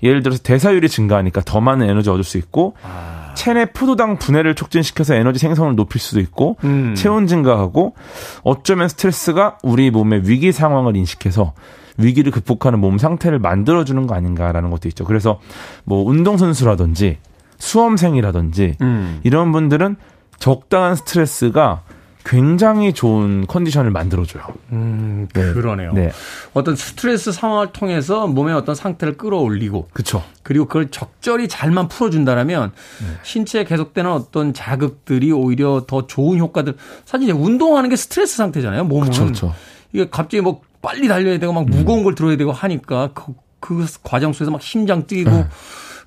예를 0.02 0.22
들어서 0.22 0.42
대사율이 0.42 0.88
증가하니까 0.88 1.42
더 1.44 1.60
많은 1.60 1.88
에너지 1.88 2.10
얻을 2.10 2.24
수 2.24 2.38
있고 2.38 2.74
아. 2.82 3.32
체내 3.34 3.66
포도당 3.66 4.18
분해를 4.18 4.54
촉진시켜서 4.54 5.14
에너지 5.14 5.38
생성을 5.38 5.74
높일 5.74 6.00
수도 6.00 6.20
있고 6.20 6.56
음. 6.64 6.94
체온 6.96 7.26
증가하고 7.26 7.94
어쩌면 8.42 8.88
스트레스가 8.88 9.58
우리 9.62 9.90
몸의 9.90 10.28
위기 10.28 10.52
상황을 10.52 10.96
인식해서 10.96 11.54
위기를 11.98 12.32
극복하는 12.32 12.78
몸 12.78 12.98
상태를 12.98 13.38
만들어주는 13.38 14.06
거 14.06 14.14
아닌가라는 14.14 14.70
것도 14.70 14.88
있죠. 14.88 15.04
그래서 15.04 15.40
뭐 15.84 16.04
운동선수라든지 16.04 17.18
수험생이라든지 17.58 18.76
음. 18.80 19.20
이런 19.22 19.52
분들은 19.52 19.96
적당한 20.38 20.96
스트레스가 20.96 21.82
굉장히 22.24 22.92
좋은 22.92 23.46
컨디션을 23.48 23.90
만들어줘요. 23.90 24.44
음, 24.70 25.26
네. 25.34 25.52
그러네요. 25.52 25.92
네. 25.92 26.12
어떤 26.54 26.76
스트레스 26.76 27.32
상황을 27.32 27.72
통해서 27.72 28.28
몸의 28.28 28.54
어떤 28.54 28.76
상태를 28.76 29.16
끌어올리고, 29.16 29.88
그렇죠. 29.92 30.22
그리고 30.44 30.66
그걸 30.66 30.90
적절히 30.90 31.48
잘만 31.48 31.88
풀어준다라면 31.88 32.70
네. 33.00 33.06
신체에 33.24 33.64
계속되는 33.64 34.10
어떤 34.10 34.54
자극들이 34.54 35.32
오히려 35.32 35.84
더 35.86 36.06
좋은 36.06 36.38
효과들. 36.38 36.76
사실 37.04 37.28
이제 37.28 37.32
운동하는 37.32 37.90
게 37.90 37.96
스트레스 37.96 38.36
상태잖아요. 38.36 38.84
몸은. 38.84 39.10
그렇죠, 39.10 39.52
이게 39.92 40.08
갑자기 40.08 40.40
뭐 40.40 40.60
빨리 40.82 41.08
달려야 41.08 41.38
되고 41.38 41.52
막 41.52 41.64
무거운 41.64 42.00
음. 42.00 42.04
걸 42.04 42.14
들어야 42.14 42.36
되고 42.36 42.52
하니까 42.52 43.10
그, 43.14 43.32
그 43.60 43.86
과정 44.02 44.32
속에서 44.32 44.50
막 44.50 44.60
심장 44.60 45.06
뛰고 45.06 45.30
네. 45.30 45.46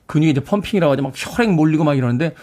근육이 0.06 0.32
이제 0.32 0.42
펌핑이라고 0.42 0.92
하죠. 0.92 1.02
막 1.02 1.14
혈액 1.16 1.52
몰리고 1.54 1.84
막 1.84 1.98
이러는데 1.98 2.36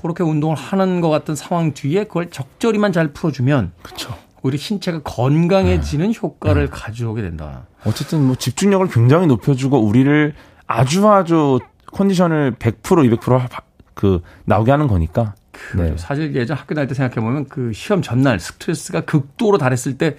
그렇게 0.00 0.22
운동을 0.22 0.56
하는 0.56 1.00
것 1.00 1.08
같은 1.08 1.34
상황 1.34 1.74
뒤에 1.74 2.04
그걸 2.04 2.30
적절히만 2.30 2.92
잘 2.92 3.12
풀어주면 3.12 3.72
그렇죠. 3.82 4.14
우리 4.42 4.56
신체가 4.56 5.00
건강해지는 5.02 6.12
네. 6.12 6.18
효과를 6.22 6.66
네. 6.66 6.70
가져오게 6.70 7.22
된다. 7.22 7.66
어쨌든 7.84 8.26
뭐 8.26 8.36
집중력을 8.36 8.86
굉장히 8.88 9.26
높여주고 9.26 9.78
우리를 9.78 10.34
아주 10.66 11.08
아주 11.08 11.58
컨디션을 11.92 12.56
100% 12.58 13.18
200%그 13.18 14.22
나오게 14.44 14.70
하는 14.70 14.86
거니까. 14.86 15.34
네. 15.76 15.94
사실 15.96 16.34
예전 16.34 16.56
학교 16.56 16.74
다닐 16.74 16.88
때 16.88 16.94
생각해 16.94 17.24
보면 17.24 17.46
그 17.48 17.72
시험 17.72 18.02
전날 18.02 18.40
스트레스가 18.40 19.02
극도로 19.02 19.58
달했을 19.58 19.98
때 19.98 20.16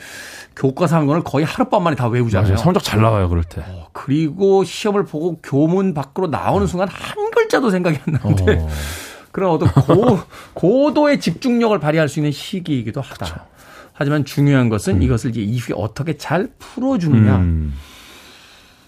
교과서 0.55 0.97
한 0.97 1.07
권을 1.07 1.23
거의 1.23 1.45
하룻밤 1.45 1.83
만에 1.83 1.95
다 1.95 2.07
외우잖아요. 2.07 2.53
맞아요. 2.53 2.57
성적 2.57 2.83
잘 2.83 3.01
나와요 3.01 3.29
그럴 3.29 3.43
때. 3.43 3.61
어, 3.65 3.87
그리고 3.91 4.63
시험을 4.63 5.05
보고 5.05 5.39
교문 5.41 5.93
밖으로 5.93 6.27
나오는 6.27 6.65
순간 6.67 6.87
한 6.87 7.31
글자도 7.31 7.69
생각이 7.69 7.99
안 8.05 8.13
나는데 8.13 8.59
어. 8.59 8.69
그런 9.31 9.51
어떤 9.51 9.69
고, 9.71 10.19
고도의 10.53 11.19
집중력을 11.19 11.77
발휘할 11.79 12.09
수 12.09 12.19
있는 12.19 12.31
시기이기도 12.31 13.01
하다. 13.01 13.25
그렇죠. 13.25 13.35
하지만 13.93 14.25
중요한 14.25 14.69
것은 14.69 14.95
음. 14.95 15.01
이것을 15.03 15.29
이제 15.31 15.41
이후에 15.41 15.75
어떻게 15.77 16.17
잘 16.17 16.49
풀어주느냐. 16.59 17.37
음. 17.37 17.73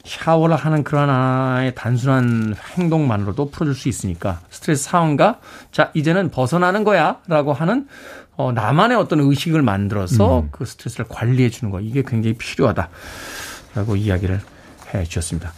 샤워를 0.03 0.55
하는 0.57 0.83
그런 0.83 1.09
하나의 1.09 1.75
단순한 1.75 2.55
행동만으로도 2.77 3.51
풀어줄 3.51 3.73
수 3.73 3.87
있으니까 3.87 4.41
스트레스 4.49 4.83
상황과 4.83 5.39
자 5.71 5.91
이제는 5.93 6.29
벗어나는 6.29 6.83
거야라고 6.83 7.53
하는 7.53 7.87
어, 8.35 8.51
나만의 8.51 8.97
어떤 8.97 9.19
의식을 9.21 9.61
만들어서 9.61 10.41
음. 10.41 10.49
그 10.51 10.65
스트레스를 10.65 11.05
관리해 11.07 11.49
주는 11.49 11.71
거 11.71 11.79
이게 11.79 12.03
굉장히 12.05 12.35
필요하다라고 12.37 13.95
이야기를 13.95 14.41
해 14.93 15.03
주셨습니다. 15.03 15.53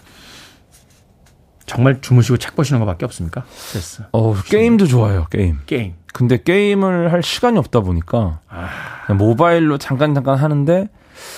정말 1.66 2.00
주무시고 2.00 2.38
책 2.38 2.56
보시는 2.56 2.80
것밖에 2.82 3.06
없습니까? 3.06 3.44
스트레스. 3.50 4.04
어, 4.12 4.36
게임도 4.36 4.86
좋아요, 4.86 5.26
게임. 5.32 5.60
게임. 5.66 5.96
근데 6.14 6.42
게임을 6.42 7.12
할 7.12 7.24
시간이 7.24 7.58
없다 7.58 7.82
보니까 7.82 8.40
아... 8.48 9.14
모바일로 9.14 9.78
잠깐 9.78 10.14
잠깐 10.14 10.38
하는데 10.38 10.88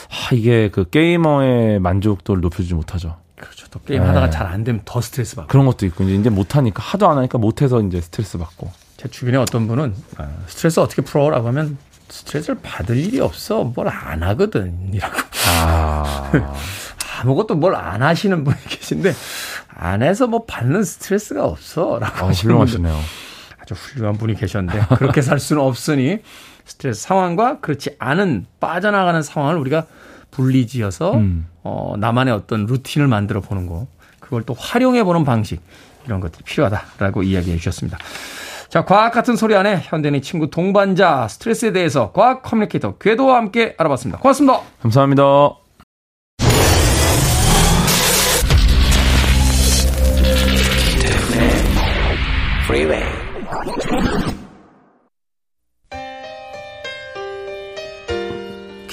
아, 0.09 0.33
이게 0.33 0.69
그 0.69 0.89
게이머의 0.89 1.79
만족도를 1.79 2.41
높여주지 2.41 2.73
못하죠. 2.73 3.17
그렇죠. 3.35 3.67
또 3.69 3.79
게임 3.81 4.01
네. 4.01 4.07
하다가 4.07 4.29
잘 4.29 4.47
안 4.47 4.63
되면 4.63 4.81
더 4.85 4.99
스트레스 5.01 5.35
받고. 5.35 5.47
그런 5.49 5.65
것도 5.65 5.85
있고 5.85 6.03
이제 6.05 6.29
못 6.29 6.55
하니까 6.55 6.81
하도 6.81 7.07
안 7.09 7.17
하니까 7.17 7.37
못 7.37 7.61
해서 7.61 7.81
이제 7.81 8.01
스트레스 8.01 8.37
받고. 8.37 8.71
제 8.97 9.07
주변에 9.07 9.37
어떤 9.37 9.67
분은 9.67 9.93
아, 10.17 10.27
스트레스 10.47 10.79
어떻게 10.79 11.01
풀어라고 11.03 11.47
하면 11.49 11.77
스트레스를 12.09 12.59
받을 12.63 12.97
일이 12.97 13.19
없어. 13.19 13.63
뭘 13.63 13.87
안 13.89 14.23
하거든. 14.23 14.89
이라고. 14.93 15.15
아. 15.49 16.31
아무것도 17.21 17.55
뭘 17.55 17.75
안 17.75 18.01
하시는 18.03 18.43
분이 18.43 18.57
계신데 18.69 19.13
안에서 19.69 20.27
뭐 20.27 20.45
받는 20.45 20.83
스트레스가 20.83 21.45
없어. 21.45 21.99
라고 21.99 22.27
아, 22.27 22.29
훌륭하시네요. 22.29 22.99
아주 23.61 23.73
훌륭한 23.75 24.17
분이 24.17 24.35
계셨는데 24.35 24.85
그렇게 24.97 25.21
살 25.21 25.39
수는 25.39 25.61
없으니 25.61 26.19
스트레스 26.67 27.01
상황과 27.01 27.59
그렇지 27.59 27.95
않은 27.97 28.45
빠져나가는 28.59 29.21
상황을 29.21 29.57
우리가 29.57 29.85
분리지어서 30.31 31.13
음. 31.15 31.47
어, 31.63 31.95
나만의 31.97 32.33
어떤 32.33 32.65
루틴을 32.65 33.07
만들어 33.07 33.41
보는 33.41 33.65
거 33.65 33.87
그걸 34.19 34.43
또 34.43 34.53
활용해 34.53 35.03
보는 35.03 35.23
방식 35.23 35.61
이런 36.05 36.19
것들이 36.19 36.43
필요하다라고 36.43 37.23
이야기해 37.23 37.57
주셨습니다. 37.57 37.97
자, 38.69 38.83
과학 38.83 39.11
같은 39.11 39.35
소리 39.35 39.55
안에 39.55 39.79
현대인의 39.81 40.21
친구 40.21 40.49
동반자 40.49 41.27
스트레스에 41.29 41.71
대해서 41.71 42.11
과학 42.11 42.43
커뮤니케이터 42.43 42.97
궤도와 42.97 43.37
함께 43.37 43.75
알아봤습니다. 43.77 44.19
고맙습니다. 44.19 44.61
감사합니다. 44.81 45.23
freeway. 52.67 53.06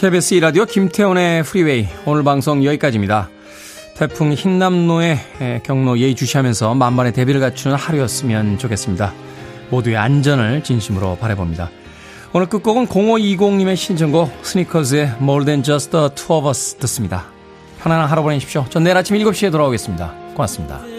KBS 0.05 0.35
라디오 0.35 0.67
김태훈의 0.67 1.45
프리웨이 1.45 1.89
오늘 2.05 2.23
방송 2.25 2.63
여기까지입니다. 2.63 3.31
태풍 3.97 4.35
힌남노의 4.35 5.63
경로 5.65 5.99
예의주시하면서 5.99 6.75
만반의 6.75 7.15
대비를 7.15 7.41
갖추는 7.41 7.75
하루였으면 7.75 8.59
좋겠습니다. 8.59 9.15
모두의 9.71 9.97
안전을 9.97 10.63
진심으로 10.63 11.17
바라봅니다. 11.17 11.71
오늘 12.35 12.51
끝곡은 12.51 12.87
0520님의 12.87 13.77
신청곡 13.77 14.31
스니커즈의 14.43 15.15
More 15.23 15.47
Than 15.47 15.63
Just 15.63 15.91
the 15.93 16.11
Two 16.15 16.37
of 16.37 16.49
Us 16.49 16.75
듣습니다. 16.75 17.25
편안한 17.81 18.07
하루 18.07 18.23
보내십시오. 18.23 18.67
전 18.69 18.85
내일 18.85 18.99
아침 18.99 19.17
7시에 19.17 19.51
돌아오겠습니다. 19.51 20.13
고맙습니다. 20.35 20.94